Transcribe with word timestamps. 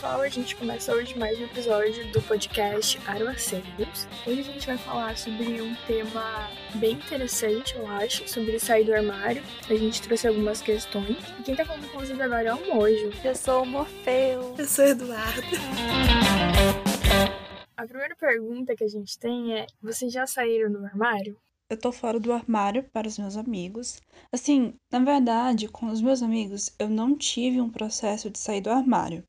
pessoal, 0.00 0.22
a 0.22 0.28
gente 0.30 0.56
começa 0.56 0.94
hoje 0.94 1.18
mais 1.18 1.38
um 1.38 1.44
episódio 1.44 2.10
do 2.10 2.22
podcast 2.22 2.98
Aruaceiros. 3.06 4.08
Hoje 4.26 4.40
a 4.40 4.44
gente 4.44 4.66
vai 4.66 4.78
falar 4.78 5.14
sobre 5.18 5.60
um 5.60 5.74
tema 5.86 6.48
bem 6.76 6.92
interessante, 6.92 7.76
eu 7.76 7.86
acho, 7.86 8.26
sobre 8.26 8.58
sair 8.58 8.84
do 8.84 8.94
armário. 8.94 9.42
A 9.68 9.74
gente 9.74 10.00
trouxe 10.00 10.26
algumas 10.26 10.62
questões. 10.62 11.18
E 11.38 11.42
quem 11.42 11.54
tá 11.54 11.66
falando 11.66 11.86
com 11.92 11.98
vocês 11.98 12.18
agora 12.18 12.48
é 12.48 12.54
o 12.54 12.74
Mojo. 12.74 13.10
Eu 13.22 13.34
sou 13.34 13.62
o 13.62 13.66
Morfeu. 13.66 14.54
Eu 14.56 14.66
sou 14.66 14.86
Eduardo. 14.86 15.42
A 17.76 17.86
primeira 17.86 18.16
pergunta 18.16 18.74
que 18.74 18.84
a 18.84 18.88
gente 18.88 19.18
tem 19.18 19.54
é: 19.54 19.66
vocês 19.82 20.10
já 20.10 20.26
saíram 20.26 20.72
do 20.72 20.82
armário? 20.82 21.36
Eu 21.68 21.76
tô 21.76 21.92
fora 21.92 22.18
do 22.18 22.32
armário 22.32 22.84
para 22.84 23.06
os 23.06 23.18
meus 23.18 23.36
amigos. 23.36 24.00
Assim, 24.32 24.72
na 24.90 25.00
verdade, 25.00 25.68
com 25.68 25.88
os 25.88 26.00
meus 26.00 26.22
amigos, 26.22 26.74
eu 26.78 26.88
não 26.88 27.14
tive 27.14 27.60
um 27.60 27.68
processo 27.68 28.30
de 28.30 28.38
sair 28.38 28.62
do 28.62 28.70
armário 28.70 29.22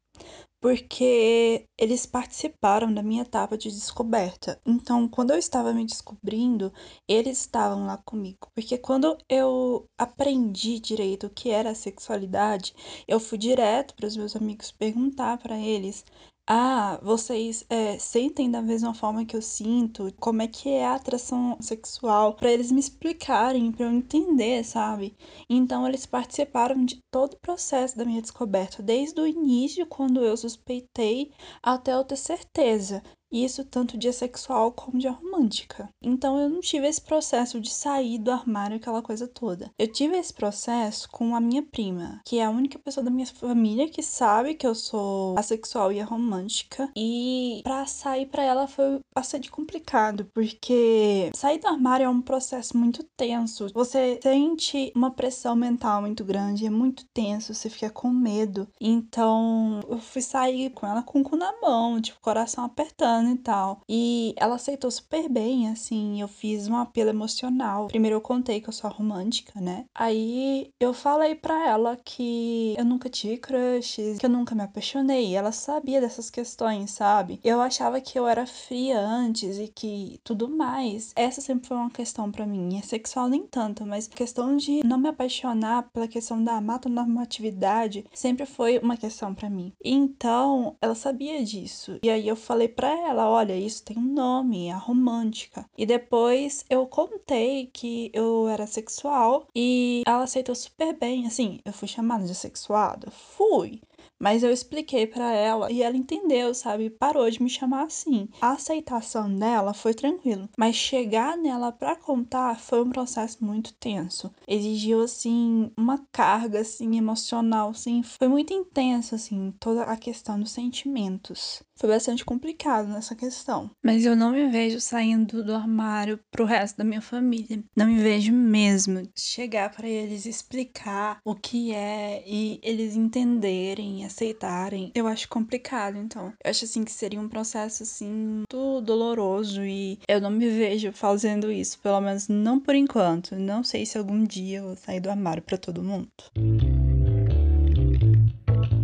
porque 0.62 1.66
eles 1.78 2.06
participaram 2.06 2.94
da 2.94 3.02
minha 3.02 3.24
etapa 3.24 3.58
de 3.58 3.72
descoberta. 3.72 4.62
Então, 4.66 5.08
quando 5.10 5.32
eu 5.32 5.38
estava 5.38 5.74
me 5.74 5.86
descobrindo, 5.86 6.72
eles 7.08 7.40
estavam 7.40 7.88
lá 7.88 7.98
comigo. 7.98 8.48
Porque 8.54 8.78
quando 8.78 9.18
eu 9.28 9.86
aprendi 9.98 10.80
direito 10.80 11.28
o 11.28 11.30
que 11.32 11.50
era 11.50 11.72
a 11.72 11.76
sexualidade, 11.76 12.76
eu 13.08 13.20
fui 13.20 13.38
direto 13.40 13.96
para 13.96 14.06
os 14.08 14.16
meus 14.16 14.36
amigos 14.36 14.72
perguntar 14.72 15.38
para 15.40 15.58
eles 15.60 16.06
ah, 16.48 17.00
vocês 17.02 17.64
é, 17.70 17.98
sentem 17.98 18.52
da 18.52 18.62
mesma 18.62 18.94
forma 18.94 19.26
que 19.26 19.36
eu 19.36 19.42
sinto? 19.42 20.14
Como 20.20 20.42
é 20.42 20.48
que 20.48 20.70
é 20.70 20.86
a 20.86 20.96
atração 20.96 21.58
sexual? 21.62 22.36
Para 22.36 22.52
eles 22.52 22.72
me 22.72 22.80
explicarem, 22.80 23.72
para 23.72 23.86
eu 23.86 23.92
entender, 23.92 24.64
sabe? 24.66 25.16
Então 25.50 25.88
eles 25.88 26.06
participaram 26.06 26.84
de 26.84 27.00
todo 27.12 27.34
o 27.36 27.40
processo 27.40 27.98
da 27.98 28.06
minha 28.06 28.22
descoberta, 28.22 28.84
desde 28.84 29.20
o 29.22 29.28
início, 29.28 29.86
quando 29.88 30.24
eu 30.24 30.36
suspeitei, 30.36 31.32
até 31.64 31.94
eu 31.94 32.04
ter 32.04 32.18
certeza. 32.18 33.02
Isso 33.32 33.64
tanto 33.64 33.98
de 33.98 34.12
sexual 34.12 34.72
como 34.72 35.00
de 35.00 35.08
romântica. 35.08 35.90
Então 36.02 36.40
eu 36.40 36.50
não 36.50 36.60
tive 36.60 36.88
esse 36.88 37.02
processo 37.02 37.60
de 37.60 37.72
sair 37.72 38.18
do 38.18 38.32
armário, 38.32 38.78
aquela 38.78 39.02
coisa 39.02 39.28
toda. 39.28 39.72
Eu 39.80 39.92
tive 39.92 40.18
esse 40.18 40.34
processo 40.34 41.10
com 41.10 41.36
a 41.36 41.40
minha 41.40 41.64
prima, 41.64 42.20
que 42.26 42.40
é 42.40 42.46
a 42.46 42.50
única 42.50 42.78
pessoa 42.78 43.04
da 43.04 43.12
minha 43.12 43.26
família 43.26 43.90
que 43.90 44.04
sabe 44.04 44.56
que 44.56 44.68
eu 44.68 44.76
sou 44.76 45.38
assexual 45.38 45.92
e 45.92 46.02
romântica. 46.02 46.92
E 46.96 47.62
para 47.64 47.86
sair 47.86 48.26
para 48.26 48.44
ela 48.44 48.68
foi 48.68 49.00
bastante 49.16 49.50
complicado, 49.50 50.26
porque 50.34 51.32
sair 51.36 51.60
do 51.60 51.68
armário 51.68 52.06
é 52.06 52.10
um 52.10 52.22
processo 52.22 52.78
muito 52.78 53.04
tenso. 53.16 53.68
Você 53.74 54.20
sente 54.22 54.92
uma 54.96 55.12
pressão 55.12 55.56
mental 55.56 56.02
muito 56.02 56.26
grande, 56.26 56.66
é 56.66 56.70
muito 56.70 57.06
tenso, 57.14 57.54
você 57.54 57.70
fica 57.70 57.90
com 57.90 58.10
medo. 58.10 58.68
Então 58.80 59.80
eu 59.88 60.00
fui 60.00 60.22
sair 60.22 60.70
com 60.72 60.86
ela 60.86 61.02
com 61.02 61.22
o 61.22 61.24
cu 61.24 61.36
na 61.36 61.54
mão, 61.62 62.02
tipo, 62.02 62.20
coração 62.20 62.66
apertando 62.66 63.21
e 63.30 63.38
tal. 63.38 63.82
E 63.88 64.34
ela 64.38 64.56
aceitou 64.56 64.90
super 64.90 65.30
bem, 65.30 65.70
assim, 65.70 66.22
eu 66.22 66.28
fiz 66.28 66.68
um 66.68 66.78
apelo 66.78 67.10
emocional. 67.10 67.88
Primeiro 67.88 68.18
eu 68.18 68.22
contei 68.22 68.62
que 68.62 68.70
eu 68.70 68.74
sou 68.74 68.90
romântica, 68.90 69.60
né? 69.60 69.86
Aí 69.94 70.72
eu 70.80 70.94
falei 70.94 71.36
pra 71.36 71.68
ela 71.68 71.98
que 72.04 72.76
eu 72.78 72.86
nunca 72.86 73.10
tive 73.10 73.38
crushes, 73.38 74.18
que 74.18 74.26
eu 74.26 74.30
nunca 74.30 74.56
me 74.56 74.64
apaixonei. 74.64 75.36
Ela 75.36 75.52
sabia 75.52 76.02
dessas 76.02 76.30
questões, 76.30 76.92
sabe? 76.92 77.40
Eu 77.44 77.62
achava 77.62 78.02
que 78.02 78.18
eu 78.18 78.28
era 78.28 78.46
fria 78.46 79.00
antes 79.00 79.58
e 79.60 79.68
que 79.68 80.20
tudo 80.24 80.50
mais. 80.50 81.12
Essa 81.16 81.42
sempre 81.42 81.68
foi 81.68 81.78
uma 81.78 81.90
questão 81.90 82.32
para 82.32 82.46
mim. 82.46 82.78
É 82.78 82.82
sexual 82.82 83.28
nem 83.28 83.46
tanto, 83.46 83.86
mas 83.86 84.08
questão 84.08 84.56
de 84.56 84.86
não 84.86 84.98
me 84.98 85.10
apaixonar 85.10 85.90
pela 85.92 86.08
questão 86.08 86.44
da 86.44 86.60
matonormatividade 86.62 88.06
sempre 88.14 88.46
foi 88.46 88.80
uma 88.80 88.98
questão 88.98 89.34
para 89.34 89.50
mim. 89.50 89.74
Então, 89.84 90.76
ela 90.82 90.96
sabia 90.96 91.44
disso. 91.44 92.00
E 92.04 92.10
aí 92.10 92.28
eu 92.28 92.36
falei 92.36 92.68
para 92.68 92.90
ela 92.90 93.11
ela, 93.12 93.30
olha, 93.30 93.56
isso 93.56 93.84
tem 93.84 93.98
um 93.98 94.14
nome, 94.14 94.72
a 94.72 94.78
romântica. 94.78 95.66
E 95.78 95.86
depois 95.86 96.66
eu 96.70 96.86
contei 96.88 97.68
que 97.68 98.10
eu 98.14 98.48
era 98.48 98.66
sexual 98.66 99.48
e 99.56 100.02
ela 100.06 100.24
aceitou 100.24 100.56
super 100.56 100.98
bem. 100.98 101.28
Assim, 101.28 101.60
eu 101.66 101.74
fui 101.74 101.88
chamada 101.88 102.26
de 102.26 102.34
sexuada? 102.34 103.12
Fui. 103.12 103.82
Mas 104.22 104.44
eu 104.44 104.52
expliquei 104.52 105.08
para 105.08 105.34
ela 105.34 105.72
e 105.72 105.82
ela 105.82 105.98
entendeu, 105.98 106.54
sabe? 106.54 106.92
Parou 106.92 107.28
de 107.30 107.42
me 107.42 107.50
chamar 107.50 107.86
assim. 107.86 108.30
A 108.40 108.52
aceitação 108.52 109.34
dela 109.34 109.74
foi 109.74 109.96
tranquilo, 109.96 110.48
mas 110.56 110.76
chegar 110.76 111.36
nela 111.36 111.72
para 111.72 111.96
contar 111.96 112.60
foi 112.60 112.84
um 112.84 112.90
processo 112.92 113.44
muito 113.44 113.74
tenso. 113.74 114.32
Exigiu 114.48 115.02
assim 115.02 115.72
uma 115.76 115.98
carga 116.12 116.60
assim 116.60 116.98
emocional, 116.98 117.70
assim, 117.72 118.04
foi 118.04 118.28
muito 118.28 118.54
intenso 118.54 119.16
assim, 119.16 119.52
toda 119.60 119.84
a 119.84 119.98
questão 119.98 120.40
dos 120.40 120.52
sentimentos. 120.52 121.64
Foi 121.76 121.90
bastante 121.90 122.24
complicado 122.24 122.88
nessa 122.90 123.16
questão. 123.16 123.72
Mas 123.84 124.06
eu 124.06 124.16
não 124.16 124.34
me 124.34 124.48
vejo 124.50 124.80
saindo 124.80 125.44
do 125.44 125.56
armário 125.56 126.20
pro 126.30 126.46
resto 126.46 126.78
da 126.78 126.84
minha 126.84 127.02
família. 127.02 127.64
Não 127.76 127.88
me 127.88 127.98
vejo 127.98 128.32
mesmo 128.32 129.02
chegar 129.18 129.72
para 129.72 129.90
eles 129.90 130.28
explicar 130.28 131.20
o 131.26 131.34
que 131.34 131.74
é 131.74 132.24
e 132.28 132.60
eles 132.62 132.96
entenderem 132.96 134.06
aceitarem, 134.12 134.92
eu 134.94 135.08
acho 135.08 135.28
complicado, 135.28 135.98
então. 135.98 136.34
Eu 136.44 136.52
acho 136.52 136.66
assim 136.66 136.84
que 136.84 136.92
seria 136.92 137.20
um 137.20 137.30
processo 137.30 137.84
assim 137.84 138.10
muito 138.10 138.82
doloroso 138.82 139.64
e 139.64 140.00
eu 140.08 140.22
não 140.22 140.30
me 140.30 140.50
vejo 140.50 140.92
fazendo 140.92 141.52
isso, 141.52 141.80
pelo 141.80 142.02
menos 142.02 142.28
não 142.28 142.60
por 142.60 142.76
enquanto. 142.76 143.36
Não 143.36 143.64
sei 143.64 143.86
se 143.86 143.98
algum 143.98 144.24
dia 144.24 144.60
eu 144.60 144.66
vou 144.66 144.76
sair 144.76 145.00
do 145.00 145.10
armário 145.10 145.42
para 145.42 145.58
todo 145.58 145.84
mundo. 145.84 146.08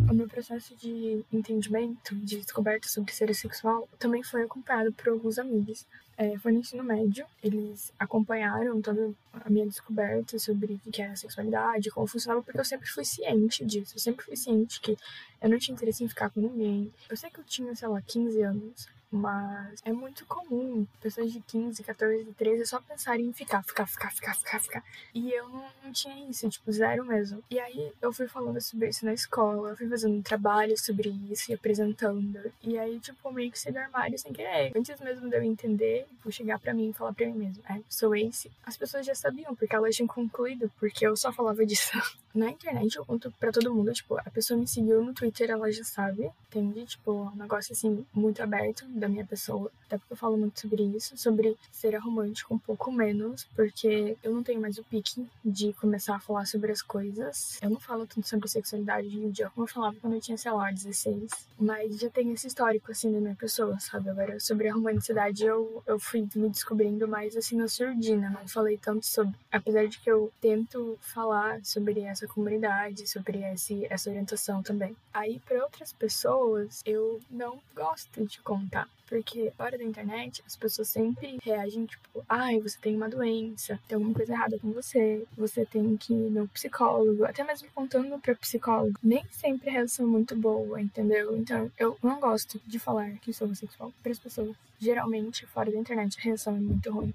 O 0.10 0.14
meu 0.14 0.28
processo 0.28 0.76
de 0.76 1.24
entendimento, 1.32 2.16
de 2.16 2.38
descoberta 2.38 2.88
sobre 2.88 3.14
ser 3.14 3.34
sexual, 3.36 3.88
também 4.00 4.24
foi 4.24 4.44
acompanhado 4.44 4.92
por 4.94 5.10
alguns 5.10 5.38
amigos 5.38 5.86
é, 6.18 6.38
foi 6.40 6.52
no 6.52 6.60
ensino 6.60 6.84
médio. 6.84 7.26
Eles 7.44 7.94
acompanharam 8.00 8.82
toda 8.82 9.14
a 9.34 9.50
minha 9.50 9.66
descoberta 9.66 10.40
sobre 10.40 10.80
o 10.86 10.92
que 10.92 11.02
era 11.02 11.16
sexualidade, 11.16 11.92
como 11.92 12.08
funcionava, 12.08 12.42
porque 12.42 12.60
eu 12.60 12.66
sempre 12.66 12.88
fui 12.90 13.06
ciente 13.06 13.64
disso. 13.64 13.94
Eu 13.96 14.00
sempre 14.00 14.26
fui 14.26 14.36
ciente 14.36 14.82
que 14.82 14.98
eu 15.40 15.50
não 15.50 15.60
tinha 15.60 15.76
interesse 15.76 16.04
em 16.04 16.10
ficar 16.10 16.32
com 16.32 16.42
ninguém. 16.42 16.92
Eu 17.08 17.16
sei 17.16 17.30
que 17.30 17.40
eu 17.40 17.44
tinha, 17.44 17.76
sei 17.76 17.88
lá, 17.88 18.02
15 18.02 18.42
anos. 18.42 18.90
Mas 19.12 19.82
é 19.86 19.92
muito 19.92 20.26
comum 20.26 20.86
pessoas 21.02 21.32
de 21.32 21.40
15, 21.40 21.82
14, 21.84 22.26
13 22.34 22.66
só 22.66 22.82
pensarem 22.82 23.26
em 23.26 23.34
ficar, 23.34 23.64
ficar, 23.64 23.88
ficar, 23.88 24.12
ficar, 24.12 24.36
ficar, 24.36 24.60
ficar. 24.60 24.84
E 25.14 25.32
eu 25.32 25.48
não, 25.48 25.66
não 25.84 25.94
tinha 25.94 26.30
isso, 26.30 26.50
tipo, 26.50 26.72
zero 26.72 27.06
mesmo. 27.06 27.42
E 27.50 27.60
aí 27.60 27.92
eu 28.02 28.12
fui 28.12 28.28
falando 28.28 28.60
sobre 28.60 28.90
isso 28.90 29.06
na 29.06 29.14
escola, 29.14 29.76
fui 29.76 29.88
fazendo 29.88 30.16
um 30.16 30.22
trabalho 30.22 30.78
sobre 30.78 31.10
isso 31.32 31.52
e 31.52 31.54
apresentando. 31.54 32.52
E 32.62 32.78
aí, 32.78 33.00
tipo, 33.00 33.32
meio 33.32 33.52
que 33.52 33.60
saí 33.60 33.72
do 33.72 33.80
armário 33.80 34.20
sem 34.20 34.34
querer. 34.34 34.74
Antes 34.76 35.00
mesmo 35.00 35.30
de 35.30 35.38
eu 35.38 35.44
entender, 35.44 36.06
tipo, 36.10 36.32
chegar 36.32 36.60
pra 36.60 36.74
mim 36.74 36.90
e 36.90 36.94
falar 36.94 37.14
pra 37.14 37.26
mim 37.28 37.34
mesmo, 37.34 37.64
é, 37.70 37.80
sou 37.88 38.14
Ace. 38.16 38.52
As 38.66 38.76
pessoas 38.76 39.06
já 39.06 39.16
sabiam, 39.16 39.56
porque 39.56 39.76
elas 39.76 39.96
tinham 39.96 40.08
concluído, 40.08 40.70
porque 40.80 41.08
eu 41.08 41.16
só 41.16 41.32
falava 41.32 41.66
disso. 41.66 41.92
na 42.38 42.50
internet 42.50 42.96
eu 42.96 43.06
conto 43.06 43.32
pra 43.40 43.52
todo 43.52 43.74
mundo, 43.74 43.92
tipo, 43.94 44.18
a 44.18 44.30
pessoa 44.30 44.60
me 44.60 44.68
seguiu 44.68 45.04
no 45.04 45.14
Twitter, 45.14 45.50
ela 45.50 45.72
já 45.72 45.84
sabe, 45.84 46.30
entende? 46.48 46.86
Tipo, 46.86 47.12
um 47.34 47.36
negócio 47.36 47.74
assim, 47.74 48.06
muito 48.14 48.42
aberto 48.42 48.86
da 48.88 49.08
minha 49.08 49.26
pessoa. 49.26 49.72
Até 49.86 49.98
porque 49.98 50.14
eu 50.14 50.18
falo 50.18 50.38
muito 50.38 50.60
sobre 50.60 50.84
isso, 50.84 51.18
sobre 51.18 51.58
ser 51.72 51.96
romântico 51.96 52.54
um 52.54 52.60
pouco 52.60 52.92
menos, 52.92 53.46
porque 53.56 54.18
eu 54.22 54.34
não 54.34 54.44
tenho 54.44 54.62
mais 54.62 54.78
o 54.78 54.84
pique 54.84 55.26
de 55.44 55.74
começar 55.74 56.16
a 56.16 56.20
falar 56.20 56.46
sobre 56.46 56.72
as 56.72 56.82
coisas. 56.82 57.58
Eu 57.62 57.70
não 57.70 57.80
falo 57.80 58.06
tanto 58.06 58.28
sobre 58.28 58.50
sexualidade 58.50 59.08
hoje 59.08 59.18
em 59.18 59.32
dia 59.32 59.50
como 59.50 59.66
eu 59.66 59.72
falava 59.72 59.96
quando 60.02 60.14
eu 60.14 60.22
tinha, 60.22 60.38
sei 60.38 60.52
lá, 60.52 60.70
16. 60.72 61.32
Mas 61.58 61.98
já 61.98 62.10
tem 62.10 62.32
esse 62.34 62.48
histórico, 62.48 62.92
assim, 62.92 63.12
da 63.12 63.20
minha 63.20 63.36
pessoa, 63.36 63.80
sabe? 63.80 64.10
Agora, 64.10 64.40
sobre 64.40 64.68
a 64.68 64.74
romanticidade, 64.74 65.46
eu, 65.46 65.82
eu 65.88 65.98
fui 65.98 66.28
me 66.36 66.50
descobrindo 66.50 67.08
mais, 67.08 67.36
assim, 67.36 67.56
na 67.56 67.68
surdina. 67.68 68.30
Não 68.30 68.48
falei 68.48 68.78
tanto 68.78 69.06
sobre. 69.06 69.34
Apesar 69.52 69.88
de 69.88 70.00
que 70.00 70.12
eu 70.12 70.32
tento 70.42 70.98
falar 71.02 71.64
sobre 71.64 72.02
essa 72.02 72.27
comunidade, 72.28 73.08
sobre 73.08 73.44
esse, 73.54 73.86
essa 73.90 74.10
orientação 74.10 74.62
também. 74.62 74.96
Aí, 75.14 75.40
para 75.40 75.64
outras 75.64 75.94
pessoas, 75.94 76.82
eu 76.86 77.20
não 77.30 77.60
gosto 77.76 78.26
de 78.26 78.40
contar. 78.42 78.88
Porque 79.08 79.52
fora 79.56 79.78
da 79.78 79.84
internet, 79.84 80.44
as 80.46 80.56
pessoas 80.56 80.90
sempre 80.90 81.38
reagem 81.42 81.86
tipo, 81.86 82.26
ai, 82.28 82.60
você 82.60 82.78
tem 82.80 82.96
uma 82.96 83.08
doença, 83.08 83.80
tem 83.88 83.96
alguma 83.96 84.14
coisa 84.14 84.34
errada 84.34 84.60
com 84.60 84.72
você, 84.74 85.26
você 85.38 85.66
tem 85.66 85.96
que 85.96 86.14
ir 86.14 86.30
no 86.30 86.48
psicólogo, 86.50 87.24
até 87.24 87.42
mesmo 87.44 87.70
contando 87.74 88.20
para 88.20 88.36
psicólogo. 88.36 89.00
Nem 89.02 89.24
sempre 89.32 89.70
a 89.70 89.74
reação 89.74 90.06
é 90.06 90.10
muito 90.10 90.36
boa, 90.36 90.82
entendeu? 90.82 91.38
Então, 91.38 91.72
eu 91.80 91.98
não 92.04 92.20
gosto 92.20 92.60
de 92.68 92.80
falar 92.80 93.12
que 93.20 93.32
sou 93.32 93.48
homossexual 93.48 93.94
para 94.04 94.12
as 94.12 94.20
pessoas. 94.20 94.56
Geralmente, 94.78 95.46
fora 95.46 95.72
da 95.72 95.78
internet, 95.78 96.18
a 96.20 96.24
reação 96.24 96.56
é 96.56 96.60
muito 96.60 96.92
ruim. 96.92 97.14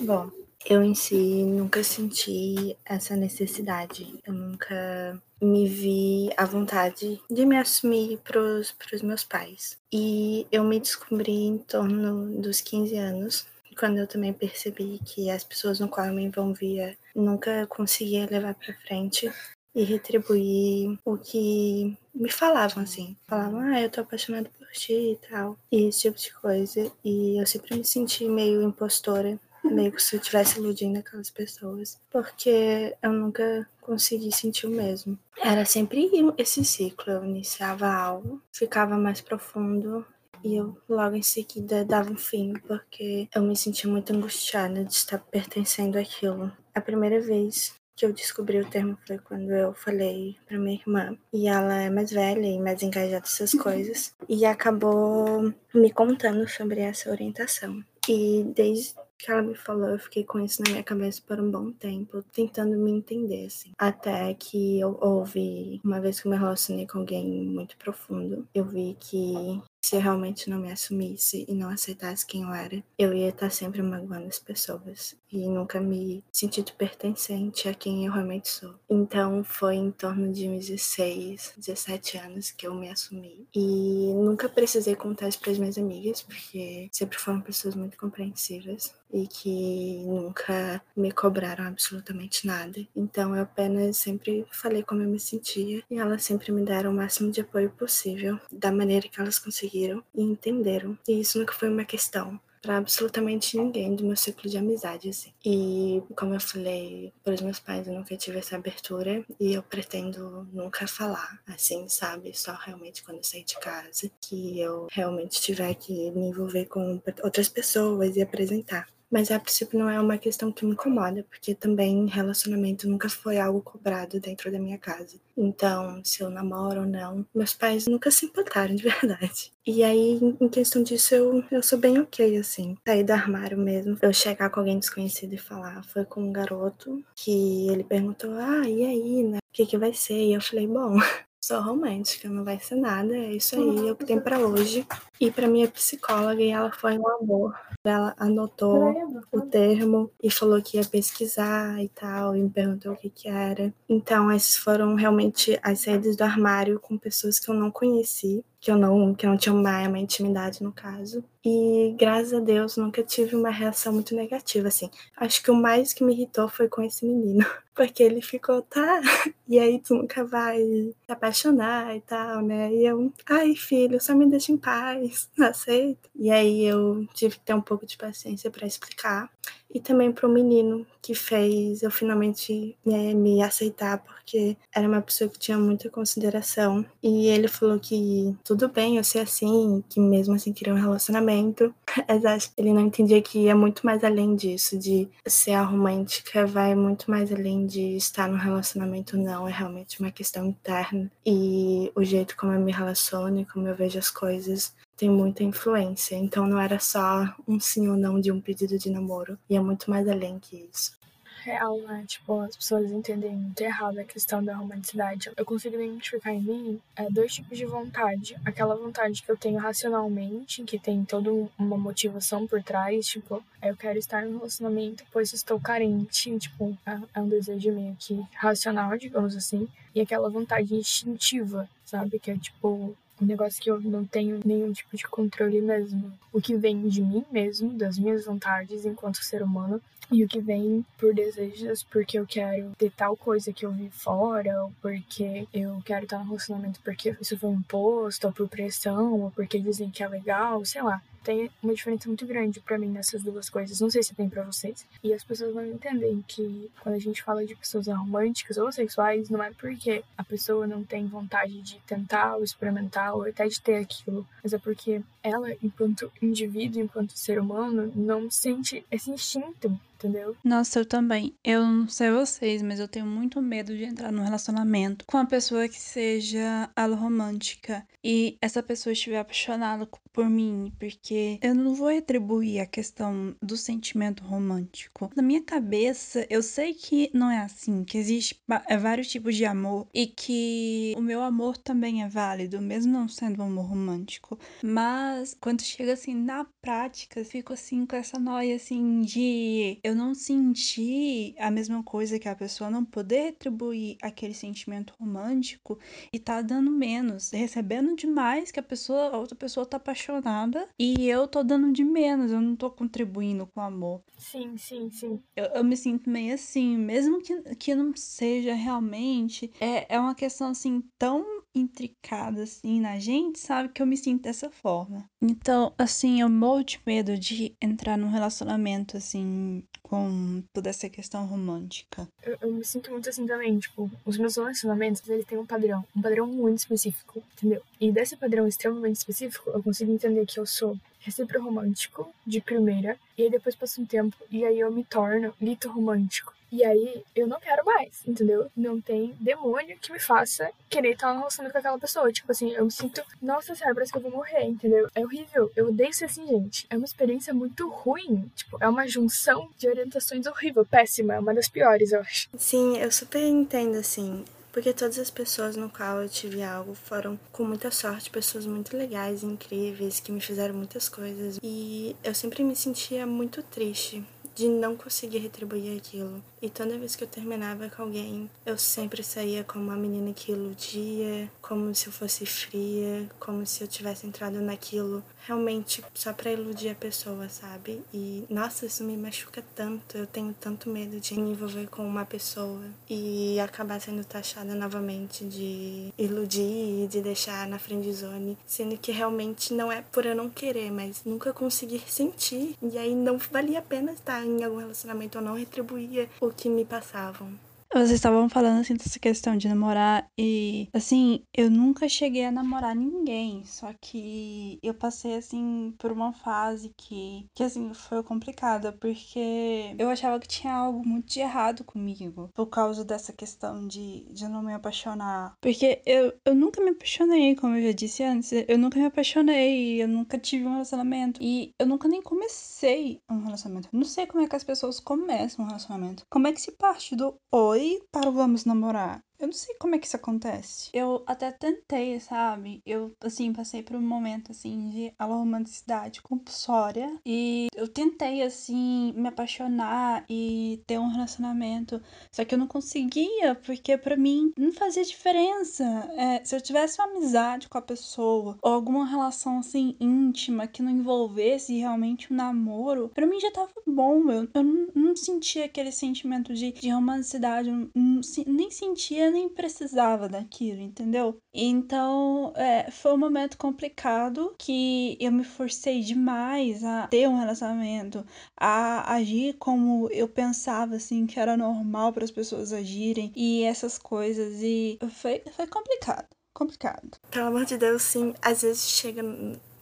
Bom, 0.00 0.30
eu 0.68 0.82
em 0.82 0.94
si 0.94 1.44
nunca 1.44 1.82
senti 1.82 2.76
essa 2.84 3.16
necessidade. 3.16 4.20
Eu 4.26 4.34
nunca 4.34 5.20
me 5.40 5.66
vi 5.66 6.30
à 6.36 6.44
vontade 6.44 7.20
de 7.30 7.46
me 7.46 7.56
assumir 7.56 8.18
pros, 8.18 8.72
pros 8.72 9.00
meus 9.00 9.24
pais. 9.24 9.78
E 9.90 10.46
eu 10.52 10.62
me 10.62 10.78
descobri 10.78 11.46
em 11.46 11.58
torno 11.58 12.38
dos 12.40 12.60
15 12.60 12.96
anos, 12.98 13.46
quando 13.78 13.96
eu 13.96 14.06
também 14.06 14.32
percebi 14.32 15.00
que 15.04 15.30
as 15.30 15.42
pessoas 15.42 15.80
no 15.80 15.88
qual 15.88 16.08
eu 16.08 16.14
me 16.14 16.24
envolvia 16.24 16.96
nunca 17.14 17.66
conseguia 17.66 18.28
levar 18.30 18.54
para 18.54 18.74
frente. 18.74 19.32
e 19.74 19.84
retribuir 19.84 20.98
o 21.04 21.16
que 21.16 21.96
me 22.12 22.30
falavam, 22.32 22.82
assim. 22.82 23.16
Falavam, 23.28 23.60
ah, 23.60 23.80
eu 23.80 23.88
tô 23.88 24.00
apaixonado 24.00 24.50
por 24.58 24.66
ti 24.72 25.12
e 25.12 25.18
tal. 25.28 25.56
E 25.70 25.84
esse 25.84 26.00
tipo 26.00 26.18
de 26.18 26.34
coisa. 26.34 26.90
E 27.04 27.40
eu 27.40 27.46
sempre 27.46 27.76
me 27.76 27.84
senti 27.84 28.24
meio 28.28 28.62
impostora 28.62 29.38
meio 29.64 29.92
que 29.92 30.02
se 30.02 30.16
eu 30.16 30.20
estivesse 30.20 30.58
iludindo 30.58 30.98
aquelas 30.98 31.30
pessoas, 31.30 32.00
porque 32.10 32.96
eu 33.02 33.12
nunca 33.12 33.68
consegui 33.80 34.32
sentir 34.32 34.66
o 34.66 34.70
mesmo. 34.70 35.18
Era 35.36 35.64
sempre 35.64 36.10
esse 36.36 36.64
ciclo, 36.64 37.12
eu 37.12 37.24
iniciava 37.24 37.86
algo, 37.86 38.42
ficava 38.52 38.96
mais 38.96 39.20
profundo 39.20 40.04
e 40.44 40.56
eu 40.56 40.76
logo 40.88 41.16
em 41.16 41.22
seguida 41.22 41.84
dava 41.84 42.12
um 42.12 42.16
fim, 42.16 42.54
porque 42.66 43.28
eu 43.34 43.42
me 43.42 43.56
sentia 43.56 43.90
muito 43.90 44.12
angustiada 44.12 44.84
de 44.84 44.92
estar 44.92 45.18
pertencendo 45.18 45.98
àquilo. 45.98 46.52
A 46.74 46.80
primeira 46.80 47.20
vez 47.20 47.74
que 47.98 48.06
eu 48.06 48.12
descobri 48.12 48.60
o 48.60 48.70
termo 48.70 48.96
foi 49.04 49.18
quando 49.18 49.50
eu 49.50 49.74
falei 49.74 50.36
para 50.46 50.56
minha 50.56 50.80
irmã. 50.80 51.18
E 51.32 51.48
ela 51.48 51.82
é 51.82 51.90
mais 51.90 52.12
velha 52.12 52.46
e 52.46 52.60
mais 52.60 52.80
engajada 52.80 53.18
nessas 53.18 53.52
coisas. 53.52 54.14
E 54.28 54.46
acabou 54.46 55.52
me 55.74 55.90
contando 55.90 56.48
sobre 56.48 56.80
essa 56.80 57.10
orientação. 57.10 57.82
E 58.08 58.44
desde 58.54 58.94
que 59.18 59.30
ela 59.30 59.42
me 59.42 59.54
falou, 59.54 59.88
eu 59.88 59.98
fiquei 59.98 60.24
com 60.24 60.38
isso 60.38 60.62
na 60.62 60.70
minha 60.70 60.82
cabeça 60.82 61.20
por 61.26 61.40
um 61.40 61.50
bom 61.50 61.72
tempo, 61.72 62.22
tentando 62.32 62.76
me 62.78 62.92
entender, 62.92 63.46
assim. 63.46 63.72
Até 63.76 64.32
que 64.34 64.78
eu 64.78 64.96
ouvi, 65.00 65.80
uma 65.84 66.00
vez 66.00 66.20
que 66.20 66.28
eu 66.28 66.32
me 66.32 66.38
relacionei 66.38 66.86
com 66.86 66.98
alguém 66.98 67.26
muito 67.26 67.76
profundo, 67.76 68.46
eu 68.54 68.64
vi 68.64 68.96
que 69.00 69.60
se 69.80 69.96
eu 69.96 70.00
realmente 70.00 70.50
não 70.50 70.58
me 70.58 70.70
assumisse 70.70 71.46
e 71.48 71.54
não 71.54 71.70
aceitasse 71.70 72.26
quem 72.26 72.42
eu 72.42 72.52
era, 72.52 72.82
eu 72.98 73.12
ia 73.14 73.30
estar 73.30 73.50
sempre 73.50 73.80
magoando 73.80 74.26
as 74.26 74.38
pessoas 74.38 75.16
e 75.32 75.48
nunca 75.48 75.80
me 75.80 76.22
sentindo 76.32 76.72
pertencente 76.72 77.68
a 77.68 77.74
quem 77.74 78.04
eu 78.04 78.12
realmente 78.12 78.48
sou. 78.48 78.74
Então 78.88 79.42
foi 79.44 79.76
em 79.76 79.90
torno 79.90 80.30
de 80.32 80.48
uns 80.48 80.66
16, 80.66 81.54
17 81.56 82.18
anos 82.18 82.50
que 82.50 82.66
eu 82.66 82.74
me 82.74 82.90
assumi 82.90 83.46
e 83.54 84.12
nunca 84.14 84.48
precisei 84.48 84.94
contar 84.94 85.28
isso 85.28 85.40
para 85.40 85.52
as 85.52 85.58
minhas 85.58 85.78
amigas, 85.78 86.22
porque 86.22 86.88
sempre 86.92 87.18
foram 87.18 87.40
pessoas 87.40 87.74
muito 87.74 87.96
compreensivas 87.96 88.94
e 89.12 89.26
que 89.26 90.02
nunca 90.04 90.82
me 90.96 91.12
cobraram 91.12 91.66
absolutamente 91.66 92.46
nada. 92.46 92.86
Então 92.94 93.34
eu 93.34 93.42
apenas 93.42 93.96
sempre 93.96 94.46
falei 94.50 94.82
como 94.82 95.02
eu 95.02 95.08
me 95.08 95.20
sentia 95.20 95.82
e 95.90 95.98
elas 95.98 96.24
sempre 96.24 96.52
me 96.52 96.64
deram 96.64 96.90
o 96.90 96.94
máximo 96.94 97.30
de 97.30 97.40
apoio 97.40 97.70
possível, 97.70 98.38
da 98.50 98.70
maneira 98.72 99.08
que 99.08 99.20
elas 99.20 99.38
conseguiram 99.38 100.02
e 100.14 100.22
entenderam. 100.22 100.98
E 101.08 101.20
isso 101.20 101.38
nunca 101.38 101.52
foi 101.52 101.68
uma 101.68 101.84
questão 101.84 102.40
para 102.60 102.76
absolutamente 102.76 103.56
ninguém 103.56 103.94
do 103.94 104.04
meu 104.04 104.16
ciclo 104.16 104.50
de 104.50 104.58
amizade, 104.58 105.08
assim. 105.08 105.32
E 105.44 106.02
como 106.16 106.34
eu 106.34 106.40
falei 106.40 107.12
para 107.22 107.34
os 107.34 107.40
meus 107.40 107.58
pais, 107.58 107.86
eu 107.86 107.94
nunca 107.94 108.16
tive 108.16 108.38
essa 108.38 108.56
abertura 108.56 109.24
e 109.38 109.54
eu 109.54 109.62
pretendo 109.62 110.46
nunca 110.52 110.86
falar, 110.86 111.40
assim, 111.46 111.88
sabe? 111.88 112.36
Só 112.36 112.52
realmente 112.54 113.02
quando 113.02 113.18
eu 113.18 113.24
sair 113.24 113.44
de 113.44 113.58
casa, 113.60 114.10
que 114.20 114.60
eu 114.60 114.86
realmente 114.90 115.40
tiver 115.40 115.74
que 115.74 116.10
me 116.10 116.28
envolver 116.28 116.66
com 116.66 117.00
outras 117.22 117.48
pessoas 117.48 118.16
e 118.16 118.22
apresentar. 118.22 118.86
Mas 119.10 119.30
a 119.30 119.40
princípio 119.40 119.78
não 119.78 119.88
é 119.88 119.98
uma 120.00 120.18
questão 120.18 120.52
que 120.52 120.64
me 120.64 120.72
incomoda, 120.72 121.24
porque 121.28 121.54
também 121.54 122.06
relacionamento 122.06 122.88
nunca 122.88 123.08
foi 123.08 123.38
algo 123.38 123.62
cobrado 123.62 124.20
dentro 124.20 124.50
da 124.52 124.58
minha 124.58 124.78
casa. 124.78 125.18
Então, 125.36 126.00
se 126.04 126.22
eu 126.22 126.28
namoro 126.28 126.80
ou 126.80 126.86
não, 126.86 127.24
meus 127.34 127.54
pais 127.54 127.86
nunca 127.86 128.10
se 128.10 128.26
importaram 128.26 128.74
de 128.74 128.82
verdade. 128.84 129.52
E 129.66 129.82
aí, 129.82 130.18
em 130.40 130.48
questão 130.48 130.82
disso, 130.82 131.14
eu, 131.14 131.44
eu 131.50 131.62
sou 131.62 131.78
bem 131.78 131.98
ok, 131.98 132.36
assim. 132.38 132.76
Sair 132.86 133.04
do 133.04 133.12
armário 133.12 133.56
mesmo. 133.58 133.96
Eu 134.02 134.12
chegar 134.12 134.50
com 134.50 134.60
alguém 134.60 134.78
desconhecido 134.78 135.34
e 135.34 135.38
falar. 135.38 135.84
Foi 135.84 136.04
com 136.04 136.22
um 136.22 136.32
garoto 136.32 137.02
que 137.14 137.68
ele 137.68 137.84
perguntou: 137.84 138.32
Ah, 138.34 138.68
e 138.68 138.84
aí, 138.84 139.22
né? 139.22 139.38
O 139.38 139.52
que, 139.52 139.66
que 139.66 139.78
vai 139.78 139.92
ser? 139.92 140.18
E 140.18 140.32
eu 140.34 140.40
falei: 140.40 140.66
Bom, 140.66 140.96
sou 141.40 141.60
romântica, 141.60 142.28
não 142.28 142.44
vai 142.44 142.58
ser 142.58 142.76
nada, 142.76 143.16
é 143.16 143.32
isso 143.32 143.56
aí, 143.56 143.88
é 143.88 143.92
o 143.92 143.96
que 143.96 144.04
tem 144.04 144.20
para 144.20 144.38
hoje. 144.38 144.86
E 145.20 145.30
para 145.30 145.48
minha 145.48 145.68
psicóloga, 145.68 146.42
e 146.42 146.50
ela 146.50 146.70
foi 146.70 146.98
um 146.98 147.08
amor. 147.08 147.54
Ela 147.84 148.14
anotou 148.18 149.26
o 149.32 149.40
termo 149.40 150.10
e 150.22 150.30
falou 150.30 150.60
que 150.62 150.76
ia 150.76 150.84
pesquisar 150.84 151.82
e 151.82 151.88
tal, 151.88 152.36
e 152.36 152.42
me 152.42 152.50
perguntou 152.50 152.92
o 152.92 152.96
que 152.96 153.10
que 153.10 153.28
era. 153.28 153.72
Então, 153.88 154.30
essas 154.30 154.56
foram 154.56 154.94
realmente 154.94 155.58
as 155.62 155.80
saídas 155.80 156.16
do 156.16 156.22
armário 156.22 156.78
com 156.80 156.98
pessoas 156.98 157.38
que 157.38 157.50
eu 157.50 157.54
não 157.54 157.70
conheci 157.70 158.44
que 158.60 158.70
eu 158.70 158.76
não 158.76 159.14
que 159.14 159.24
eu 159.24 159.30
não 159.30 159.36
tinha 159.36 159.54
uma, 159.54 159.88
uma 159.88 159.98
intimidade 159.98 160.62
no 160.62 160.72
caso. 160.72 161.24
E 161.44 161.94
graças 161.98 162.34
a 162.34 162.40
Deus 162.40 162.76
nunca 162.76 163.02
tive 163.02 163.36
uma 163.36 163.50
reação 163.50 163.92
muito 163.92 164.14
negativa 164.14 164.68
assim. 164.68 164.90
Acho 165.16 165.42
que 165.42 165.50
o 165.50 165.54
mais 165.54 165.92
que 165.92 166.04
me 166.04 166.12
irritou 166.12 166.48
foi 166.48 166.68
com 166.68 166.82
esse 166.82 167.06
menino 167.06 167.46
porque 167.74 168.02
ele 168.02 168.20
ficou 168.20 168.60
tá 168.62 169.00
e 169.48 169.58
aí 169.58 169.80
tu 169.80 169.94
nunca 169.94 170.24
vai 170.24 170.58
se 170.58 170.96
apaixonar 171.08 171.96
e 171.96 172.00
tal 172.00 172.42
né? 172.42 172.72
E 172.72 172.86
eu 172.86 173.12
ai 173.26 173.54
filho 173.54 174.00
só 174.00 174.14
me 174.14 174.28
deixa 174.28 174.52
em 174.52 174.58
paz 174.58 175.30
aceita. 175.40 176.08
E 176.14 176.30
aí 176.30 176.64
eu 176.64 177.06
tive 177.14 177.36
que 177.36 177.44
ter 177.44 177.54
um 177.54 177.60
pouco 177.62 177.86
de 177.86 177.96
paciência 177.96 178.50
para 178.50 178.66
explicar 178.66 179.30
e 179.72 179.80
também 179.80 180.12
para 180.12 180.26
o 180.26 180.32
menino 180.32 180.86
que 181.00 181.14
fez 181.14 181.82
eu 181.82 181.90
finalmente 181.90 182.76
me, 182.84 183.14
me 183.14 183.42
aceitar, 183.42 183.98
porque 183.98 184.56
era 184.74 184.86
uma 184.88 185.00
pessoa 185.00 185.30
que 185.30 185.38
tinha 185.38 185.58
muita 185.58 185.88
consideração. 185.88 186.84
E 187.02 187.28
ele 187.28 187.48
falou 187.48 187.78
que 187.78 188.36
tudo 188.44 188.68
bem 188.68 188.96
eu 188.96 189.04
ser 189.04 189.20
assim, 189.20 189.82
que 189.88 190.00
mesmo 190.00 190.34
assim 190.34 190.52
queria 190.52 190.74
um 190.74 190.80
relacionamento. 190.80 191.74
Mas 192.08 192.24
acho 192.24 192.54
que 192.54 192.60
ele 192.60 192.72
não 192.72 192.80
entendia 192.82 193.22
que 193.22 193.48
é 193.48 193.54
muito 193.54 193.84
mais 193.84 194.04
além 194.04 194.34
disso, 194.36 194.78
de 194.78 195.08
ser 195.26 195.52
a 195.52 195.62
romântica, 195.62 196.46
vai 196.46 196.74
muito 196.74 197.10
mais 197.10 197.32
além 197.32 197.66
de 197.66 197.96
estar 197.96 198.28
no 198.28 198.36
relacionamento, 198.36 199.16
não. 199.16 199.48
É 199.48 199.52
realmente 199.52 200.00
uma 200.00 200.10
questão 200.10 200.46
interna. 200.46 201.10
E 201.24 201.90
o 201.94 202.04
jeito 202.04 202.36
como 202.36 202.52
eu 202.52 202.60
me 202.60 202.72
relaciono 202.72 203.40
e 203.40 203.44
como 203.44 203.66
eu 203.66 203.74
vejo 203.74 203.98
as 203.98 204.10
coisas 204.10 204.74
tem 204.98 205.08
muita 205.08 205.44
influência. 205.44 206.16
Então 206.16 206.46
não 206.46 206.60
era 206.60 206.78
só 206.80 207.32
um 207.46 207.58
sim 207.60 207.88
ou 207.88 207.96
não 207.96 208.20
de 208.20 208.32
um 208.32 208.40
pedido 208.40 208.76
de 208.76 208.90
namoro. 208.90 209.38
E 209.48 209.56
é 209.56 209.60
muito 209.60 209.88
mais 209.88 210.06
além 210.08 210.38
que 210.40 210.68
isso. 210.70 210.98
Real, 211.44 211.78
né? 211.78 212.04
Tipo, 212.06 212.40
as 212.40 212.56
pessoas 212.56 212.90
entendem 212.90 213.30
muito 213.30 213.60
errado 213.60 213.98
a 213.98 214.04
questão 214.04 214.42
da 214.44 214.56
romanticidade. 214.56 215.30
Eu 215.36 215.44
consigo 215.44 215.76
identificar 215.76 216.34
em 216.34 216.42
mim 216.42 216.80
é, 216.96 217.08
dois 217.08 217.32
tipos 217.32 217.56
de 217.56 217.64
vontade. 217.64 218.36
Aquela 218.44 218.74
vontade 218.74 219.22
que 219.22 219.30
eu 219.30 219.36
tenho 219.36 219.58
racionalmente, 219.58 220.64
que 220.64 220.78
tem 220.78 221.04
toda 221.04 221.30
uma 221.56 221.78
motivação 221.78 222.46
por 222.46 222.60
trás, 222.62 223.06
tipo, 223.06 223.42
eu 223.62 223.76
quero 223.76 223.98
estar 223.98 224.26
no 224.26 224.38
relacionamento, 224.38 225.04
pois 225.12 225.32
estou 225.32 225.60
carente, 225.60 226.36
tipo, 226.38 226.76
é, 226.84 226.98
é 227.14 227.20
um 227.20 227.28
desejo 227.28 227.72
meio 227.72 227.96
que 227.98 228.20
racional, 228.34 228.98
digamos 228.98 229.36
assim. 229.36 229.68
E 229.94 230.00
aquela 230.00 230.28
vontade 230.28 230.74
instintiva, 230.74 231.68
sabe? 231.86 232.18
Que 232.18 232.32
é 232.32 232.36
tipo, 232.36 232.96
um 233.20 233.26
negócio 233.26 233.62
que 233.62 233.70
eu 233.70 233.80
não 233.80 234.04
tenho 234.04 234.40
nenhum 234.44 234.72
tipo 234.72 234.96
de 234.96 235.04
controle 235.04 235.60
mesmo. 235.60 236.12
O 236.32 236.40
que 236.40 236.54
vem 236.56 236.88
de 236.88 237.02
mim 237.02 237.24
mesmo, 237.30 237.70
das 237.70 237.98
minhas 237.98 238.24
vontades 238.24 238.84
enquanto 238.84 239.24
ser 239.24 239.42
humano, 239.42 239.80
e 240.10 240.24
o 240.24 240.28
que 240.28 240.40
vem 240.40 240.84
por 240.96 241.14
desejos, 241.14 241.82
porque 241.82 242.18
eu 242.18 242.26
quero 242.26 242.72
ter 242.78 242.90
tal 242.90 243.16
coisa 243.16 243.52
que 243.52 243.66
eu 243.66 243.70
vi 243.70 243.90
fora, 243.90 244.64
ou 244.64 244.72
porque 244.80 245.46
eu 245.52 245.82
quero 245.84 246.04
estar 246.04 246.18
no 246.18 246.24
relacionamento 246.24 246.80
porque 246.82 247.14
isso 247.20 247.36
foi 247.36 247.50
imposto, 247.50 248.26
ou 248.26 248.32
por 248.32 248.48
pressão, 248.48 249.20
ou 249.20 249.30
porque 249.30 249.58
dizem 249.58 249.90
que 249.90 250.02
é 250.02 250.08
legal, 250.08 250.64
sei 250.64 250.82
lá 250.82 251.02
tem 251.28 251.50
uma 251.62 251.74
diferença 251.74 252.08
muito 252.08 252.24
grande 252.24 252.58
para 252.58 252.78
mim 252.78 252.88
nessas 252.88 253.22
duas 253.22 253.50
coisas. 253.50 253.78
Não 253.82 253.90
sei 253.90 254.02
se 254.02 254.14
tem 254.14 254.30
para 254.30 254.44
vocês. 254.44 254.86
E 255.04 255.12
as 255.12 255.22
pessoas 255.22 255.52
vão 255.52 255.62
entender 255.62 256.18
que 256.26 256.70
quando 256.80 256.94
a 256.94 256.98
gente 256.98 257.22
fala 257.22 257.44
de 257.44 257.54
pessoas 257.54 257.86
românticas 257.86 258.56
ou 258.56 258.72
sexuais, 258.72 259.28
não 259.28 259.42
é 259.42 259.50
porque 259.50 260.02
a 260.16 260.24
pessoa 260.24 260.66
não 260.66 260.82
tem 260.82 261.06
vontade 261.06 261.60
de 261.60 261.78
tentar 261.80 262.36
ou 262.36 262.42
experimentar 262.42 263.14
ou 263.14 263.24
até 263.24 263.46
de 263.46 263.60
ter 263.60 263.76
aquilo, 263.76 264.26
mas 264.42 264.54
é 264.54 264.58
porque 264.58 265.02
ela, 265.22 265.52
enquanto 265.62 266.10
indivíduo, 266.22 266.80
enquanto 266.80 267.10
ser 267.10 267.38
humano, 267.38 267.92
não 267.94 268.30
sente 268.30 268.82
esse 268.90 269.10
instinto 269.10 269.78
entendeu? 269.98 270.36
Nossa, 270.44 270.78
eu 270.78 270.86
também. 270.86 271.36
Eu 271.44 271.66
não 271.66 271.88
sei 271.88 272.10
vocês, 272.10 272.62
mas 272.62 272.78
eu 272.78 272.88
tenho 272.88 273.06
muito 273.06 273.42
medo 273.42 273.76
de 273.76 273.84
entrar 273.84 274.12
num 274.12 274.22
relacionamento 274.22 275.04
com 275.06 275.16
uma 275.16 275.26
pessoa 275.26 275.68
que 275.68 275.80
seja 275.80 276.70
romântica 276.96 277.86
e 278.02 278.38
essa 278.40 278.62
pessoa 278.62 278.92
estiver 278.92 279.18
apaixonada 279.18 279.86
por 280.12 280.28
mim, 280.28 280.72
porque 280.78 281.38
eu 281.42 281.54
não 281.54 281.74
vou 281.74 281.88
retribuir 281.88 282.60
a 282.60 282.66
questão 282.66 283.36
do 283.42 283.56
sentimento 283.56 284.24
romântico. 284.24 285.10
Na 285.14 285.22
minha 285.22 285.42
cabeça, 285.42 286.26
eu 286.30 286.42
sei 286.42 286.74
que 286.74 287.10
não 287.12 287.30
é 287.30 287.38
assim, 287.38 287.84
que 287.84 287.98
existe 287.98 288.40
é 288.66 288.76
vários 288.76 289.08
tipos 289.08 289.36
de 289.36 289.44
amor 289.44 289.86
e 289.92 290.06
que 290.06 290.94
o 290.96 291.00
meu 291.00 291.22
amor 291.22 291.56
também 291.56 292.02
é 292.02 292.08
válido, 292.08 292.60
mesmo 292.60 292.92
não 292.92 293.08
sendo 293.08 293.42
um 293.42 293.46
amor 293.46 293.66
romântico. 293.66 294.38
Mas 294.62 295.36
quando 295.40 295.62
chega 295.62 295.92
assim 295.92 296.14
na 296.14 296.46
prática, 296.60 297.24
fico 297.24 297.52
assim 297.52 297.86
com 297.86 297.96
essa 297.96 298.18
noia 298.18 298.56
assim 298.56 299.02
de 299.02 299.78
eu 299.88 299.94
não 299.94 300.14
senti 300.14 301.34
a 301.38 301.50
mesma 301.50 301.82
coisa 301.82 302.18
que 302.18 302.28
a 302.28 302.36
pessoa 302.36 302.68
não 302.68 302.84
poder 302.84 303.24
retribuir 303.24 303.96
aquele 304.02 304.34
sentimento 304.34 304.92
romântico 305.00 305.78
e 306.12 306.18
tá 306.18 306.42
dando 306.42 306.70
menos, 306.70 307.30
recebendo 307.30 307.96
demais 307.96 308.50
que 308.50 308.60
a 308.60 308.62
pessoa, 308.62 309.08
a 309.08 309.16
outra 309.16 309.34
pessoa 309.34 309.64
tá 309.64 309.78
apaixonada 309.78 310.68
e 310.78 311.08
eu 311.08 311.26
tô 311.26 311.42
dando 311.42 311.72
de 311.72 311.84
menos, 311.84 312.30
eu 312.30 312.40
não 312.40 312.54
tô 312.54 312.70
contribuindo 312.70 313.46
com 313.46 313.60
amor. 313.60 314.02
Sim, 314.18 314.56
sim, 314.58 314.90
sim. 314.90 315.22
Eu, 315.34 315.46
eu 315.46 315.64
me 315.64 315.76
sinto 315.76 316.10
meio 316.10 316.34
assim, 316.34 316.76
mesmo 316.76 317.22
que, 317.22 317.54
que 317.56 317.74
não 317.74 317.96
seja 317.96 318.52
realmente, 318.54 319.50
é, 319.58 319.94
é 319.94 319.98
uma 319.98 320.14
questão 320.14 320.50
assim 320.50 320.82
tão 320.98 321.37
intricada 321.58 322.42
assim 322.42 322.80
na 322.80 322.98
gente, 322.98 323.38
sabe? 323.38 323.68
Que 323.68 323.82
eu 323.82 323.86
me 323.86 323.96
sinto 323.96 324.22
dessa 324.22 324.50
forma. 324.50 325.08
Então, 325.20 325.72
assim, 325.76 326.20
eu 326.20 326.28
morro 326.28 326.62
de 326.62 326.80
medo 326.86 327.18
de 327.18 327.54
entrar 327.60 327.96
num 327.96 328.08
relacionamento 328.10 328.96
assim 328.96 329.62
com 329.82 330.42
toda 330.52 330.70
essa 330.70 330.88
questão 330.88 331.26
romântica. 331.26 332.08
Eu, 332.22 332.36
eu, 332.40 332.52
me 332.52 332.64
sinto 332.64 332.90
muito 332.90 333.08
assim 333.08 333.26
também, 333.26 333.58
tipo, 333.58 333.90
os 334.04 334.18
meus 334.18 334.36
relacionamentos, 334.36 335.06
eles 335.08 335.26
têm 335.26 335.38
um 335.38 335.46
padrão, 335.46 335.84
um 335.96 336.02
padrão 336.02 336.26
muito 336.26 336.58
específico, 336.58 337.22
entendeu? 337.34 337.62
E 337.80 337.90
desse 337.90 338.16
padrão 338.16 338.46
extremamente 338.46 338.96
específico, 338.96 339.50
eu 339.50 339.62
consigo 339.62 339.90
entender 339.90 340.26
que 340.26 340.38
eu 340.38 340.46
sou 340.46 340.76
recíproco 341.00 341.44
romântico 341.44 342.12
de 342.26 342.40
primeira, 342.40 342.98
e 343.16 343.22
aí 343.22 343.30
depois 343.30 343.54
passa 343.54 343.80
um 343.80 343.86
tempo, 343.86 344.16
e 344.30 344.44
aí 344.44 344.60
eu 344.60 344.70
me 344.70 344.84
torno 344.84 345.34
lito 345.40 345.68
romântico. 345.68 346.38
E 346.50 346.64
aí 346.64 347.04
eu 347.14 347.26
não 347.26 347.38
quero 347.38 347.64
mais, 347.64 348.00
entendeu? 348.06 348.50
Não 348.56 348.80
tem 348.80 349.14
demônio 349.20 349.76
que 349.78 349.92
me 349.92 350.00
faça 350.00 350.50
querer 350.70 350.92
estar 350.92 351.12
no 351.12 351.18
relacionamento 351.18 351.52
com 351.52 351.58
aquela 351.58 351.78
pessoa. 351.78 352.10
Tipo 352.10 352.32
assim, 352.32 352.52
eu 352.52 352.64
me 352.64 352.70
sinto, 352.70 353.02
nossa 353.20 353.54
senhora, 353.54 353.74
parece 353.74 353.92
que 353.92 353.98
eu 353.98 354.02
vou 354.02 354.10
morrer, 354.10 354.44
entendeu? 354.44 354.88
É 354.94 355.04
horrível. 355.04 355.52
Eu 355.54 355.68
odeio 355.68 355.92
ser 355.92 356.06
assim, 356.06 356.26
gente. 356.26 356.66
É 356.70 356.76
uma 356.76 356.86
experiência 356.86 357.34
muito 357.34 357.68
ruim. 357.68 358.30
Tipo, 358.34 358.56
é 358.62 358.68
uma 358.68 358.88
junção 358.88 359.50
de 359.58 359.68
orientações 359.68 360.26
horrível, 360.26 360.64
péssima. 360.64 361.14
É 361.14 361.20
uma 361.20 361.34
das 361.34 361.48
piores, 361.48 361.92
eu 361.92 362.00
acho. 362.00 362.30
Sim, 362.38 362.78
eu 362.78 362.90
super 362.90 363.22
entendo, 363.22 363.76
assim. 363.76 364.24
Porque 364.58 364.72
todas 364.72 364.98
as 364.98 365.08
pessoas 365.08 365.54
no 365.54 365.70
qual 365.70 366.02
eu 366.02 366.08
tive 366.08 366.42
algo 366.42 366.74
foram, 366.74 367.16
com 367.30 367.44
muita 367.44 367.70
sorte, 367.70 368.10
pessoas 368.10 368.44
muito 368.44 368.76
legais, 368.76 369.22
incríveis, 369.22 370.00
que 370.00 370.10
me 370.10 370.20
fizeram 370.20 370.52
muitas 370.52 370.88
coisas. 370.88 371.38
E 371.40 371.94
eu 372.02 372.12
sempre 372.12 372.42
me 372.42 372.56
sentia 372.56 373.06
muito 373.06 373.40
triste 373.40 374.04
de 374.34 374.48
não 374.48 374.76
conseguir 374.76 375.18
retribuir 375.18 375.76
aquilo. 375.76 376.20
E 376.40 376.48
toda 376.48 376.78
vez 376.78 376.94
que 376.94 377.04
eu 377.04 377.08
terminava 377.08 377.68
com 377.68 377.82
alguém, 377.82 378.30
eu 378.46 378.56
sempre 378.56 379.02
saía 379.02 379.42
como 379.44 379.64
uma 379.64 379.76
menina 379.76 380.12
que 380.12 380.32
iludia, 380.32 381.30
como 381.42 381.74
se 381.74 381.88
eu 381.88 381.92
fosse 381.92 382.24
fria, 382.24 383.08
como 383.18 383.44
se 383.46 383.62
eu 383.62 383.68
tivesse 383.68 384.06
entrado 384.06 384.40
naquilo 384.40 385.02
realmente 385.28 385.84
só 385.92 386.10
para 386.14 386.32
iludir 386.32 386.70
a 386.70 386.74
pessoa, 386.74 387.28
sabe? 387.28 387.82
E 387.92 388.24
nossa, 388.30 388.64
isso 388.64 388.82
me 388.82 388.96
machuca 388.96 389.44
tanto. 389.54 389.98
Eu 389.98 390.06
tenho 390.06 390.34
tanto 390.40 390.70
medo 390.70 390.98
de 390.98 391.14
me 391.20 391.32
envolver 391.32 391.68
com 391.68 391.86
uma 391.86 392.06
pessoa 392.06 392.64
e 392.88 393.38
acabar 393.38 393.78
sendo 393.78 394.02
taxada 394.04 394.54
novamente 394.54 395.26
de 395.26 395.92
iludir 395.98 396.84
e 396.84 396.88
de 396.88 397.02
deixar 397.02 397.46
na 397.46 397.58
friend 397.58 397.92
zone, 397.92 398.38
sendo 398.46 398.78
que 398.78 398.90
realmente 398.90 399.52
não 399.52 399.70
é 399.70 399.82
por 399.82 400.06
eu 400.06 400.14
não 400.14 400.30
querer, 400.30 400.70
mas 400.70 401.02
nunca 401.04 401.30
conseguir 401.32 401.82
sentir. 401.86 402.56
E 402.62 402.78
aí 402.78 402.94
não 402.94 403.18
valia 403.18 403.58
a 403.58 403.62
pena 403.62 403.92
estar 403.92 404.24
em 404.24 404.42
algum 404.42 404.56
relacionamento, 404.56 405.18
eu 405.18 405.22
não 405.22 405.34
retribuía 405.34 406.08
o 406.22 406.27
que 406.30 406.48
me 406.48 406.64
passavam. 406.64 407.47
Vocês 407.70 407.90
estavam 407.90 408.30
falando 408.30 408.60
assim 408.60 408.74
dessa 408.74 408.98
questão 408.98 409.36
de 409.36 409.46
namorar 409.46 410.08
e 410.18 410.68
assim, 410.72 411.22
eu 411.36 411.50
nunca 411.50 411.86
cheguei 411.86 412.24
a 412.24 412.32
namorar 412.32 412.74
ninguém, 412.74 413.44
só 413.44 413.72
que 413.78 414.58
eu 414.62 414.72
passei 414.72 415.16
assim 415.16 415.74
por 415.78 415.92
uma 415.92 416.12
fase 416.12 416.72
que 416.76 417.26
que 417.34 417.42
assim 417.42 417.74
foi 417.74 418.02
complicada, 418.02 418.72
porque 418.72 419.74
eu 419.78 419.90
achava 419.90 420.18
que 420.18 420.26
tinha 420.26 420.54
algo 420.54 420.86
muito 420.86 421.08
de 421.12 421.20
errado 421.20 421.62
comigo 421.62 422.30
por 422.34 422.46
causa 422.46 422.84
dessa 422.84 423.12
questão 423.12 423.66
de 423.66 424.06
de 424.10 424.26
não 424.28 424.42
me 424.42 424.54
apaixonar. 424.54 425.34
Porque 425.40 425.82
eu, 425.84 426.12
eu 426.24 426.34
nunca 426.34 426.62
me 426.62 426.70
apaixonei, 426.70 427.36
como 427.36 427.54
eu 427.56 427.66
já 427.66 427.72
disse 427.72 428.02
antes, 428.02 428.32
eu 428.32 428.58
nunca 428.58 428.78
me 428.78 428.86
apaixonei, 428.86 429.82
eu 429.82 429.88
nunca 429.88 430.18
tive 430.18 430.46
um 430.46 430.52
relacionamento 430.52 431.20
e 431.22 431.52
eu 431.58 431.66
nunca 431.66 431.86
nem 431.86 432.00
comecei 432.00 433.00
um 433.10 433.24
relacionamento. 433.24 433.68
Não 433.72 433.84
sei 433.84 434.06
como 434.06 434.24
é 434.24 434.28
que 434.28 434.36
as 434.36 434.44
pessoas 434.44 434.80
começam 434.80 435.44
um 435.44 435.48
relacionamento. 435.48 436.04
Como 436.10 436.26
é 436.26 436.32
que 436.32 436.40
se 436.40 436.52
parte 436.52 436.96
do 436.96 437.14
oi 437.30 437.57
foi 437.58 437.82
para 437.90 438.08
o 438.08 438.12
Vamos 438.12 438.44
Namorar. 438.44 439.07
Eu 439.18 439.26
não 439.26 439.32
sei 439.32 439.54
como 439.56 439.74
é 439.74 439.78
que 439.78 439.86
isso 439.86 439.96
acontece. 439.96 440.70
Eu 440.72 441.02
até 441.06 441.32
tentei, 441.32 441.98
sabe? 441.98 442.62
Eu, 442.64 442.94
assim, 443.00 443.32
passei 443.32 443.62
por 443.62 443.74
um 443.76 443.80
momento, 443.80 444.30
assim, 444.30 444.70
de 444.70 444.92
romanticidade 445.00 446.00
compulsória. 446.00 447.00
E 447.04 447.48
eu 447.54 447.66
tentei, 447.66 448.22
assim, 448.22 448.92
me 448.96 449.08
apaixonar 449.08 450.04
e 450.08 450.62
ter 450.66 450.78
um 450.78 450.88
relacionamento. 450.88 451.82
Só 452.12 452.24
que 452.24 452.34
eu 452.34 452.38
não 452.38 452.46
conseguia, 452.46 453.34
porque 453.44 453.76
para 453.76 453.96
mim 453.96 454.32
não 454.38 454.52
fazia 454.52 454.84
diferença. 454.84 455.64
É, 455.96 456.24
se 456.24 456.36
eu 456.36 456.40
tivesse 456.40 456.80
uma 456.80 456.88
amizade 456.88 457.48
com 457.48 457.58
a 457.58 457.62
pessoa, 457.62 458.38
ou 458.40 458.52
alguma 458.52 458.86
relação, 458.86 459.40
assim, 459.40 459.76
íntima, 459.80 460.46
que 460.46 460.62
não 460.62 460.70
envolvesse 460.70 461.58
realmente 461.58 462.12
um 462.12 462.16
namoro, 462.16 462.90
para 462.94 463.06
mim 463.06 463.18
já 463.18 463.32
tava 463.32 463.50
bom. 463.66 464.10
Eu, 464.10 464.28
eu 464.32 464.42
não, 464.44 464.68
não 464.74 464.96
sentia 464.96 465.44
aquele 465.44 465.72
sentimento 465.72 466.32
de, 466.32 466.52
de 466.52 466.70
romanticidade. 466.70 467.48
Eu 467.48 467.68
não, 467.74 468.00
nem 468.26 468.50
sentia 468.50 469.07
nem 469.10 469.28
precisava 469.28 470.08
daquilo, 470.08 470.60
entendeu? 470.60 471.18
Então, 471.32 472.32
é, 472.36 472.70
foi 472.70 472.92
um 472.92 472.98
momento 472.98 473.36
complicado 473.36 474.34
que 474.38 474.96
eu 475.00 475.12
me 475.12 475.24
forcei 475.24 475.80
demais 475.80 476.64
a 476.64 476.86
ter 476.88 477.08
um 477.08 477.18
relacionamento, 477.18 478.04
a 478.36 478.94
agir 478.94 479.34
como 479.38 479.88
eu 479.90 480.08
pensava, 480.08 480.76
assim, 480.76 481.06
que 481.06 481.20
era 481.20 481.36
normal 481.36 481.92
para 481.92 482.04
as 482.04 482.10
pessoas 482.10 482.52
agirem 482.52 483.12
e 483.16 483.42
essas 483.42 483.78
coisas. 483.78 484.42
E 484.42 484.78
foi, 484.90 485.22
foi 485.32 485.46
complicado 485.46 486.08
complicado. 486.38 486.96
Pelo 487.10 487.26
amor 487.26 487.44
de 487.44 487.58
Deus, 487.58 487.82
sim. 487.82 488.14
Às 488.22 488.42
vezes 488.42 488.70
chega 488.70 489.02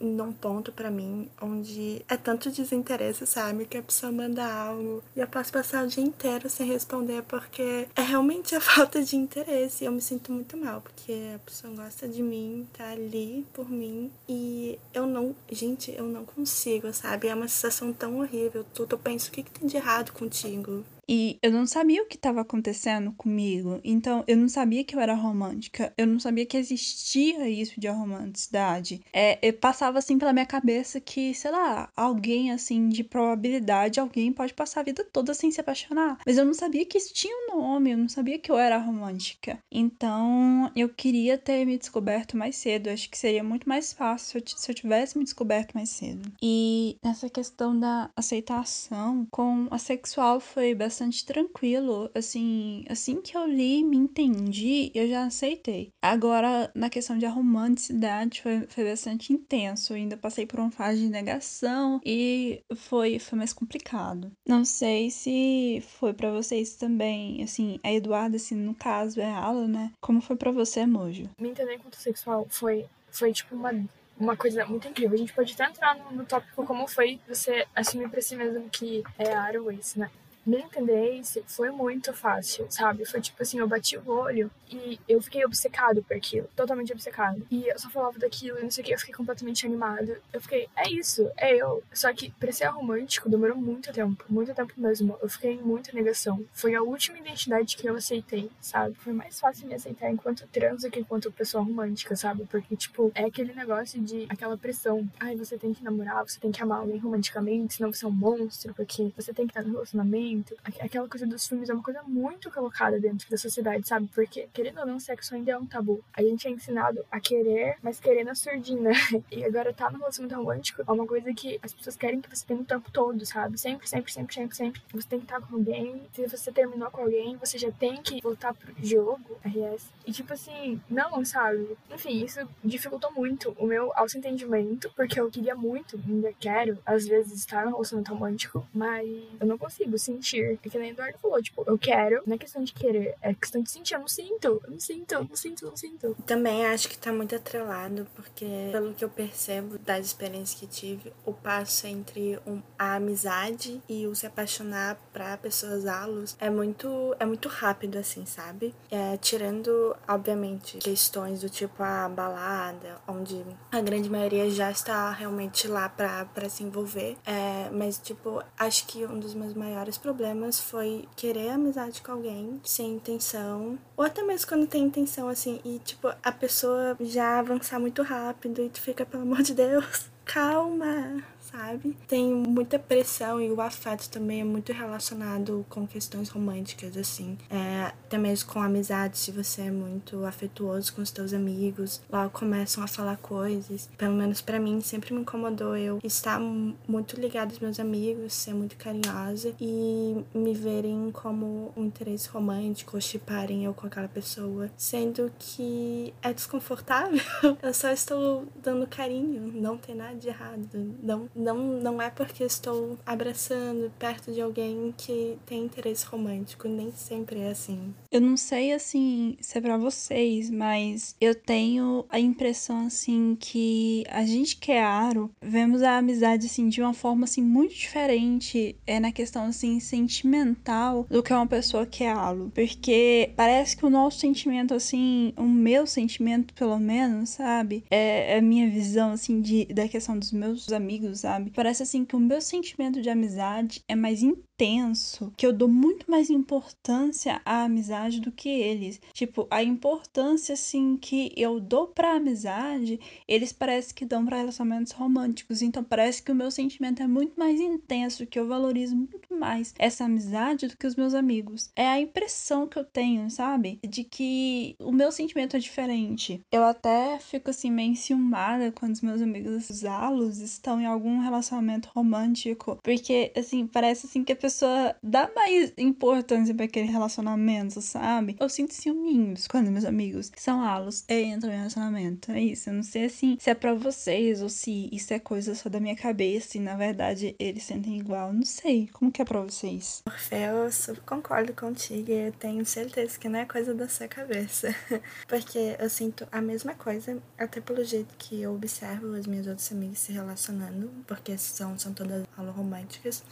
num 0.00 0.32
ponto 0.32 0.72
para 0.72 0.90
mim 0.90 1.28
onde 1.40 2.04
é 2.08 2.16
tanto 2.16 2.50
desinteresse, 2.50 3.26
sabe? 3.26 3.66
Que 3.66 3.78
a 3.78 3.82
pessoa 3.82 4.12
manda 4.12 4.44
algo 4.44 5.02
e 5.14 5.20
eu 5.20 5.26
posso 5.26 5.52
passar 5.52 5.84
o 5.84 5.88
dia 5.88 6.04
inteiro 6.04 6.48
sem 6.48 6.66
responder 6.66 7.22
porque 7.22 7.88
é 7.94 8.02
realmente 8.02 8.54
a 8.54 8.60
falta 8.60 9.02
de 9.02 9.16
interesse. 9.16 9.84
Eu 9.84 9.92
me 9.92 10.00
sinto 10.00 10.32
muito 10.32 10.56
mal 10.56 10.80
porque 10.80 11.12
a 11.34 11.38
pessoa 11.38 11.72
gosta 11.74 12.08
de 12.08 12.22
mim, 12.22 12.66
tá 12.76 12.90
ali 12.90 13.46
por 13.52 13.70
mim 13.70 14.10
e 14.28 14.78
eu 14.92 15.06
não, 15.06 15.34
gente, 15.50 15.92
eu 15.92 16.04
não 16.04 16.24
consigo, 16.24 16.92
sabe? 16.92 17.28
É 17.28 17.34
uma 17.34 17.48
sensação 17.48 17.92
tão 17.92 18.20
horrível. 18.20 18.64
Tudo 18.74 18.94
eu 18.94 18.98
penso 18.98 19.28
o 19.28 19.32
que, 19.32 19.42
que 19.42 19.50
tem 19.50 19.68
de 19.68 19.76
errado 19.76 20.12
contigo. 20.12 20.84
E 21.08 21.38
eu 21.42 21.52
não 21.52 21.66
sabia 21.66 22.02
o 22.02 22.06
que 22.06 22.16
estava 22.16 22.40
acontecendo 22.40 23.12
comigo. 23.12 23.80
Então, 23.84 24.24
eu 24.26 24.36
não 24.36 24.48
sabia 24.48 24.84
que 24.84 24.96
eu 24.96 25.00
era 25.00 25.14
romântica. 25.14 25.92
Eu 25.96 26.06
não 26.06 26.18
sabia 26.18 26.44
que 26.44 26.56
existia 26.56 27.48
isso 27.48 27.80
de 27.80 27.88
romanticidade. 27.88 29.00
É, 29.12 29.38
eu 29.40 29.52
passava 29.52 29.98
assim 29.98 30.18
pela 30.18 30.32
minha 30.32 30.46
cabeça 30.46 31.00
que, 31.00 31.32
sei 31.34 31.50
lá, 31.50 31.90
alguém 31.96 32.50
assim 32.50 32.88
de 32.88 33.04
probabilidade, 33.04 34.00
alguém 34.00 34.32
pode 34.32 34.52
passar 34.52 34.80
a 34.80 34.84
vida 34.84 35.04
toda 35.04 35.32
sem 35.32 35.50
se 35.50 35.60
apaixonar. 35.60 36.18
Mas 36.26 36.38
eu 36.38 36.44
não 36.44 36.54
sabia 36.54 36.84
que 36.84 36.98
isso 36.98 37.14
tinha 37.14 37.34
um 37.34 37.56
nome, 37.56 37.92
eu 37.92 37.98
não 37.98 38.08
sabia 38.08 38.38
que 38.38 38.50
eu 38.50 38.58
era 38.58 38.78
romântica. 38.78 39.58
Então, 39.70 40.70
eu 40.74 40.88
queria 40.88 41.38
ter 41.38 41.64
me 41.64 41.78
descoberto 41.78 42.36
mais 42.36 42.56
cedo. 42.56 42.88
Eu 42.88 42.94
acho 42.94 43.08
que 43.08 43.18
seria 43.18 43.44
muito 43.44 43.68
mais 43.68 43.92
fácil 43.92 44.42
se 44.44 44.70
eu 44.70 44.74
tivesse 44.74 45.16
me 45.16 45.24
descoberto 45.24 45.74
mais 45.74 45.90
cedo. 45.90 46.32
E 46.42 46.98
nessa 47.02 47.28
questão 47.28 47.78
da 47.78 48.10
aceitação 48.16 49.26
com 49.30 49.68
a 49.70 49.78
sexual 49.78 50.40
foi 50.40 50.74
bastante 50.74 50.95
bastante 50.96 51.26
tranquilo. 51.26 52.10
Assim, 52.14 52.84
assim 52.88 53.20
que 53.20 53.36
eu 53.36 53.46
li, 53.46 53.84
me 53.84 53.96
entendi, 53.96 54.90
eu 54.94 55.06
já 55.06 55.26
aceitei. 55.26 55.90
Agora, 56.02 56.70
na 56.74 56.88
questão 56.88 57.18
de 57.18 57.26
romanticidade, 57.26 58.40
foi, 58.40 58.66
foi 58.68 58.84
bastante 58.84 59.32
intenso. 59.32 59.92
Eu 59.92 59.96
ainda 59.96 60.16
passei 60.16 60.46
por 60.46 60.58
uma 60.58 60.70
fase 60.70 61.00
de 61.00 61.08
negação 61.08 62.00
e 62.04 62.62
foi, 62.74 63.18
foi 63.18 63.38
mais 63.38 63.52
complicado. 63.52 64.32
Não 64.48 64.64
sei 64.64 65.10
se 65.10 65.82
foi 65.98 66.14
para 66.14 66.30
vocês 66.30 66.74
também, 66.74 67.42
assim, 67.42 67.78
a 67.82 67.92
Eduarda, 67.92 68.36
assim, 68.36 68.54
no 68.54 68.74
caso, 68.74 69.20
é 69.20 69.24
ela, 69.24 69.68
né? 69.68 69.92
Como 70.00 70.22
foi 70.22 70.36
para 70.36 70.50
você, 70.50 70.86
Mojo? 70.86 71.28
Me 71.38 71.50
entender 71.50 71.74
enquanto 71.74 71.96
sexual 71.96 72.46
foi, 72.48 72.86
foi 73.10 73.32
tipo 73.32 73.54
uma 73.54 73.72
uma 74.18 74.34
coisa 74.34 74.64
muito 74.64 74.88
incrível. 74.88 75.14
A 75.14 75.18
gente 75.18 75.34
pode 75.34 75.52
até 75.52 75.66
entrar 75.66 75.94
no, 75.94 76.10
no 76.10 76.24
tópico 76.24 76.64
como 76.64 76.88
foi 76.88 77.20
você 77.28 77.66
assumir 77.74 78.08
pra 78.08 78.22
si 78.22 78.34
mesmo 78.34 78.66
que 78.70 79.04
é 79.18 79.34
Airways, 79.34 79.94
né? 79.94 80.10
Me 80.46 80.58
entender 80.58 81.18
esse 81.18 81.42
foi 81.46 81.70
muito 81.70 82.12
fácil, 82.12 82.66
sabe? 82.70 83.04
Foi 83.04 83.20
tipo 83.20 83.42
assim, 83.42 83.58
eu 83.58 83.66
bati 83.66 83.98
o 83.98 84.08
olho 84.08 84.50
e 84.70 84.98
eu 85.08 85.20
fiquei 85.20 85.44
obcecado 85.44 86.02
por 86.02 86.16
aquilo, 86.16 86.48
totalmente 86.54 86.92
obcecado. 86.92 87.44
E 87.50 87.66
eu 87.68 87.78
só 87.78 87.90
falava 87.90 88.18
daquilo 88.18 88.58
e 88.58 88.62
não 88.62 88.70
sei 88.70 88.82
o 88.82 88.86
que, 88.86 88.94
eu 88.94 88.98
fiquei 88.98 89.14
completamente 89.14 89.66
animado. 89.66 90.16
Eu 90.32 90.40
fiquei, 90.40 90.68
é 90.76 90.88
isso, 90.88 91.30
é 91.36 91.56
eu. 91.56 91.82
Só 91.92 92.12
que 92.12 92.30
pra 92.30 92.52
ser 92.52 92.66
romântico 92.66 93.28
demorou 93.28 93.56
muito 93.56 93.92
tempo, 93.92 94.24
muito 94.28 94.54
tempo 94.54 94.72
mesmo. 94.76 95.18
Eu 95.20 95.28
fiquei 95.28 95.52
em 95.52 95.62
muita 95.62 95.92
negação. 95.92 96.44
Foi 96.52 96.74
a 96.74 96.82
última 96.82 97.18
identidade 97.18 97.76
que 97.76 97.88
eu 97.88 97.96
aceitei, 97.96 98.50
sabe? 98.60 98.94
Foi 98.96 99.12
mais 99.12 99.40
fácil 99.40 99.66
me 99.66 99.74
aceitar 99.74 100.10
enquanto 100.10 100.46
trans 100.46 100.82
do 100.82 100.90
que 100.90 101.00
enquanto 101.00 101.32
pessoa 101.32 101.64
romântica, 101.64 102.14
sabe? 102.14 102.44
Porque, 102.46 102.76
tipo, 102.76 103.10
é 103.14 103.24
aquele 103.24 103.52
negócio 103.52 104.00
de 104.00 104.26
aquela 104.28 104.56
pressão. 104.56 105.08
Ai, 105.18 105.36
você 105.36 105.56
tem 105.58 105.72
que 105.72 105.82
namorar, 105.82 106.22
você 106.26 106.38
tem 106.38 106.52
que 106.52 106.62
amar 106.62 106.80
alguém 106.80 106.98
romanticamente, 106.98 107.74
senão 107.74 107.92
você 107.92 108.04
é 108.04 108.08
um 108.08 108.12
monstro, 108.12 108.74
porque 108.74 109.12
você 109.16 109.32
tem 109.32 109.46
que 109.46 109.52
estar 109.52 109.62
no 109.62 109.72
relacionamento. 109.72 110.35
Aquela 110.80 111.08
coisa 111.08 111.26
dos 111.26 111.46
filmes 111.46 111.68
é 111.68 111.74
uma 111.74 111.82
coisa 111.82 112.02
muito 112.02 112.50
colocada 112.50 112.98
dentro 112.98 113.28
da 113.30 113.36
sociedade, 113.36 113.86
sabe? 113.86 114.08
Porque, 114.14 114.48
querendo 114.52 114.80
ou 114.80 114.86
não, 114.86 114.98
sexo 115.00 115.34
ainda 115.34 115.52
é 115.52 115.58
um 115.58 115.66
tabu. 115.66 116.02
A 116.12 116.22
gente 116.22 116.46
é 116.46 116.50
ensinado 116.50 117.04
a 117.10 117.20
querer, 117.20 117.76
mas 117.82 118.00
querer 118.00 118.24
na 118.24 118.34
surdina. 118.34 118.90
E 119.30 119.44
agora 119.44 119.72
tá 119.72 119.90
no 119.90 119.98
relacionamento 119.98 120.38
romântico 120.38 120.82
é 120.86 120.92
uma 120.92 121.06
coisa 121.06 121.32
que 121.34 121.58
as 121.62 121.72
pessoas 121.72 121.96
querem 121.96 122.20
que 122.20 122.28
você 122.28 122.44
tenha 122.46 122.60
o 122.60 122.64
tempo 122.64 122.90
todo, 122.90 123.24
sabe? 123.26 123.58
Sempre, 123.58 123.88
sempre, 123.88 124.12
sempre, 124.12 124.34
sempre, 124.34 124.56
sempre. 124.56 124.82
Você 124.92 125.08
tem 125.08 125.18
que 125.18 125.24
estar 125.24 125.40
com 125.40 125.56
alguém. 125.56 126.02
Se 126.12 126.26
você 126.26 126.52
terminou 126.52 126.90
com 126.90 127.02
alguém, 127.02 127.36
você 127.36 127.58
já 127.58 127.70
tem 127.70 128.00
que 128.02 128.20
voltar 128.22 128.54
pro 128.54 128.72
jogo, 128.82 129.38
RS. 129.44 129.90
E 130.06 130.12
tipo 130.12 130.32
assim, 130.32 130.80
não, 130.88 131.24
sabe? 131.24 131.76
Enfim, 131.90 132.24
isso 132.24 132.40
dificultou 132.64 133.12
muito 133.12 133.54
o 133.58 133.66
meu 133.66 133.92
auto-entendimento, 133.94 134.90
porque 134.94 135.20
eu 135.20 135.30
queria 135.30 135.54
muito, 135.54 136.00
ainda 136.06 136.32
quero, 136.38 136.78
às 136.84 137.06
vezes, 137.06 137.38
estar 137.38 137.64
no 137.64 137.72
relacionamento 137.72 138.12
romântico, 138.12 138.66
mas 138.72 139.08
eu 139.40 139.46
não 139.46 139.58
consigo 139.58 139.98
sentir. 139.98 140.25
É 140.34 140.68
que 140.68 140.78
nem 140.78 140.90
o 140.90 140.92
Eduardo 140.92 141.18
falou, 141.18 141.40
tipo, 141.40 141.62
eu 141.66 141.78
quero, 141.78 142.22
não 142.26 142.34
é 142.34 142.38
questão 142.38 142.62
de 142.64 142.72
querer, 142.72 143.14
é 143.22 143.32
questão 143.32 143.62
de 143.62 143.70
sentir. 143.70 143.94
Eu 143.94 144.00
não 144.00 144.08
sinto, 144.08 144.44
eu 144.44 144.70
não 144.70 144.80
sinto, 144.80 145.12
eu 145.12 145.24
não 145.24 145.36
sinto, 145.36 145.64
eu 145.64 145.70
não 145.70 145.76
sinto. 145.76 146.16
Também 146.26 146.66
acho 146.66 146.88
que 146.88 146.98
tá 146.98 147.12
muito 147.12 147.34
atrelado, 147.34 148.06
porque 148.14 148.46
pelo 148.72 148.92
que 148.92 149.04
eu 149.04 149.08
percebo 149.08 149.78
das 149.78 150.06
experiências 150.06 150.58
que 150.58 150.66
tive, 150.66 151.12
o 151.24 151.32
passo 151.32 151.86
entre 151.86 152.38
um, 152.46 152.60
a 152.78 152.96
amizade 152.96 153.80
e 153.88 154.06
o 154.06 154.14
se 154.14 154.26
apaixonar 154.26 154.98
pra 155.12 155.36
pessoas 155.36 155.86
alos 155.86 156.36
é 156.40 156.50
muito, 156.50 157.14
é 157.20 157.24
muito 157.24 157.48
rápido, 157.48 157.96
assim, 157.98 158.26
sabe? 158.26 158.74
É, 158.90 159.16
tirando, 159.18 159.96
obviamente, 160.08 160.78
questões 160.78 161.40
do 161.40 161.48
tipo 161.48 161.82
a 161.82 162.08
balada, 162.08 163.00
onde 163.06 163.44
a 163.70 163.80
grande 163.80 164.10
maioria 164.10 164.50
já 164.50 164.70
está 164.70 165.10
realmente 165.12 165.68
lá 165.68 165.88
pra, 165.88 166.24
pra 166.26 166.48
se 166.48 166.64
envolver. 166.64 167.16
É, 167.24 167.70
mas, 167.70 167.98
tipo, 167.98 168.42
acho 168.58 168.86
que 168.86 169.04
um 169.04 169.18
dos 169.18 169.34
meus 169.34 169.54
maiores 169.54 169.96
problemas 169.96 170.15
foi 170.60 171.08
querer 171.16 171.50
amizade 171.50 172.00
com 172.02 172.12
alguém 172.12 172.60
sem 172.64 172.94
intenção, 172.94 173.78
ou 173.96 174.04
até 174.04 174.22
mesmo 174.22 174.48
quando 174.48 174.66
tem 174.66 174.84
intenção, 174.84 175.28
assim, 175.28 175.60
e, 175.64 175.78
tipo, 175.80 176.08
a 176.22 176.32
pessoa 176.32 176.96
já 177.00 177.38
avançar 177.38 177.78
muito 177.78 178.02
rápido 178.02 178.62
e 178.62 178.68
tu 178.68 178.80
fica, 178.80 179.04
pelo 179.06 179.22
amor 179.22 179.42
de 179.42 179.54
Deus, 179.54 180.10
calma 180.24 181.22
sabe? 181.56 181.96
Tem 182.06 182.32
muita 182.32 182.78
pressão 182.78 183.40
e 183.40 183.50
o 183.50 183.60
afeto 183.60 184.08
também 184.10 184.42
é 184.42 184.44
muito 184.44 184.72
relacionado 184.72 185.64
com 185.70 185.86
questões 185.86 186.28
românticas, 186.28 186.96
assim. 186.96 187.38
É, 187.50 187.92
até 188.04 188.18
mesmo 188.18 188.50
com 188.50 188.60
amizade, 188.60 189.16
se 189.16 189.30
você 189.30 189.62
é 189.62 189.70
muito 189.70 190.24
afetuoso 190.24 190.94
com 190.94 191.00
os 191.00 191.10
teus 191.10 191.32
amigos, 191.32 192.02
logo 192.10 192.30
começam 192.30 192.84
a 192.84 192.86
falar 192.86 193.16
coisas. 193.16 193.88
Pelo 193.96 194.14
menos 194.14 194.40
para 194.40 194.60
mim, 194.60 194.80
sempre 194.80 195.14
me 195.14 195.20
incomodou 195.20 195.76
eu 195.76 195.98
estar 196.04 196.38
muito 196.40 197.18
ligado 197.18 197.50
aos 197.50 197.58
meus 197.58 197.80
amigos, 197.80 198.34
ser 198.34 198.54
muito 198.54 198.76
carinhosa 198.76 199.54
e 199.60 200.24
me 200.34 200.52
verem 200.52 201.10
como 201.12 201.72
um 201.76 201.86
interesse 201.86 202.28
romântico 202.28 202.96
ou 202.96 203.00
chiparem 203.00 203.64
eu 203.64 203.72
com 203.72 203.86
aquela 203.86 204.08
pessoa, 204.08 204.70
sendo 204.76 205.32
que 205.38 206.12
é 206.22 206.32
desconfortável. 206.32 207.20
eu 207.62 207.72
só 207.72 207.90
estou 207.90 208.46
dando 208.62 208.86
carinho, 208.86 209.52
não 209.54 209.78
tem 209.78 209.94
nada 209.94 210.14
de 210.14 210.28
errado, 210.28 210.94
não 211.02 211.45
não, 211.46 211.80
não 211.80 212.02
é 212.02 212.10
porque 212.10 212.42
estou 212.42 212.98
abraçando 213.06 213.92
perto 213.98 214.32
de 214.32 214.40
alguém 214.40 214.92
que 214.96 215.38
tem 215.46 215.64
interesse 215.64 216.04
romântico, 216.04 216.66
nem 216.66 216.90
sempre 216.90 217.38
é 217.38 217.50
assim. 217.50 217.94
Eu 218.10 218.20
não 218.20 218.36
sei 218.36 218.72
assim 218.72 219.36
se 219.40 219.56
é 219.56 219.60
pra 219.60 219.76
vocês, 219.76 220.50
mas 220.50 221.14
eu 221.20 221.34
tenho 221.34 222.04
a 222.08 222.18
impressão 222.18 222.86
assim 222.86 223.36
que 223.38 224.04
a 224.10 224.24
gente 224.24 224.56
que 224.56 224.72
é 224.72 224.82
aro, 224.82 225.30
vemos 225.40 225.82
a 225.82 225.98
amizade 225.98 226.46
assim 226.46 226.68
de 226.68 226.82
uma 226.82 226.92
forma 226.92 227.24
assim 227.24 227.42
muito 227.42 227.74
diferente, 227.74 228.76
é 228.86 228.98
na 228.98 229.12
questão 229.12 229.44
assim 229.44 229.78
sentimental 229.78 231.06
do 231.08 231.22
que 231.22 231.32
uma 231.32 231.46
pessoa 231.46 231.86
que 231.86 232.02
é 232.02 232.10
alo, 232.10 232.50
porque 232.54 233.30
parece 233.36 233.76
que 233.76 233.86
o 233.86 233.90
nosso 233.90 234.18
sentimento 234.18 234.74
assim, 234.74 235.32
o 235.36 235.44
meu 235.44 235.86
sentimento 235.86 236.54
pelo 236.54 236.78
menos, 236.78 237.30
sabe? 237.30 237.84
É, 237.90 238.34
é 238.34 238.38
a 238.38 238.42
minha 238.42 238.68
visão 238.68 239.12
assim 239.12 239.40
de 239.40 239.66
da 239.66 239.86
questão 239.86 240.18
dos 240.18 240.32
meus 240.32 240.72
amigos, 240.72 241.20
sabe? 241.20 241.35
Parece 241.54 241.82
assim 241.82 242.04
que 242.04 242.16
o 242.16 242.20
meu 242.20 242.40
sentimento 242.40 243.00
de 243.00 243.10
amizade 243.10 243.82
é 243.88 243.94
mais 243.94 244.22
intenso, 244.56 245.32
que 245.36 245.46
eu 245.46 245.52
dou 245.52 245.68
muito 245.68 246.10
mais 246.10 246.30
importância 246.30 247.40
à 247.44 247.64
amizade 247.64 248.20
do 248.20 248.32
que 248.32 248.48
eles. 248.48 249.00
Tipo, 249.12 249.46
a 249.50 249.62
importância 249.62 250.54
assim 250.54 250.96
que 250.96 251.30
eu 251.36 251.60
dou 251.60 251.86
pra 251.88 252.16
amizade, 252.16 252.98
eles 253.28 253.52
parece 253.52 253.92
que 253.92 254.06
dão 254.06 254.24
para 254.24 254.38
relacionamentos 254.38 254.92
românticos. 254.92 255.60
Então 255.60 255.84
parece 255.84 256.22
que 256.22 256.32
o 256.32 256.34
meu 256.34 256.50
sentimento 256.50 257.02
é 257.02 257.06
muito 257.06 257.38
mais 257.38 257.60
intenso, 257.60 258.26
que 258.26 258.38
eu 258.38 258.48
valorizo 258.48 258.96
muito 258.96 259.34
mais 259.34 259.74
essa 259.78 260.04
amizade 260.04 260.66
do 260.66 260.76
que 260.76 260.86
os 260.86 260.96
meus 260.96 261.12
amigos. 261.14 261.70
É 261.76 261.86
a 261.86 262.00
impressão 262.00 262.66
que 262.66 262.78
eu 262.78 262.84
tenho, 262.84 263.30
sabe? 263.30 263.78
De 263.86 264.04
que 264.04 264.74
o 264.80 264.92
meu 264.92 265.12
sentimento 265.12 265.56
é 265.56 265.60
diferente. 265.60 266.40
Eu 266.50 266.64
até 266.64 267.18
fico 267.18 267.50
assim 267.50 267.70
meio 267.70 267.92
enciumada 267.92 268.72
quando 268.72 268.94
os 268.94 269.02
meus 269.02 269.20
amigos 269.20 269.66
zalos 269.66 270.38
estão 270.38 270.80
em 270.80 270.86
algum 270.86 271.20
relacionamento 271.20 271.90
romântico, 271.94 272.78
porque 272.82 273.32
assim, 273.36 273.66
parece 273.66 274.06
assim 274.06 274.24
que 274.24 274.32
a 274.32 274.36
pessoa 274.46 274.94
dá 275.02 275.28
mais 275.34 275.72
importância 275.76 276.54
para 276.54 276.66
aquele 276.66 276.86
relacionamento, 276.86 277.80
sabe? 277.82 278.36
Eu 278.38 278.48
sinto 278.48 278.72
ciúminhos 278.72 279.48
quando 279.48 279.72
meus 279.72 279.84
amigos 279.84 280.30
são 280.36 280.62
alos 280.62 281.04
entram 281.08 281.52
em 281.52 281.56
relacionamento. 281.56 282.30
É 282.30 282.40
isso. 282.40 282.70
Eu 282.70 282.74
não 282.74 282.82
sei 282.84 283.06
assim 283.06 283.36
se 283.40 283.50
é 283.50 283.54
para 283.54 283.74
vocês 283.74 284.40
ou 284.40 284.48
se 284.48 284.88
isso 284.92 285.12
é 285.12 285.18
coisa 285.18 285.52
só 285.56 285.68
da 285.68 285.80
minha 285.80 285.96
cabeça 285.96 286.56
e 286.56 286.60
na 286.60 286.76
verdade 286.76 287.34
eles 287.40 287.64
sentem 287.64 287.98
igual. 287.98 288.32
Não 288.32 288.44
sei. 288.44 288.88
Como 288.92 289.10
que 289.10 289.20
é 289.20 289.24
pra 289.24 289.40
vocês? 289.40 290.02
Orfeu, 290.06 290.38
eu 290.38 290.70
super 290.70 291.02
concordo 291.02 291.52
contigo 291.52 292.08
e 292.08 292.28
eu 292.28 292.32
tenho 292.32 292.64
certeza 292.64 293.18
que 293.18 293.28
não 293.28 293.40
é 293.40 293.46
coisa 293.46 293.74
da 293.74 293.88
sua 293.88 294.06
cabeça. 294.06 294.72
Porque 295.26 295.76
eu 295.76 295.90
sinto 295.90 296.26
a 296.30 296.40
mesma 296.40 296.74
coisa, 296.74 297.20
até 297.36 297.60
pelo 297.60 297.82
jeito 297.84 298.14
que 298.16 298.42
eu 298.42 298.54
observo 298.54 299.12
as 299.14 299.26
minhas 299.26 299.48
outras 299.48 299.72
amigas 299.72 299.98
se 299.98 300.12
relacionando, 300.12 300.88
porque 301.06 301.36
são, 301.36 301.76
são 301.78 301.92
todas 301.92 302.24
românticas. 302.54 303.24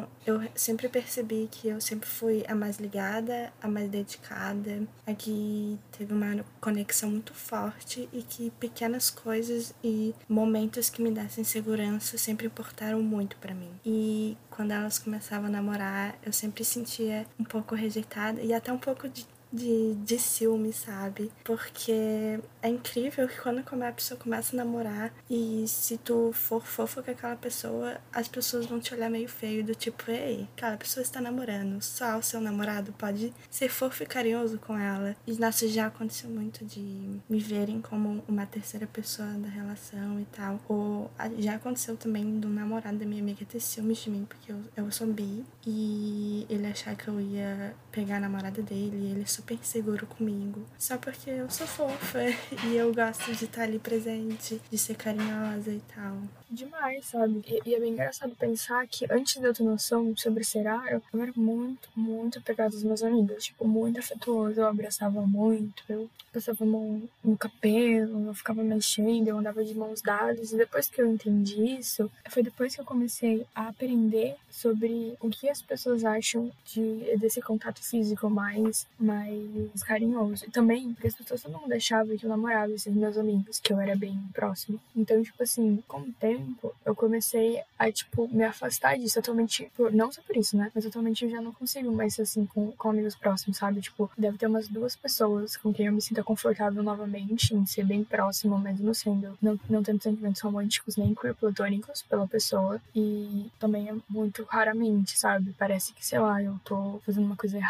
Então, 0.00 0.08
eu 0.26 0.48
sempre 0.54 0.88
percebi 0.88 1.48
que 1.50 1.68
eu 1.68 1.80
sempre 1.80 2.08
fui 2.08 2.44
a 2.46 2.54
mais 2.54 2.78
ligada, 2.78 3.52
a 3.60 3.68
mais 3.68 3.88
dedicada, 3.88 4.82
a 5.06 5.14
que 5.14 5.78
teve 5.96 6.12
uma 6.12 6.44
conexão 6.60 7.10
muito 7.10 7.34
forte 7.34 8.08
e 8.12 8.22
que 8.22 8.50
pequenas 8.52 9.10
coisas 9.10 9.74
e 9.82 10.14
momentos 10.28 10.88
que 10.88 11.02
me 11.02 11.10
dessem 11.10 11.44
segurança 11.44 12.16
sempre 12.16 12.46
importaram 12.46 13.02
muito 13.02 13.36
para 13.36 13.54
mim. 13.54 13.70
E 13.84 14.36
quando 14.50 14.72
elas 14.72 14.98
começavam 14.98 15.46
a 15.46 15.50
namorar, 15.50 16.16
eu 16.24 16.32
sempre 16.32 16.64
sentia 16.64 17.26
um 17.38 17.44
pouco 17.44 17.74
rejeitada 17.74 18.40
e 18.40 18.52
até 18.52 18.72
um 18.72 18.78
pouco 18.78 19.08
de 19.08 19.26
de, 19.52 19.94
de 19.96 20.18
ciúme, 20.18 20.72
sabe? 20.72 21.30
Porque 21.44 22.40
é 22.62 22.68
incrível 22.68 23.28
que 23.28 23.40
quando 23.40 23.62
a 23.82 23.92
pessoa 23.92 24.18
começa 24.18 24.54
a 24.54 24.58
namorar 24.58 25.12
e 25.28 25.64
se 25.66 25.98
tu 25.98 26.30
for 26.32 26.64
fofo 26.64 27.02
com 27.02 27.10
aquela 27.10 27.36
pessoa, 27.36 27.98
as 28.12 28.28
pessoas 28.28 28.66
vão 28.66 28.80
te 28.80 28.94
olhar 28.94 29.10
meio 29.10 29.28
feio, 29.28 29.64
do 29.64 29.74
tipo, 29.74 30.10
ei, 30.10 30.48
aquela 30.56 30.76
pessoa 30.76 31.02
está 31.02 31.20
namorando, 31.20 31.82
só 31.82 32.18
o 32.18 32.22
seu 32.22 32.40
namorado 32.40 32.92
pode 32.92 33.32
ser 33.50 33.68
fofo 33.68 34.02
e 34.02 34.06
carinhoso 34.06 34.58
com 34.58 34.78
ela. 34.78 35.16
E 35.26 35.32
nossa, 35.34 35.66
já 35.68 35.86
aconteceu 35.86 36.30
muito 36.30 36.64
de 36.64 36.80
me 37.28 37.40
verem 37.40 37.80
como 37.80 38.22
uma 38.28 38.46
terceira 38.46 38.86
pessoa 38.86 39.28
da 39.34 39.48
relação 39.48 40.20
e 40.20 40.24
tal. 40.26 40.60
Ou 40.68 41.10
já 41.38 41.54
aconteceu 41.54 41.96
também 41.96 42.38
do 42.38 42.48
namorado 42.48 42.98
da 42.98 43.06
minha 43.06 43.22
amiga 43.22 43.44
ter 43.44 43.60
ciúmes 43.60 43.98
de 43.98 44.10
mim, 44.10 44.26
porque 44.28 44.52
eu, 44.52 44.60
eu 44.76 44.90
sou 44.90 45.06
bi, 45.06 45.44
e 45.66 46.46
ele 46.48 46.66
achar 46.66 46.94
que 46.96 47.08
eu 47.08 47.20
ia 47.20 47.74
pegar 47.90 48.16
a 48.16 48.20
namorada 48.20 48.62
dele, 48.62 48.96
e 48.96 49.10
ele 49.10 49.26
só 49.26 49.40
super 49.40 49.54
inseguro 49.54 50.06
comigo. 50.06 50.64
Só 50.78 50.96
porque 50.98 51.30
eu 51.30 51.50
sou 51.50 51.66
fofa 51.66 52.20
e 52.68 52.76
eu 52.76 52.94
gosto 52.94 53.32
de 53.34 53.44
estar 53.46 53.62
ali 53.62 53.78
presente, 53.78 54.60
de 54.70 54.78
ser 54.78 54.96
carinhosa 54.96 55.72
e 55.72 55.80
tal. 55.94 56.18
Demais, 56.50 57.06
sabe? 57.06 57.42
E, 57.46 57.70
e 57.70 57.74
é 57.74 57.80
bem 57.80 57.92
engraçado 57.92 58.34
pensar 58.36 58.86
que 58.86 59.06
antes 59.10 59.40
de 59.40 59.46
eu 59.46 59.54
ter 59.54 59.62
noção 59.62 60.14
sobre 60.16 60.44
ser 60.44 60.66
aro, 60.66 61.02
eu 61.12 61.22
era 61.22 61.32
muito, 61.36 61.88
muito 61.96 62.38
apegada 62.38 62.74
aos 62.74 62.82
meus 62.82 63.02
amigos. 63.02 63.44
Tipo, 63.44 63.66
muito 63.66 63.98
afetuoso. 63.98 64.60
Eu 64.60 64.66
abraçava 64.66 65.22
muito, 65.22 65.82
eu 65.88 66.10
passava 66.32 66.64
a 66.64 66.66
mão 66.66 67.02
no 67.24 67.36
cabelo, 67.36 68.26
eu 68.26 68.34
ficava 68.34 68.62
mexendo, 68.62 69.28
eu 69.28 69.38
andava 69.38 69.64
de 69.64 69.74
mãos 69.74 70.02
dadas. 70.02 70.52
E 70.52 70.56
depois 70.56 70.88
que 70.88 71.00
eu 71.00 71.10
entendi 71.10 71.78
isso, 71.78 72.10
foi 72.28 72.42
depois 72.42 72.74
que 72.74 72.80
eu 72.80 72.84
comecei 72.84 73.46
a 73.54 73.68
aprender 73.68 74.36
sobre 74.50 75.14
o 75.20 75.30
que 75.30 75.48
as 75.48 75.62
pessoas 75.62 76.04
acham 76.04 76.50
de, 76.66 77.16
desse 77.18 77.40
contato 77.40 77.79
físico 77.80 78.28
mais, 78.28 78.86
mais 78.98 79.82
carinhoso. 79.82 80.44
E 80.46 80.50
também 80.50 80.92
porque 80.92 81.08
as 81.08 81.14
pessoas 81.14 81.44
não 81.44 81.68
deixavam 81.68 82.16
que 82.16 82.24
eu 82.24 82.30
namorava 82.30 82.72
esses 82.72 82.94
meus 82.94 83.16
amigos, 83.16 83.58
que 83.60 83.72
eu 83.72 83.80
era 83.80 83.96
bem 83.96 84.18
próximo. 84.32 84.80
Então, 84.94 85.22
tipo 85.22 85.42
assim, 85.42 85.82
com 85.86 86.00
o 86.00 86.12
tempo, 86.12 86.74
eu 86.84 86.94
comecei 86.94 87.62
a, 87.78 87.90
tipo, 87.90 88.28
me 88.28 88.44
afastar 88.44 88.96
disso 88.98 89.14
totalmente. 89.20 89.70
Por, 89.76 89.92
não 89.92 90.10
só 90.12 90.22
por 90.22 90.36
isso, 90.36 90.56
né? 90.56 90.70
Mas 90.74 90.86
atualmente 90.86 91.24
eu 91.24 91.30
já 91.30 91.40
não 91.40 91.52
consigo 91.52 91.90
mais 91.92 92.14
ser 92.14 92.22
assim 92.22 92.46
com, 92.46 92.72
com 92.72 92.90
amigos 92.90 93.14
próximos, 93.14 93.56
sabe? 93.56 93.80
Tipo, 93.80 94.10
deve 94.16 94.38
ter 94.38 94.46
umas 94.46 94.68
duas 94.68 94.96
pessoas 94.96 95.56
com 95.56 95.72
quem 95.72 95.86
eu 95.86 95.92
me 95.92 96.02
sinta 96.02 96.22
confortável 96.22 96.82
novamente 96.82 97.54
em 97.54 97.66
ser 97.66 97.84
bem 97.84 98.04
próximo, 98.04 98.58
mesmo 98.58 98.94
sendo. 98.94 99.38
Não, 99.40 99.58
não 99.68 99.82
tendo 99.82 100.02
sentimentos 100.02 100.40
românticos 100.40 100.96
nem 100.96 101.14
queer 101.14 101.34
platônicos 101.34 102.02
pela 102.02 102.26
pessoa. 102.26 102.80
E 102.94 103.50
também 103.58 103.88
é 103.88 103.94
muito 104.08 104.44
raramente, 104.44 105.18
sabe? 105.18 105.54
Parece 105.58 105.92
que, 105.92 106.04
sei 106.04 106.18
lá, 106.18 106.42
eu 106.42 106.58
tô 106.64 107.00
fazendo 107.04 107.24
uma 107.24 107.36
coisa 107.36 107.56
errada, 107.56 107.69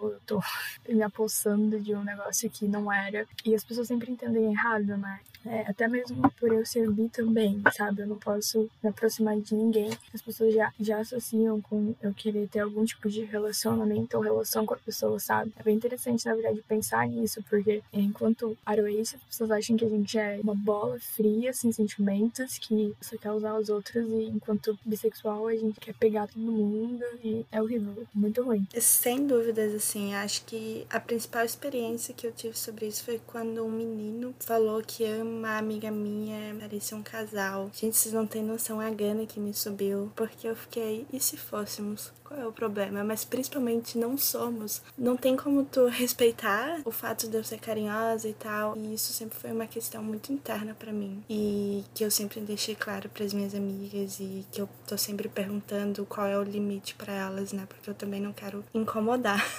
ou 0.00 0.12
eu 0.12 0.20
tô 0.26 0.40
me 0.88 1.02
apossando 1.02 1.80
de 1.80 1.94
um 1.94 2.04
negócio 2.04 2.50
que 2.50 2.66
não 2.66 2.92
era. 2.92 3.26
E 3.44 3.54
as 3.54 3.64
pessoas 3.64 3.88
sempre 3.88 4.10
entendem 4.10 4.52
errado, 4.52 4.96
né? 4.96 5.20
É, 5.44 5.60
até 5.68 5.86
mesmo 5.86 6.28
por 6.40 6.52
eu 6.52 6.66
ser 6.66 6.90
bi 6.90 7.08
também, 7.08 7.62
sabe? 7.72 8.02
Eu 8.02 8.08
não 8.08 8.18
posso 8.18 8.68
me 8.82 8.90
aproximar 8.90 9.38
de 9.40 9.54
ninguém. 9.54 9.90
As 10.12 10.20
pessoas 10.20 10.52
já, 10.52 10.72
já 10.78 10.98
associam 10.98 11.60
com 11.60 11.94
eu 12.02 12.12
querer 12.12 12.48
ter 12.48 12.60
algum 12.60 12.84
tipo 12.84 13.08
de 13.08 13.24
relacionamento 13.24 14.16
ou 14.16 14.22
relação 14.22 14.66
com 14.66 14.74
a 14.74 14.78
pessoa, 14.78 15.20
sabe? 15.20 15.52
É 15.56 15.62
bem 15.62 15.76
interessante, 15.76 16.26
na 16.26 16.34
verdade, 16.34 16.64
pensar 16.66 17.06
nisso, 17.06 17.42
porque 17.48 17.80
enquanto 17.92 18.56
aroense, 18.66 19.14
as 19.14 19.22
pessoas 19.22 19.50
acham 19.52 19.76
que 19.76 19.84
a 19.84 19.88
gente 19.88 20.18
é 20.18 20.40
uma 20.42 20.54
bola 20.54 20.98
fria, 20.98 21.52
sem 21.52 21.70
sentimentos, 21.70 22.58
que 22.58 22.94
só 23.00 23.16
quer 23.16 23.30
usar 23.30 23.54
os 23.54 23.68
outros, 23.68 24.04
e 24.08 24.24
enquanto 24.24 24.76
bissexual, 24.84 25.46
a 25.46 25.54
gente 25.54 25.78
quer 25.78 25.94
pegar 25.94 26.26
todo 26.26 26.40
mundo, 26.40 27.04
e 27.22 27.46
é 27.52 27.62
horrível, 27.62 28.06
muito 28.12 28.42
ruim. 28.42 28.66
Sem 29.06 29.24
dúvidas, 29.24 29.72
assim, 29.72 30.16
acho 30.16 30.44
que 30.46 30.84
a 30.90 30.98
principal 30.98 31.44
experiência 31.44 32.12
que 32.12 32.26
eu 32.26 32.32
tive 32.32 32.58
sobre 32.58 32.88
isso 32.88 33.04
foi 33.04 33.20
quando 33.24 33.64
um 33.64 33.70
menino 33.70 34.34
falou 34.40 34.82
que 34.84 35.04
uma 35.04 35.56
amiga 35.56 35.92
minha, 35.92 36.52
parecia 36.58 36.96
um 36.96 37.04
casal. 37.04 37.70
Gente, 37.72 37.96
vocês 37.96 38.12
não 38.12 38.26
têm 38.26 38.42
noção 38.42 38.80
a 38.80 38.90
gana 38.90 39.24
que 39.24 39.38
me 39.38 39.54
subiu, 39.54 40.10
porque 40.16 40.48
eu 40.48 40.56
fiquei, 40.56 41.06
e 41.12 41.20
se 41.20 41.36
fôssemos? 41.36 42.12
qual 42.26 42.40
é 42.40 42.46
o 42.46 42.52
problema, 42.52 43.04
mas 43.04 43.24
principalmente 43.24 43.96
não 43.96 44.18
somos. 44.18 44.82
Não 44.98 45.16
tem 45.16 45.36
como 45.36 45.64
tu 45.64 45.86
respeitar 45.86 46.80
o 46.84 46.90
fato 46.90 47.28
de 47.28 47.36
eu 47.36 47.44
ser 47.44 47.58
carinhosa 47.58 48.28
e 48.28 48.34
tal. 48.34 48.76
E 48.76 48.94
isso 48.94 49.12
sempre 49.12 49.38
foi 49.38 49.52
uma 49.52 49.66
questão 49.66 50.02
muito 50.02 50.32
interna 50.32 50.74
para 50.74 50.92
mim 50.92 51.22
e 51.30 51.84
que 51.94 52.04
eu 52.04 52.10
sempre 52.10 52.40
deixei 52.40 52.74
claro 52.74 53.08
para 53.08 53.24
as 53.24 53.32
minhas 53.32 53.54
amigas 53.54 54.18
e 54.20 54.44
que 54.50 54.60
eu 54.60 54.68
tô 54.86 54.98
sempre 54.98 55.28
perguntando 55.28 56.04
qual 56.06 56.26
é 56.26 56.38
o 56.38 56.42
limite 56.42 56.94
para 56.94 57.12
elas, 57.12 57.52
né? 57.52 57.64
Porque 57.68 57.88
eu 57.88 57.94
também 57.94 58.20
não 58.20 58.32
quero 58.32 58.64
incomodar. 58.74 58.95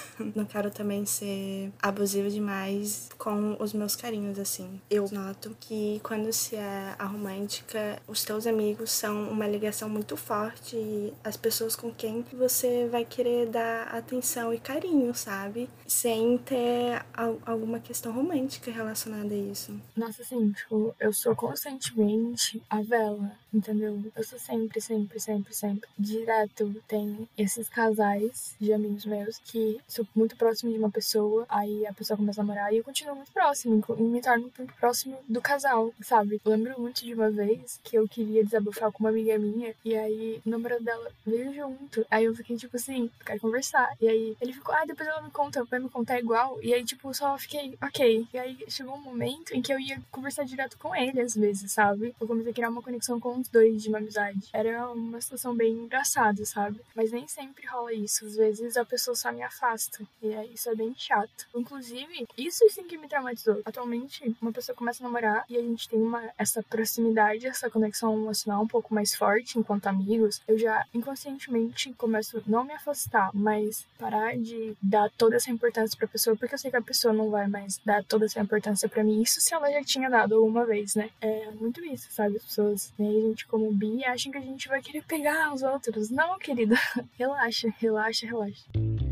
não 0.34 0.44
quero 0.44 0.70
também 0.70 1.04
ser 1.06 1.72
abusiva 1.80 2.28
demais 2.28 3.08
com 3.18 3.56
os 3.58 3.72
meus 3.72 3.96
carinhos 3.96 4.38
assim. 4.38 4.80
Eu 4.90 5.08
noto 5.10 5.56
que 5.60 6.00
quando 6.02 6.32
se 6.32 6.56
é 6.56 6.94
a 6.98 7.04
romântica, 7.04 8.00
os 8.06 8.24
teus 8.24 8.46
amigos 8.46 8.90
são 8.90 9.30
uma 9.30 9.46
ligação 9.46 9.88
muito 9.88 10.16
forte 10.16 10.76
e 10.76 11.12
as 11.24 11.36
pessoas 11.36 11.74
com 11.74 11.92
quem 11.92 12.24
você 12.32 12.58
você 12.58 12.88
vai 12.88 13.04
querer 13.04 13.46
dar 13.46 13.88
atenção 13.88 14.52
e 14.52 14.58
carinho, 14.58 15.14
sabe? 15.14 15.68
Sem 15.86 16.38
ter 16.38 17.04
alguma 17.46 17.78
questão 17.78 18.12
romântica 18.12 18.70
relacionada 18.70 19.34
a 19.34 19.36
isso. 19.36 19.80
Nossa, 19.96 20.22
assim, 20.22 20.52
tipo, 20.52 20.94
eu 20.98 21.12
sou 21.12 21.36
constantemente 21.36 22.62
a 22.68 22.82
vela, 22.82 23.32
entendeu? 23.52 24.02
Eu 24.14 24.24
sou 24.24 24.38
sempre, 24.38 24.80
sempre, 24.80 25.20
sempre, 25.20 25.54
sempre. 25.54 25.88
Direto 25.98 26.74
tem 26.88 27.28
esses 27.36 27.68
casais 27.68 28.54
de 28.60 28.72
amigos 28.72 29.04
meus 29.04 29.27
que 29.44 29.80
sou 29.88 30.06
muito 30.14 30.36
próximo 30.36 30.72
de 30.72 30.78
uma 30.78 30.90
pessoa, 30.90 31.44
aí 31.48 31.86
a 31.86 31.92
pessoa 31.92 32.16
começa 32.16 32.40
a 32.40 32.44
namorar 32.44 32.72
e 32.72 32.78
eu 32.78 32.84
continuo 32.84 33.16
muito 33.16 33.32
próximo, 33.32 33.82
e 33.98 34.02
me 34.02 34.20
torno 34.22 34.42
muito 34.42 34.74
próximo 34.74 35.18
do 35.28 35.40
casal, 35.40 35.92
sabe? 36.02 36.40
Eu 36.44 36.52
lembro 36.52 36.80
muito 36.80 37.04
de 37.04 37.12
uma 37.14 37.30
vez 37.30 37.80
que 37.82 37.96
eu 37.96 38.08
queria 38.08 38.44
desabafar 38.44 38.90
com 38.92 39.04
uma 39.04 39.10
amiga 39.10 39.38
minha, 39.38 39.74
e 39.84 39.96
aí 39.96 40.40
o 40.44 40.50
namorado 40.50 40.84
dela 40.84 41.10
veio 41.26 41.52
junto. 41.54 42.06
Aí 42.10 42.24
eu 42.24 42.34
fiquei 42.34 42.56
tipo 42.56 42.76
assim, 42.76 43.10
quero 43.24 43.40
conversar. 43.40 43.94
E 44.00 44.08
aí 44.08 44.36
ele 44.40 44.52
ficou, 44.52 44.74
ah, 44.74 44.84
depois 44.86 45.08
ela 45.08 45.22
me 45.22 45.30
conta, 45.30 45.64
vai 45.64 45.78
me 45.78 45.88
contar 45.88 46.18
igual. 46.18 46.58
E 46.62 46.72
aí, 46.74 46.84
tipo, 46.84 47.12
só 47.14 47.36
fiquei, 47.38 47.76
ok. 47.82 48.26
E 48.32 48.38
aí 48.38 48.58
chegou 48.68 48.94
um 48.94 49.00
momento 49.00 49.54
em 49.54 49.62
que 49.62 49.72
eu 49.72 49.78
ia 49.78 50.00
conversar 50.10 50.44
direto 50.44 50.78
com 50.78 50.94
ele, 50.94 51.20
às 51.20 51.34
vezes, 51.34 51.72
sabe? 51.72 52.14
Eu 52.20 52.26
comecei 52.26 52.52
a 52.52 52.54
criar 52.54 52.70
uma 52.70 52.82
conexão 52.82 53.20
com 53.20 53.38
os 53.38 53.48
dois 53.48 53.82
de 53.82 53.88
uma 53.88 53.98
amizade. 53.98 54.48
Era 54.52 54.90
uma 54.90 55.20
situação 55.20 55.54
bem 55.54 55.72
engraçada, 55.72 56.44
sabe? 56.44 56.80
Mas 56.94 57.12
nem 57.12 57.26
sempre 57.26 57.66
rola 57.66 57.92
isso. 57.92 58.26
Às 58.26 58.36
vezes 58.36 58.76
a 58.76 58.84
pessoa 58.84 59.14
só 59.18 59.32
me 59.32 59.42
afasta. 59.42 60.02
E 60.22 60.34
aí 60.34 60.54
isso 60.54 60.68
é 60.70 60.74
bem 60.74 60.94
chato. 60.96 61.46
Inclusive, 61.54 62.26
isso 62.36 62.64
sim 62.70 62.84
que 62.84 62.96
me 62.96 63.08
traumatizou. 63.08 63.60
Atualmente, 63.64 64.34
uma 64.40 64.52
pessoa 64.52 64.74
começa 64.74 65.02
a 65.02 65.06
namorar 65.06 65.44
e 65.48 65.56
a 65.56 65.62
gente 65.62 65.88
tem 65.88 66.00
uma, 66.00 66.22
essa 66.38 66.62
proximidade, 66.62 67.46
essa 67.46 67.70
conexão 67.70 68.14
emocional 68.14 68.62
um 68.62 68.68
pouco 68.68 68.94
mais 68.94 69.14
forte 69.14 69.58
enquanto 69.58 69.86
amigos. 69.86 70.40
Eu 70.46 70.58
já 70.58 70.84
inconscientemente 70.94 71.92
começo 71.94 72.42
não 72.46 72.64
me 72.64 72.72
afastar, 72.72 73.30
mas 73.34 73.86
parar 73.98 74.36
de 74.36 74.76
dar 74.80 75.10
toda 75.10 75.36
essa 75.36 75.50
importância 75.50 75.96
pra 75.98 76.08
pessoa, 76.08 76.36
porque 76.36 76.54
eu 76.54 76.58
sei 76.58 76.70
que 76.70 76.76
a 76.76 76.82
pessoa 76.82 77.12
não 77.12 77.30
vai 77.30 77.46
mais 77.46 77.80
dar 77.84 78.04
toda 78.04 78.26
essa 78.26 78.40
importância 78.40 78.88
para 78.88 79.04
mim. 79.04 79.20
Isso 79.22 79.40
se 79.40 79.54
ela 79.54 79.70
já 79.70 79.82
tinha 79.82 80.08
dado 80.08 80.36
alguma 80.36 80.64
vez, 80.64 80.94
né? 80.94 81.10
É 81.20 81.50
muito 81.50 81.84
isso, 81.84 82.08
sabe? 82.10 82.36
As 82.36 82.44
pessoas, 82.44 82.92
né, 82.98 83.08
a 83.08 83.20
gente 83.28 83.46
como 83.46 83.72
bi, 83.72 84.04
acham 84.04 84.32
que 84.32 84.38
a 84.38 84.42
gente 84.42 84.68
vai 84.68 84.80
querer 84.80 85.02
pegar 85.04 85.52
os 85.52 85.62
outros. 85.62 86.10
Não, 86.10 86.38
querida. 86.38 86.76
relaxa, 87.18 87.68
relaxa, 87.78 88.26
relaxa. 88.26 89.07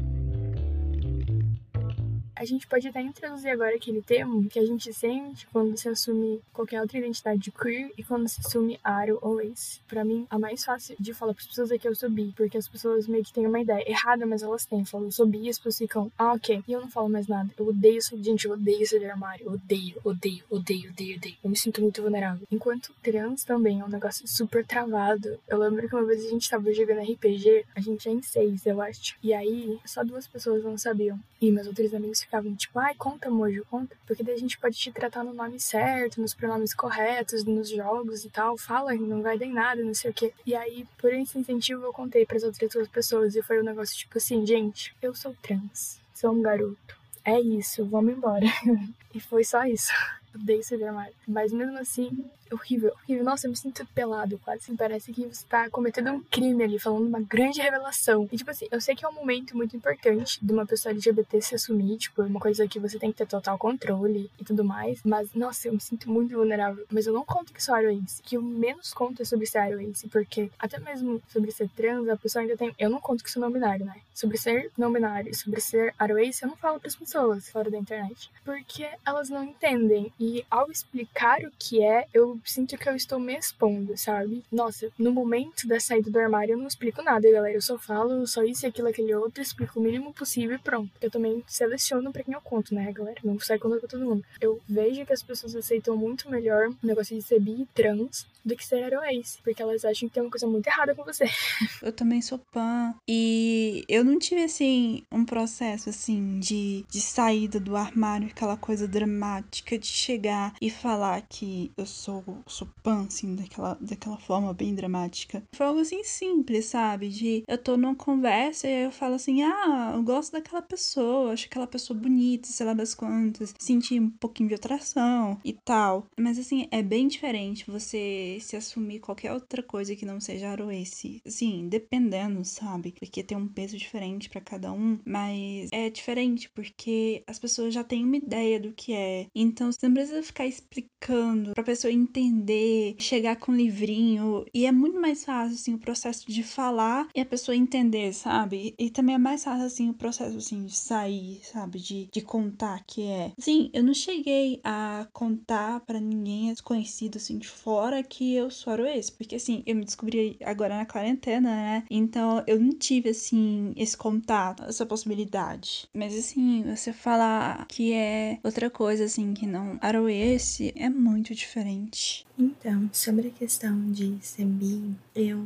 A 2.36 2.44
gente 2.44 2.66
pode 2.66 2.86
até 2.86 3.00
introduzir 3.00 3.50
agora 3.50 3.74
aquele 3.74 4.02
termo 4.02 4.46
que 4.46 4.58
a 4.58 4.66
gente 4.66 4.92
sente 4.92 5.46
quando 5.50 5.74
se 5.78 5.88
assume 5.88 6.42
qualquer 6.52 6.82
outra 6.82 6.98
identidade 6.98 7.50
queer 7.50 7.90
e 7.96 8.04
quando 8.04 8.28
se 8.28 8.40
assume 8.40 8.78
aro 8.84 9.18
ou 9.22 9.40
ace. 9.40 9.80
Pra 9.88 10.04
mim, 10.04 10.26
a 10.28 10.38
mais 10.38 10.62
fácil 10.62 10.94
de 11.00 11.14
falar 11.14 11.32
pras 11.32 11.46
pessoas 11.46 11.70
é 11.70 11.78
que 11.78 11.88
eu 11.88 11.94
sou 11.94 12.10
bi, 12.10 12.34
porque 12.36 12.58
as 12.58 12.68
pessoas 12.68 13.08
meio 13.08 13.24
que 13.24 13.32
têm 13.32 13.46
uma 13.46 13.58
ideia 13.58 13.90
errada, 13.90 14.26
mas 14.26 14.42
elas 14.42 14.66
têm. 14.66 14.84
Falam, 14.84 15.06
eu 15.06 15.12
sou 15.12 15.26
bi 15.26 15.44
e 15.44 15.48
as 15.48 15.56
pessoas 15.56 15.78
ficam, 15.78 16.12
ah, 16.18 16.34
ok. 16.34 16.62
E 16.68 16.72
eu 16.72 16.82
não 16.82 16.90
falo 16.90 17.08
mais 17.08 17.26
nada. 17.26 17.48
Eu 17.58 17.68
odeio 17.68 17.96
isso. 17.96 18.22
Gente, 18.22 18.44
eu 18.44 18.52
odeio 18.52 18.82
isso 18.82 18.98
de 18.98 19.06
armário. 19.06 19.50
Odeio, 19.50 19.96
odeio, 20.04 20.44
odeio, 20.50 20.90
odeio, 20.90 21.16
odeio. 21.16 21.36
Eu 21.42 21.48
me 21.48 21.56
sinto 21.56 21.80
muito 21.80 22.02
vulnerável. 22.02 22.46
Enquanto 22.52 22.92
trans 23.02 23.44
também 23.44 23.80
é 23.80 23.84
um 23.84 23.88
negócio 23.88 24.28
super 24.28 24.62
travado. 24.66 25.38
Eu 25.48 25.58
lembro 25.58 25.88
que 25.88 25.94
uma 25.94 26.04
vez 26.04 26.22
a 26.26 26.28
gente 26.28 26.50
tava 26.50 26.70
jogando 26.74 27.00
RPG, 27.00 27.64
a 27.74 27.80
gente 27.80 28.06
é 28.10 28.12
em 28.12 28.20
seis, 28.20 28.66
eu 28.66 28.82
acho. 28.82 29.16
E 29.22 29.32
aí, 29.32 29.78
só 29.86 30.04
duas 30.04 30.26
pessoas 30.26 30.62
não 30.62 30.76
sabiam. 30.76 31.18
E 31.40 31.50
meus 31.50 31.66
outros 31.66 31.94
amigos 31.94 32.25
ficavam 32.26 32.54
tipo, 32.54 32.78
ai, 32.78 32.94
conta, 32.94 33.30
Mojo, 33.30 33.64
conta. 33.70 33.96
Porque 34.06 34.22
daí 34.22 34.34
a 34.34 34.38
gente 34.38 34.58
pode 34.58 34.76
te 34.76 34.92
tratar 34.92 35.24
no 35.24 35.32
nome 35.32 35.58
certo, 35.58 36.20
nos 36.20 36.34
pronomes 36.34 36.74
corretos, 36.74 37.44
nos 37.44 37.70
jogos 37.70 38.24
e 38.24 38.30
tal. 38.30 38.58
Fala, 38.58 38.92
não 38.94 39.22
vai 39.22 39.38
dar 39.38 39.46
em 39.46 39.52
nada, 39.52 39.82
não 39.82 39.94
sei 39.94 40.10
o 40.10 40.14
quê. 40.14 40.32
E 40.44 40.54
aí, 40.54 40.86
por 40.98 41.12
esse 41.12 41.38
incentivo, 41.38 41.84
eu 41.84 41.92
contei 41.92 42.26
para 42.26 42.36
as 42.36 42.42
outras 42.42 42.70
duas 42.70 42.88
pessoas. 42.88 43.34
E 43.34 43.42
foi 43.42 43.60
um 43.60 43.64
negócio 43.64 43.96
tipo 43.96 44.18
assim, 44.18 44.44
gente, 44.44 44.94
eu 45.00 45.14
sou 45.14 45.34
trans, 45.42 46.00
sou 46.14 46.32
um 46.32 46.42
garoto. 46.42 46.96
É 47.24 47.40
isso, 47.40 47.84
vamos 47.86 48.12
embora. 48.12 48.46
e 49.14 49.20
foi 49.20 49.42
só 49.42 49.64
isso. 49.64 49.92
Odeio 50.40 50.62
ser 50.62 50.82
armário. 50.84 51.14
Mas 51.26 51.52
mesmo 51.52 51.78
assim, 51.78 52.24
horrível, 52.52 52.92
horrível. 53.02 53.24
Nossa, 53.24 53.46
eu 53.46 53.50
me 53.50 53.56
sinto 53.56 53.86
pelado 53.94 54.38
quase. 54.44 54.62
Assim, 54.62 54.76
parece 54.76 55.12
que 55.12 55.26
você 55.26 55.44
tá 55.48 55.68
cometendo 55.70 56.10
um 56.10 56.22
crime 56.22 56.62
ali, 56.62 56.78
falando 56.78 57.06
uma 57.06 57.20
grande 57.20 57.60
revelação. 57.60 58.28
E, 58.32 58.36
tipo 58.36 58.50
assim, 58.50 58.66
eu 58.70 58.80
sei 58.80 58.94
que 58.94 59.04
é 59.04 59.08
um 59.08 59.12
momento 59.12 59.56
muito 59.56 59.76
importante 59.76 60.38
de 60.44 60.52
uma 60.52 60.66
pessoa 60.66 60.92
LGBT 60.92 61.40
se 61.40 61.54
assumir, 61.54 61.98
tipo, 61.98 62.22
é 62.22 62.26
uma 62.26 62.40
coisa 62.40 62.66
que 62.66 62.78
você 62.78 62.98
tem 62.98 63.10
que 63.10 63.18
ter 63.18 63.26
total 63.26 63.58
controle 63.58 64.30
e 64.38 64.44
tudo 64.44 64.64
mais. 64.64 65.00
Mas, 65.04 65.32
nossa, 65.34 65.68
eu 65.68 65.72
me 65.72 65.80
sinto 65.80 66.10
muito 66.10 66.34
vulnerável. 66.36 66.84
Mas 66.90 67.06
eu 67.06 67.12
não 67.12 67.24
conto 67.24 67.52
que 67.52 67.62
sou 67.62 67.74
aroense. 67.74 68.22
Que 68.22 68.36
eu 68.36 68.42
menos 68.42 68.92
conto 68.92 69.22
é 69.22 69.24
sobre 69.24 69.46
ser 69.46 69.58
aroense, 69.58 70.08
porque 70.08 70.50
até 70.58 70.78
mesmo 70.78 71.22
sobre 71.28 71.50
ser 71.50 71.68
trans, 71.70 72.08
a 72.08 72.16
pessoa 72.16 72.42
ainda 72.42 72.56
tem. 72.56 72.74
Eu 72.78 72.90
não 72.90 73.00
conto 73.00 73.22
que 73.22 73.30
sou 73.30 73.40
não 73.40 73.50
binário, 73.50 73.84
né? 73.84 74.00
Sobre 74.14 74.38
ser 74.38 74.70
não 74.76 74.92
binário, 74.92 75.34
sobre 75.34 75.60
ser 75.60 75.94
aroense, 75.98 76.42
eu 76.42 76.48
não 76.48 76.56
falo 76.56 76.80
pras 76.80 76.96
pessoas 76.96 77.48
fora 77.48 77.70
da 77.70 77.78
internet. 77.78 78.30
Porque 78.44 78.88
elas 79.04 79.28
não 79.28 79.44
entendem. 79.44 80.12
E 80.18 80.25
E 80.26 80.44
ao 80.50 80.68
explicar 80.72 81.38
o 81.42 81.52
que 81.56 81.80
é, 81.80 82.04
eu 82.12 82.40
sinto 82.44 82.76
que 82.76 82.88
eu 82.88 82.96
estou 82.96 83.20
me 83.20 83.36
expondo, 83.36 83.96
sabe? 83.96 84.42
Nossa, 84.50 84.90
no 84.98 85.12
momento 85.12 85.68
da 85.68 85.78
saída 85.78 86.10
do 86.10 86.18
armário 86.18 86.54
eu 86.54 86.58
não 86.58 86.66
explico 86.66 87.00
nada, 87.00 87.30
galera. 87.30 87.54
Eu 87.54 87.62
só 87.62 87.78
falo 87.78 88.26
só 88.26 88.42
isso 88.42 88.66
e 88.66 88.68
aquilo, 88.68 88.88
aquele 88.88 89.14
outro, 89.14 89.40
explico 89.40 89.78
o 89.78 89.82
mínimo 89.82 90.12
possível 90.12 90.56
e 90.56 90.58
pronto. 90.58 90.90
Eu 91.00 91.12
também 91.12 91.44
seleciono 91.46 92.12
pra 92.12 92.24
quem 92.24 92.34
eu 92.34 92.40
conto, 92.40 92.74
né, 92.74 92.90
galera? 92.90 93.20
Não 93.22 93.38
sai 93.38 93.56
contando 93.56 93.78
pra 93.78 93.88
todo 93.88 94.04
mundo. 94.04 94.24
Eu 94.40 94.60
vejo 94.68 95.06
que 95.06 95.12
as 95.12 95.22
pessoas 95.22 95.54
aceitam 95.54 95.96
muito 95.96 96.28
melhor 96.28 96.70
o 96.70 96.76
negócio 96.82 97.14
de 97.14 97.22
ser 97.22 97.38
bi 97.38 97.62
e 97.62 97.66
trans 97.66 98.26
do 98.46 98.56
que 98.56 98.64
ser 98.64 98.84
aroace, 98.84 99.38
porque 99.42 99.60
elas 99.60 99.84
acham 99.84 100.08
que 100.08 100.14
tem 100.14 100.22
uma 100.22 100.30
coisa 100.30 100.46
muito 100.46 100.68
errada 100.68 100.94
com 100.94 101.04
você. 101.04 101.24
Eu 101.82 101.92
também 101.92 102.22
sou 102.22 102.38
pan. 102.52 102.94
E 103.08 103.84
eu 103.88 104.04
não 104.04 104.18
tive, 104.18 104.44
assim, 104.44 105.02
um 105.10 105.24
processo, 105.24 105.90
assim, 105.90 106.38
de, 106.38 106.84
de 106.88 107.00
saída 107.00 107.58
do 107.58 107.76
armário, 107.76 108.28
aquela 108.28 108.56
coisa 108.56 108.86
dramática 108.86 109.78
de 109.78 109.86
chegar 110.06 110.54
e 110.60 110.70
falar 110.70 111.22
que 111.22 111.72
eu 111.76 111.86
sou, 111.86 112.24
sou 112.46 112.68
pan, 112.82 113.06
assim, 113.06 113.34
daquela, 113.34 113.76
daquela 113.80 114.18
forma 114.18 114.54
bem 114.54 114.74
dramática. 114.74 115.42
Foi 115.52 115.66
algo, 115.66 115.80
assim, 115.80 116.04
simples, 116.04 116.66
sabe? 116.66 117.08
De 117.08 117.42
eu 117.46 117.58
tô 117.58 117.76
numa 117.76 117.94
conversa 117.94 118.68
e 118.68 118.84
eu 118.84 118.90
falo 118.90 119.14
assim, 119.14 119.42
ah, 119.42 119.92
eu 119.94 120.02
gosto 120.02 120.32
daquela 120.32 120.62
pessoa, 120.62 121.32
acho 121.32 121.46
aquela 121.46 121.66
pessoa 121.66 121.98
bonita, 121.98 122.48
sei 122.48 122.66
lá 122.66 122.74
das 122.74 122.94
quantas, 122.94 123.54
sentir 123.58 124.00
um 124.00 124.10
pouquinho 124.10 124.48
de 124.48 124.54
atração 124.54 125.38
e 125.44 125.52
tal. 125.52 126.06
Mas, 126.18 126.38
assim, 126.38 126.68
é 126.70 126.82
bem 126.82 127.08
diferente 127.08 127.70
você 127.70 128.38
se 128.40 128.56
assumir 128.56 129.00
qualquer 129.00 129.32
outra 129.32 129.62
coisa 129.62 129.96
que 129.96 130.06
não 130.06 130.20
seja 130.20 130.50
aroesse. 130.50 131.20
Assim, 131.26 131.68
dependendo, 131.68 132.44
sabe? 132.44 132.94
Porque 132.98 133.22
tem 133.22 133.36
um 133.36 133.48
peso 133.48 133.76
diferente 133.76 134.28
para 134.28 134.40
cada 134.40 134.72
um, 134.72 134.98
mas 135.04 135.68
é 135.72 135.90
diferente 135.90 136.48
porque 136.50 137.22
as 137.26 137.38
pessoas 137.38 137.74
já 137.74 137.82
têm 137.82 138.04
uma 138.04 138.16
ideia 138.16 138.60
do 138.60 138.72
que 138.72 138.92
é. 138.92 139.26
Então 139.34 139.70
você 139.72 139.88
precisa 139.96 140.22
ficar 140.22 140.46
explicando 140.46 141.54
pra 141.54 141.64
pessoa 141.64 141.90
entender, 141.90 142.96
chegar 142.98 143.36
com 143.36 143.50
um 143.50 143.56
livrinho. 143.56 144.44
E 144.52 144.66
é 144.66 144.72
muito 144.72 145.00
mais 145.00 145.24
fácil, 145.24 145.54
assim, 145.54 145.74
o 145.74 145.78
processo 145.78 146.30
de 146.30 146.42
falar 146.42 147.08
e 147.14 147.20
a 147.20 147.24
pessoa 147.24 147.56
entender, 147.56 148.12
sabe? 148.12 148.74
E 148.78 148.90
também 148.90 149.14
é 149.14 149.18
mais 149.18 149.44
fácil, 149.44 149.64
assim, 149.64 149.88
o 149.88 149.94
processo, 149.94 150.36
assim, 150.36 150.66
de 150.66 150.76
sair, 150.76 151.40
sabe? 151.42 151.78
De, 151.78 152.08
de 152.12 152.20
contar 152.20 152.84
que 152.86 153.04
é. 153.04 153.32
Sim, 153.38 153.70
eu 153.72 153.82
não 153.82 153.94
cheguei 153.94 154.60
a 154.62 155.08
contar 155.14 155.80
para 155.80 155.98
ninguém 155.98 156.52
desconhecido, 156.52 157.16
assim, 157.16 157.38
de 157.38 157.48
fora 157.48 158.02
que 158.02 158.34
eu 158.34 158.50
sou 158.50 158.74
aroês. 158.74 159.08
Porque, 159.08 159.36
assim, 159.36 159.62
eu 159.64 159.74
me 159.74 159.84
descobri 159.84 160.36
agora 160.44 160.76
na 160.76 160.84
quarentena, 160.84 161.48
né? 161.48 161.84
Então 161.90 162.44
eu 162.46 162.60
não 162.60 162.70
tive, 162.70 163.10
assim, 163.10 163.72
esse 163.76 163.96
contato, 163.96 164.62
essa 164.64 164.84
possibilidade. 164.84 165.88
Mas, 165.94 166.14
assim, 166.14 166.62
você 166.64 166.92
falar 166.92 167.66
que 167.66 167.94
é 167.94 168.38
outra 168.44 168.68
coisa, 168.68 169.04
assim, 169.04 169.32
que 169.32 169.46
não 169.46 169.78
aroesse, 169.86 170.72
é 170.76 170.88
muito 170.88 171.34
diferente. 171.34 172.25
Então, 172.38 172.90
sobre 172.92 173.28
a 173.28 173.30
questão 173.30 173.90
de 173.90 174.18
ser 174.20 174.44
bi, 174.44 174.94
eu 175.14 175.42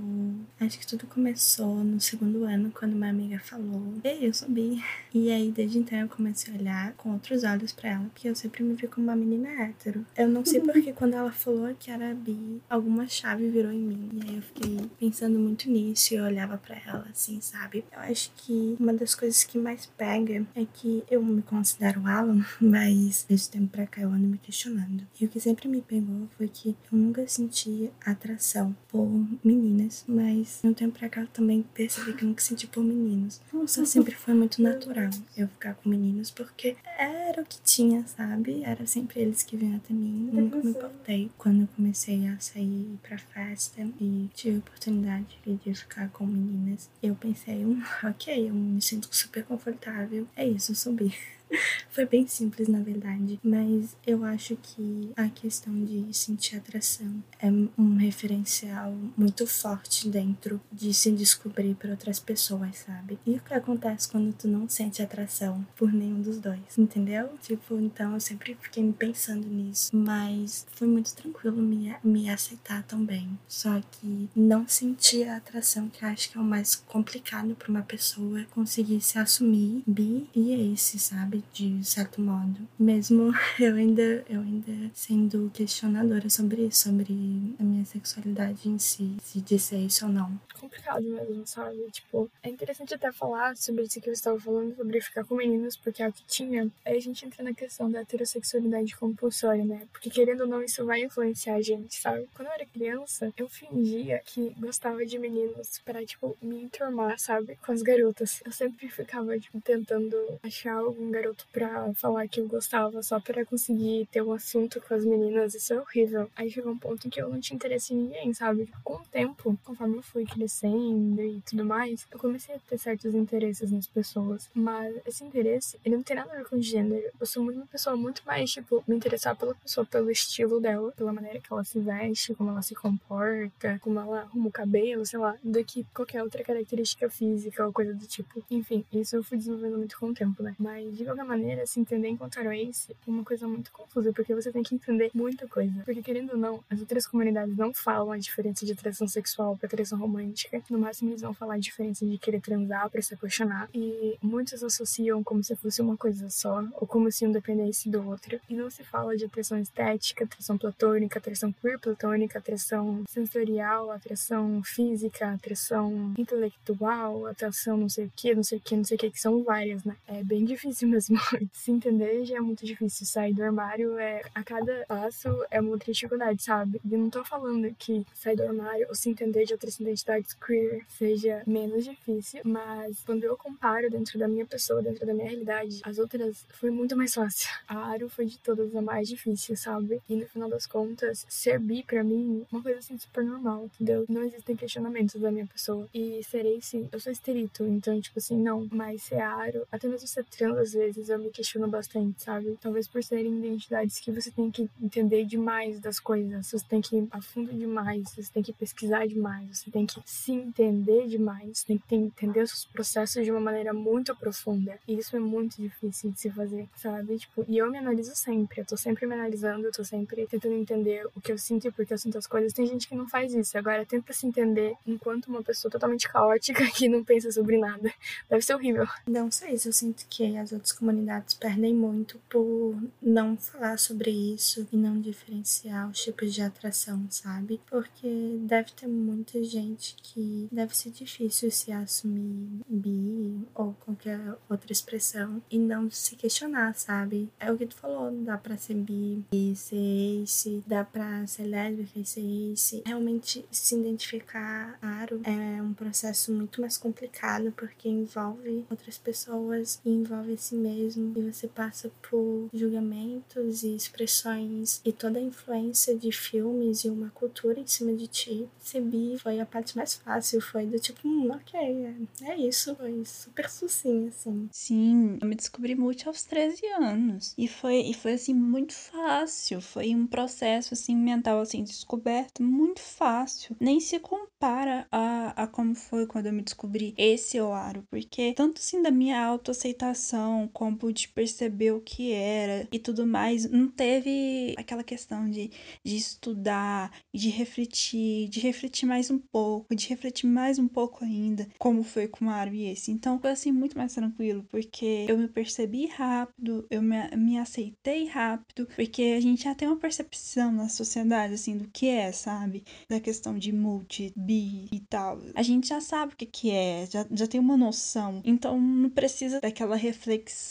acho 0.59 0.77
que 0.77 0.87
tudo 0.87 1.07
começou 1.07 1.85
no 1.85 2.01
segundo 2.01 2.45
ano, 2.45 2.73
quando 2.73 2.95
uma 2.95 3.09
amiga 3.09 3.39
falou: 3.39 3.95
Ei, 4.03 4.27
eu 4.27 4.35
sou 4.35 4.49
bi. 4.49 4.83
E 5.15 5.31
aí, 5.31 5.53
desde 5.53 5.79
então, 5.79 5.99
eu 5.99 6.09
comecei 6.09 6.53
a 6.53 6.59
olhar 6.59 6.93
com 6.95 7.13
outros 7.13 7.45
olhos 7.45 7.73
para 7.73 7.91
ela, 7.91 8.05
porque 8.07 8.29
eu 8.29 8.35
sempre 8.35 8.65
me 8.65 8.75
vi 8.75 8.89
como 8.89 9.07
uma 9.07 9.15
menina 9.15 9.49
hétero. 9.63 10.05
Eu 10.17 10.29
não 10.29 10.45
sei 10.45 10.61
porque, 10.61 10.93
quando 10.93 11.15
ela 11.15 11.31
falou 11.31 11.73
que 11.79 11.91
era 11.91 12.13
bi, 12.13 12.61
alguma 12.69 13.07
chave 13.07 13.49
virou 13.49 13.71
em 13.71 13.79
mim. 13.79 14.09
E 14.13 14.29
aí, 14.29 14.37
eu 14.37 14.43
fiquei 14.43 14.91
pensando 14.99 15.39
muito 15.39 15.71
nisso 15.71 16.15
e 16.15 16.17
eu 16.17 16.25
olhava 16.25 16.59
para 16.59 16.77
ela, 16.85 17.07
assim, 17.11 17.41
sabe? 17.41 17.85
Eu 17.93 18.01
acho 18.01 18.33
que 18.37 18.77
uma 18.81 18.93
das 18.93 19.15
coisas 19.15 19.45
que 19.45 19.59
mais 19.59 19.87
pega 19.87 20.45
é 20.57 20.67
que 20.73 21.05
eu 21.09 21.23
me 21.23 21.43
considero 21.43 22.05
Alan, 22.05 22.45
mas 22.61 23.25
desse 23.29 23.49
tempo 23.49 23.69
pra 23.69 23.87
cá 23.87 24.03
eu 24.03 24.11
ando 24.11 24.27
me 24.27 24.39
questionando. 24.39 25.07
E 25.21 25.25
o 25.25 25.29
que 25.29 25.39
sempre 25.39 25.69
me 25.69 25.81
pegou 25.81 26.29
foi 26.37 26.49
que 26.49 26.77
eu 26.93 26.99
nunca 26.99 27.27
senti 27.27 27.91
atração 28.05 28.77
por 28.89 29.07
meninas, 29.45 30.05
mas 30.07 30.61
no 30.63 30.75
tempo 30.75 30.99
pra 30.99 31.09
cá 31.09 31.23
eu 31.23 31.27
também 31.29 31.63
percebi 31.75 32.13
que 32.13 32.25
eu 32.25 32.29
nunca 32.29 32.43
senti 32.43 32.67
por 32.67 32.83
meninos. 32.83 33.41
Só 33.67 33.85
sempre 33.87 34.15
foi 34.15 34.35
muito 34.35 34.63
natural 34.63 35.11
eu 35.37 35.49
ficar 35.49 35.75
com 35.75 35.89
meninos, 35.89 36.31
porque 36.31 36.77
era 36.99 37.43
o 37.43 37.47
que 37.47 37.61
tinha, 37.63 38.07
sabe? 38.07 38.63
Era 38.65 38.87
sempre 38.87 39.21
eles 39.21 39.43
que 39.43 39.57
vinham 39.57 39.77
até 39.77 39.93
mim. 39.93 40.31
Eu 40.33 40.43
nunca 40.43 40.57
me 40.59 40.71
importei. 40.71 41.31
Quando 41.39 41.63
eu 41.63 41.69
comecei 41.77 42.27
a 42.29 42.39
sair 42.39 42.99
pra 43.03 43.19
festa 43.19 43.81
e 44.01 44.29
tive 44.35 44.57
a 44.57 44.59
oportunidade 44.61 45.39
de 45.45 45.75
ficar 45.75 46.09
com 46.11 46.27
meninas, 46.27 46.91
eu 47.03 47.15
pensei, 47.15 47.65
hum, 47.65 47.83
ok, 48.05 48.49
eu 48.49 48.55
me 48.55 48.81
sinto 48.81 49.09
super 49.11 49.45
confortável. 49.45 50.27
É 50.37 50.47
isso, 50.47 50.73
eu 50.73 50.77
sou 50.77 50.93
bi. 50.93 51.15
Foi 51.91 52.07
bem 52.07 52.27
simples, 52.27 52.69
na 52.69 52.81
verdade. 52.81 53.39
Mas 53.43 53.97
eu 54.07 54.25
acho 54.25 54.57
que 54.57 55.11
a 55.17 55.29
questão 55.29 55.85
de 55.85 56.13
sentir 56.13 56.57
atração 56.57 57.23
é 57.39 57.51
um 57.79 57.97
referencial 57.97 58.95
muito 59.17 59.47
forte 59.47 60.09
dentro 60.09 60.61
de 60.73 60.93
se 60.95 61.11
descobrir 61.11 61.75
por 61.75 61.91
outras 61.91 62.19
pessoas, 62.21 62.79
sabe? 62.79 63.19
E 63.27 63.33
o 63.33 63.41
que 63.41 63.55
acontece 63.55 64.09
quando 64.09 64.33
tu 64.33 64.49
não 64.49 64.69
sente 64.69 65.03
atração 65.03 65.67
por 65.77 65.93
nenhum 65.93 66.21
dos 66.21 66.39
dois, 66.39 66.79
entendeu? 66.79 67.31
Tipo, 67.43 67.79
então 67.81 68.15
eu 68.15 68.21
sempre 68.21 68.57
fiquei 68.61 68.91
pensando 68.93 69.47
nisso. 69.47 69.95
Mas 69.95 70.67
foi 70.73 70.87
muito 70.87 71.15
tranquilo 71.15 71.57
me, 71.57 71.95
me 72.03 72.31
aceitar 72.31 72.83
também. 72.85 73.39
Só 73.49 73.81
que 73.81 74.29
não 74.35 74.67
sentir 74.67 75.29
a 75.29 75.37
atração, 75.37 75.89
que 75.89 76.05
acho 76.05 76.31
que 76.31 76.39
é 76.39 76.41
o 76.41 76.45
mais 76.45 76.77
complicado 76.77 77.55
para 77.55 77.71
uma 77.71 77.83
pessoa 77.83 78.45
conseguir 78.51 79.01
se 79.01 79.19
assumir 79.19 79.83
bi 79.87 80.29
e 80.35 80.73
esse, 80.73 80.99
sabe? 80.99 81.40
De 81.53 81.85
certo 81.85 82.21
modo. 82.21 82.57
Mesmo 82.79 83.33
eu 83.59 83.75
ainda, 83.75 84.25
eu 84.29 84.41
ainda 84.41 84.91
sendo 84.95 85.51
questionadora 85.53 86.29
sobre 86.29 86.67
isso, 86.67 86.89
sobre 86.89 87.13
a 87.59 87.63
minha 87.63 87.85
sexualidade 87.85 88.69
em 88.69 88.79
si, 88.79 89.17
se 89.23 89.41
disser 89.41 89.81
isso 89.81 90.07
ou 90.07 90.13
não. 90.13 90.41
Complicado 90.59 91.03
mesmo, 91.03 91.47
sabe? 91.47 91.79
Tipo, 91.91 92.31
é 92.43 92.49
interessante 92.49 92.95
até 92.95 93.11
falar 93.13 93.57
sobre 93.57 93.85
isso 93.85 94.01
que 94.01 94.09
eu 94.09 94.13
estava 94.13 94.39
falando, 94.39 94.77
sobre 94.77 95.01
ficar 95.01 95.25
com 95.25 95.35
meninos, 95.37 95.77
porque 95.77 96.03
é 96.03 96.09
o 96.09 96.13
que 96.13 96.25
tinha. 96.25 96.71
Aí 96.85 96.97
a 96.97 97.01
gente 97.01 97.25
entra 97.25 97.43
na 97.43 97.55
questão 97.55 97.91
da 97.91 98.01
heterossexualidade 98.01 98.97
compulsória, 98.97 99.65
né? 99.65 99.87
Porque 99.93 100.11
querendo 100.11 100.43
ou 100.43 100.47
não, 100.47 100.63
isso 100.63 100.85
vai 100.85 101.03
influenciar 101.03 101.55
a 101.55 101.63
gente, 101.63 102.01
sabe? 102.01 102.29
Quando 102.35 102.49
eu 102.49 102.55
era 102.55 102.67
criança, 102.67 103.33
eu 103.37 103.49
fingia 103.49 104.21
que 104.25 104.51
gostava 104.59 105.05
de 105.05 105.19
meninos 105.19 105.79
para, 105.85 106.05
tipo, 106.05 106.37
me 106.43 106.63
enturmar, 106.63 107.19
sabe? 107.19 107.57
Com 107.65 107.73
as 107.73 107.83
garotas. 107.83 108.43
Eu 108.45 108.53
sempre 108.53 108.89
ficava, 108.89 109.39
tipo, 109.39 109.61
tentando 109.61 110.17
achar 110.43 110.75
algum 110.75 111.11
garoto 111.11 111.30
garoto 111.31 111.47
pra 111.53 111.93
falar 111.95 112.29
que 112.29 112.41
eu 112.41 112.49
gostava 112.49 113.03
só 113.03 113.21
para 113.21 113.45
conseguir 113.45 114.07
ter 114.11 114.23
um 114.23 114.33
assunto 114.33 114.81
com 114.81 114.95
as 114.95 115.05
meninas, 115.05 115.55
isso 115.55 115.73
é 115.73 115.81
horrível. 115.81 116.31
Aí 116.37 116.51
chegou 116.51 116.73
um 116.73 116.79
ponto 116.79 117.07
em 117.07 117.11
que 117.11 117.21
eu 117.21 117.29
não 117.29 117.41
tinha 117.41 117.57
interesse 117.57 117.95
em 117.95 117.97
ninguém, 117.97 118.35
sabe? 118.35 118.69
Com 118.83 118.95
o 118.95 119.05
tempo, 119.11 119.57
conforme 119.65 119.97
eu 119.97 120.03
fui 120.03 120.25
crescendo 120.25 121.23
e 121.23 121.41
tudo 121.43 121.65
mais, 121.65 122.07
eu 122.11 122.19
comecei 122.19 122.55
a 122.55 122.59
ter 122.59 122.79
certos 122.79 123.15
interesses 123.15 123.71
nas 123.71 123.87
pessoas. 123.87 124.49
Mas 124.55 124.95
esse 125.07 125.25
interesse, 125.25 125.79
ele 125.85 125.97
não 125.97 126.03
tem 126.03 126.17
nada 126.17 126.33
a 126.33 126.37
ver 126.37 126.49
com 126.49 126.61
gênero. 126.61 127.11
Eu 127.19 127.27
sou 127.27 127.43
uma 127.43 127.67
pessoa 127.67 127.97
muito 127.97 128.23
mais, 128.27 128.51
tipo, 128.51 128.83
me 128.87 128.97
interessar 128.97 129.37
pela 129.37 129.55
pessoa, 129.55 129.87
pelo 129.87 130.11
estilo 130.11 130.61
dela, 130.61 130.93
pela 130.93 131.13
maneira 131.13 131.41
que 131.41 131.53
ela 131.53 131.65
se 131.65 131.79
veste, 131.79 132.35
como 132.35 132.51
ela 132.51 132.63
se 132.63 132.75
comporta, 132.75 133.79
como 133.81 133.99
ela 134.01 134.23
arruma 134.23 134.49
o 134.49 134.53
cabelo, 134.53 135.07
sei 135.07 135.19
lá, 135.19 135.37
do 135.43 135.65
que 135.65 135.85
qualquer 135.95 136.23
outra 136.23 136.43
característica 136.43 137.09
física 137.09 137.67
ou 137.67 137.73
coisa 137.73 137.95
do 137.95 138.07
tipo. 138.07 138.43
Enfim, 138.51 138.85
isso 138.93 139.17
eu 139.17 139.23
fui 139.23 139.39
desenvolvendo 139.39 139.79
muito 139.79 139.99
com 139.99 140.09
o 140.09 140.15
tempo, 140.15 140.43
né? 140.43 140.55
Mas 140.59 140.97
de 140.97 141.05
qualquer 141.05 141.20
maneira, 141.25 141.67
se 141.67 141.81
entender 141.81 142.09
enquanto 142.09 142.39
aroense 142.39 142.93
é 142.93 143.11
uma 143.11 143.25
coisa 143.25 143.47
muito 143.47 143.73
confusa, 143.73 144.13
porque 144.13 144.35
você 144.35 144.51
tem 144.53 144.63
que 144.63 144.75
entender 144.75 145.11
muita 145.15 145.47
coisa. 145.47 145.83
Porque, 145.85 146.03
querendo 146.03 146.33
ou 146.33 146.39
não, 146.39 146.65
as 146.69 146.81
outras 146.81 147.07
comunidades 147.07 147.57
não 147.57 147.73
falam 147.73 148.13
a 148.13 148.19
diferença 148.19 148.65
de 148.65 148.73
atração 148.73 149.07
sexual 149.09 149.57
para 149.57 149.67
atração 149.67 149.99
romântica. 149.99 150.63
No 150.71 150.79
máximo, 150.79 151.11
eles 151.11 151.23
vão 151.23 151.35
falar 151.35 151.55
a 151.55 151.59
diferença 151.59 152.07
de 152.07 152.19
querer 152.19 152.41
transar 152.41 152.89
para 152.91 153.03
se 153.03 153.15
apaixonar. 153.15 153.69
E 153.75 154.17
muitos 154.23 154.63
associam 154.63 155.23
como 155.23 155.43
se 155.43 155.55
fosse 155.57 155.81
uma 155.81 155.97
coisa 155.97 156.29
só, 156.31 156.65
ou 156.75 156.87
como 156.87 157.11
se 157.11 157.27
um 157.27 157.33
dependesse 157.33 157.89
do 157.89 158.07
outro. 158.07 158.41
E 158.49 158.55
não 158.55 158.71
se 158.71 158.85
fala 158.85 159.17
de 159.17 159.25
atração 159.25 159.59
estética, 159.59 160.25
atração 160.25 160.57
platônica, 160.57 161.19
atração 161.19 161.53
queer 161.53 161.79
platônica, 161.79 162.39
atração 162.39 163.05
sensorial, 163.09 163.91
atração 163.91 164.63
física, 164.63 165.33
atração 165.33 166.15
intelectual, 166.19 167.27
atração 167.27 167.77
não 167.77 167.89
sei 167.89 168.07
o 168.07 168.13
que, 168.15 168.35
não 168.35 168.43
sei 168.43 168.59
o 168.59 168.61
que, 168.61 168.77
não 168.77 168.85
sei 168.85 168.97
o 168.97 169.01
que, 169.01 169.11
que 169.11 169.21
são 169.21 169.43
várias, 169.43 169.85
né? 169.85 169.97
É 170.07 170.23
bem 170.23 170.45
difícil 170.45 170.89
mesmo 170.89 171.10
se 171.53 171.71
entender 171.71 172.25
já 172.25 172.37
é 172.37 172.41
muito 172.41 172.65
difícil. 172.65 173.07
Sair 173.07 173.35
do 173.35 173.43
armário 173.43 173.99
é 173.99 174.23
a 174.35 174.43
cada 174.43 174.85
passo 174.87 175.29
é 175.51 175.61
uma 175.61 175.71
outra 175.71 175.93
dificuldade, 175.93 176.43
sabe? 176.43 176.81
E 176.85 176.97
não 176.97 177.11
tô 177.11 177.25
falando 177.25 177.75
que 177.79 178.07
sair 178.15 178.37
do 178.37 178.45
armário 178.45 178.87
ou 178.89 178.95
se 178.95 179.11
entender 179.11 179.45
de 179.45 179.53
outras 179.53 179.79
identidades 179.79 180.35
queer 180.35 180.85
seja 180.89 181.43
menos 181.47 181.85
difícil, 181.85 182.41
mas 182.45 183.03
quando 183.05 183.25
eu 183.25 183.37
comparo 183.37 183.91
dentro 183.91 184.19
da 184.19 184.29
minha 184.29 184.47
pessoa, 184.47 184.83
dentro 184.83 185.07
da 185.07 185.15
minha 185.15 185.29
realidade, 185.29 185.81
as 185.85 185.99
outras 185.99 186.47
foi 186.51 186.71
muito 186.71 186.97
mais 186.97 187.15
fácil. 187.15 187.49
A 187.69 187.91
Aro 187.93 188.09
foi 188.09 188.27
de 188.27 188.39
todas 188.39 188.75
a 188.75 188.83
mais 188.83 189.09
difícil, 189.09 189.57
sabe? 189.57 190.01
E 190.09 190.17
no 190.17 190.27
final 190.27 190.49
das 190.49 190.67
contas, 190.67 191.25
ser 191.29 191.59
bi 191.59 191.83
pra 191.83 192.03
mim, 192.03 192.45
uma 192.51 192.63
coisa 192.63 192.79
assim 192.79 192.99
super 192.99 193.25
normal, 193.25 193.65
entendeu? 193.75 194.05
Não 194.09 194.23
existem 194.23 194.57
questionamentos 194.57 195.21
da 195.21 195.31
minha 195.31 195.47
pessoa. 195.47 195.89
E 195.95 196.23
serei 196.25 196.61
sim, 196.61 196.89
eu 196.93 197.01
sou 197.01 197.13
esterito, 197.13 197.65
então, 197.65 198.01
tipo 198.01 198.19
assim, 198.19 198.37
não. 198.37 198.69
Mas 198.71 199.03
ser 199.05 199.21
aro, 199.21 199.67
até 199.71 199.89
mesmo 199.89 200.07
ser 200.07 200.25
trans 200.25 200.59
às 200.59 200.73
vezes 200.73 200.90
vezes 200.97 201.11
eu 201.11 201.19
me 201.19 201.31
questiono 201.31 201.69
bastante, 201.69 202.23
sabe? 202.23 202.57
Talvez 202.61 202.89
por 202.89 203.03
serem 203.03 203.39
identidades 203.39 203.99
que 204.01 204.11
você 204.11 204.31
tem 204.31 204.51
que 204.51 204.69
entender 204.81 205.25
demais 205.25 205.81
das 205.81 205.99
coisas, 205.99 206.47
você 206.47 206.65
tem 206.69 206.81
que 206.81 206.97
ir 206.97 207.09
a 207.11 207.21
fundo 207.21 207.53
demais, 207.53 208.11
você 208.15 208.31
tem 208.33 208.43
que 208.43 208.53
pesquisar 208.53 209.07
demais, 209.07 209.59
você 209.59 209.71
tem 209.71 209.87
que 209.87 210.01
se 210.05 210.33
entender 210.33 211.07
demais, 211.07 211.59
você 211.59 211.67
tem 211.67 211.79
que 211.79 211.95
entender 211.95 212.43
os 212.43 212.51
seus 212.51 212.65
processos 212.65 213.25
de 213.25 213.31
uma 213.31 213.41
maneira 213.41 213.73
muito 213.73 214.15
profunda. 214.17 214.79
E 214.87 214.99
isso 214.99 215.17
é 215.17 215.21
muito 215.21 215.61
difícil 215.61 216.11
de 216.11 216.21
se 216.21 216.31
fazer, 216.31 216.69
sabe? 216.77 217.19
Tipo, 217.19 217.45
e 217.49 217.59
eu 217.59 217.71
me 217.71 217.79
analiso 217.79 218.15
sempre, 218.15 218.61
eu 218.61 218.67
tô 218.67 218.77
sempre 218.77 219.07
me 219.07 219.15
analisando, 219.15 219.67
eu 219.67 219.73
tô 219.73 219.85
sempre 219.85 220.27
tentando 220.27 220.55
entender 220.55 221.07
o 221.15 221.21
que 221.21 221.33
eu 221.33 221.39
sinto 221.39 221.69
e 221.69 221.73
por 221.73 221.85
que 221.87 221.93
eu 221.93 221.99
sinto 221.99 222.19
as 222.19 222.27
coisas. 222.27 222.53
Tem 222.53 222.67
gente 222.67 222.89
que 222.89 222.95
não 222.95 223.09
faz 223.09 223.35
isso. 223.35 223.57
Agora, 223.57 223.85
tenta 223.85 224.13
se 224.13 224.27
entender 224.27 224.75
enquanto 224.87 225.27
uma 225.27 225.43
pessoa 225.43 225.71
totalmente 225.71 226.09
caótica 226.11 226.65
que 226.71 226.89
não 226.89 227.05
pensa 227.05 227.31
sobre 227.31 227.59
nada. 227.59 227.93
Deve 228.29 228.43
ser 228.43 228.55
horrível. 228.55 228.87
Não 229.07 229.31
sei 229.31 229.57
se 229.59 229.69
eu 229.69 229.73
sinto 229.73 230.07
que 230.09 230.37
as 230.37 230.53
outras 230.53 230.73
comunidades 230.81 231.35
perdem 231.35 231.75
muito 231.75 232.19
por 232.29 232.75
não 233.01 233.37
falar 233.37 233.79
sobre 233.79 234.11
isso 234.11 234.67
e 234.73 234.77
não 234.77 234.99
diferenciar 234.99 235.89
os 235.91 236.03
tipos 236.03 236.33
de 236.33 236.41
atração, 236.41 237.07
sabe? 237.11 237.61
Porque 237.71 238.39
deve 238.41 238.73
ter 238.73 238.89
muita 238.89 239.45
gente 239.45 239.95
que 240.03 240.49
deve 240.51 240.75
ser 240.75 240.91
difícil 240.91 241.51
se 241.51 241.71
assumir 241.71 242.63
bi 242.67 243.47
ou 243.55 243.75
qualquer 243.85 244.19
outra 244.49 244.73
expressão 244.73 245.43
e 245.51 245.59
não 245.59 245.91
se 245.91 246.17
questionar, 246.17 246.75
sabe? 246.75 247.29
É 247.39 247.53
o 247.53 247.59
que 247.59 247.67
tu 247.67 247.75
falou, 247.75 248.11
dá 248.25 248.39
pra 248.39 248.57
ser 248.57 248.75
bi 248.75 249.23
e 249.33 249.55
ser 249.55 250.23
ace, 250.23 250.65
dá 250.67 250.83
pra 250.83 251.27
ser 251.27 251.45
lésbica 251.45 251.99
e 251.99 252.05
ser 252.07 252.53
ace. 252.53 252.83
Realmente 252.87 253.45
se 253.51 253.75
identificar 253.75 254.79
aro 254.81 255.21
é 255.25 255.63
um 255.63 255.75
processo 255.75 256.33
muito 256.33 256.61
mais 256.61 256.79
complicado 256.79 257.53
porque 257.53 257.89
envolve 257.89 258.65
outras 258.71 258.97
pessoas 258.97 259.79
e 259.85 259.91
envolve 259.91 260.39
si 260.39 260.55
mesmo 260.55 260.70
e 260.71 261.23
você 261.23 261.49
passa 261.49 261.91
por 262.09 262.49
julgamentos 262.53 263.63
e 263.63 263.75
expressões 263.75 264.81
e 264.85 264.93
toda 264.93 265.19
a 265.19 265.23
influência 265.23 265.97
de 265.97 266.13
filmes 266.13 266.85
e 266.85 266.89
uma 266.89 267.11
cultura 267.11 267.61
em 267.61 267.67
cima 267.67 267.93
de 267.93 268.07
ti. 268.07 268.49
Ser 268.59 268.81
bi 268.83 269.17
foi 269.19 269.41
a 269.41 269.47
parte 269.47 269.77
mais 269.77 269.95
fácil, 269.95 270.41
foi 270.41 270.67
do 270.67 270.79
tipo, 270.79 271.07
hum, 271.07 271.31
ok, 271.31 271.59
é, 271.61 272.33
é 272.33 272.37
isso, 272.37 272.75
foi 272.75 273.05
super 273.05 273.49
sucinho, 273.49 274.09
assim. 274.09 274.49
Sim, 274.53 275.19
eu 275.21 275.29
me 275.29 275.35
descobri 275.35 275.75
muito 275.75 276.09
aos 276.09 276.23
13 276.25 276.67
anos. 276.79 277.35
E 277.37 277.49
foi, 277.49 277.81
e 277.81 277.95
foi 277.95 278.13
assim, 278.15 278.35
muito 278.35 278.75
fácil. 278.75 279.61
Foi 279.61 279.95
um 279.95 280.07
processo 280.07 280.75
assim, 280.75 280.97
mental, 280.97 281.41
assim, 281.41 281.63
descoberto 281.63 282.43
muito 282.43 282.81
fácil. 282.81 283.57
Nem 283.61 283.81
se 283.81 283.99
compara 283.99 284.87
a, 284.91 285.45
a 285.45 285.47
como 285.47 285.75
foi 285.75 286.07
quando 286.07 286.27
eu 286.27 286.33
me 286.33 286.43
descobri 286.43 286.95
esse 286.97 287.41
Oaro. 287.41 287.85
Porque 287.91 288.33
tanto 288.35 288.59
assim 288.59 288.83
da 288.83 288.91
minha 288.91 289.23
autoaceitação, 289.25 290.49
como 290.61 290.93
de 290.93 291.09
perceber 291.09 291.73
o 291.73 291.81
que 291.81 292.13
era 292.13 292.69
e 292.71 292.79
tudo 292.79 293.07
mais, 293.07 293.49
não 293.49 293.67
teve 293.67 294.55
aquela 294.59 294.85
questão 294.85 295.31
de, 295.31 295.51
de 295.83 295.97
estudar, 295.97 296.93
de 297.15 297.31
refletir, 297.31 298.29
de 298.29 298.41
refletir 298.41 298.87
mais 298.87 299.11
um 299.11 299.19
pouco, 299.19 299.75
de 299.75 299.89
refletir 299.89 300.27
mais 300.27 300.59
um 300.59 300.69
pouco 300.69 301.03
ainda, 301.03 301.49
como 301.59 301.83
foi 301.83 302.07
com 302.07 302.27
o 302.27 302.29
Aro 302.29 302.53
e 302.53 302.67
esse. 302.67 302.93
Então 302.93 303.19
foi 303.19 303.31
assim 303.31 303.51
muito 303.51 303.75
mais 303.75 303.95
tranquilo, 303.95 304.45
porque 304.51 305.07
eu 305.09 305.17
me 305.17 305.29
percebi 305.29 305.87
rápido, 305.87 306.67
eu 306.69 306.83
me, 306.83 307.09
me 307.17 307.39
aceitei 307.39 308.07
rápido, 308.07 308.69
porque 308.77 309.15
a 309.17 309.21
gente 309.21 309.45
já 309.45 309.55
tem 309.55 309.67
uma 309.67 309.79
percepção 309.79 310.53
na 310.53 310.69
sociedade, 310.69 311.33
assim, 311.33 311.57
do 311.57 311.69
que 311.69 311.89
é, 311.89 312.13
sabe? 312.13 312.65
Da 312.87 313.01
questão 313.01 313.39
de 313.39 313.51
multi, 313.51 314.13
bi 314.15 314.69
e 314.71 314.81
tal. 314.81 315.23
A 315.35 315.43
gente 315.43 315.69
já 315.69 315.81
sabe 315.81 316.13
o 316.13 316.17
que, 316.17 316.27
que 316.27 316.51
é, 316.51 316.87
já, 316.87 317.07
já 317.11 317.27
tem 317.27 317.41
uma 317.41 317.57
noção. 317.57 318.21
Então 318.27 318.61
não 318.61 318.91
precisa 318.91 319.41
daquela 319.41 319.75
reflexão 319.75 320.50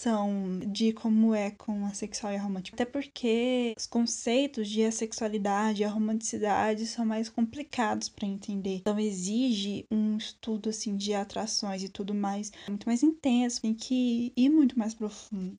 de 0.67 0.93
como 0.93 1.33
é 1.33 1.51
com 1.51 1.85
a 1.85 1.93
sexual 1.93 2.33
e 2.33 2.35
a 2.35 2.41
romântica. 2.41 2.75
Até 2.75 2.85
porque 2.85 3.73
os 3.77 3.85
conceitos 3.85 4.69
de 4.69 4.83
assexualidade 4.83 5.81
e 5.81 5.85
a 5.85 5.89
romanticidade 5.89 6.85
são 6.85 7.05
mais 7.05 7.29
complicados 7.29 8.09
para 8.09 8.27
entender. 8.27 8.77
Então 8.77 8.99
exige 8.99 9.85
um 9.91 10.17
estudo 10.17 10.69
assim 10.69 10.95
de 10.95 11.13
atrações 11.13 11.83
e 11.83 11.89
tudo 11.89 12.13
mais 12.13 12.51
muito 12.67 12.88
mais 12.88 13.03
intenso, 13.03 13.62
tem 13.62 13.73
que 13.73 14.31
ir 14.35 14.49
muito 14.49 14.77
mais 14.77 14.93
profundo. 14.93 15.57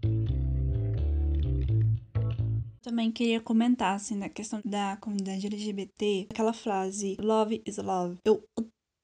Também 2.82 3.12
queria 3.12 3.40
comentar, 3.40 3.94
assim, 3.94 4.16
na 4.16 4.28
questão 4.28 4.60
da 4.64 4.96
comunidade 4.96 5.46
LGBT, 5.46 6.28
aquela 6.30 6.52
frase, 6.52 7.16
love 7.20 7.62
is 7.66 7.76
love. 7.76 8.16
Eu 8.24 8.42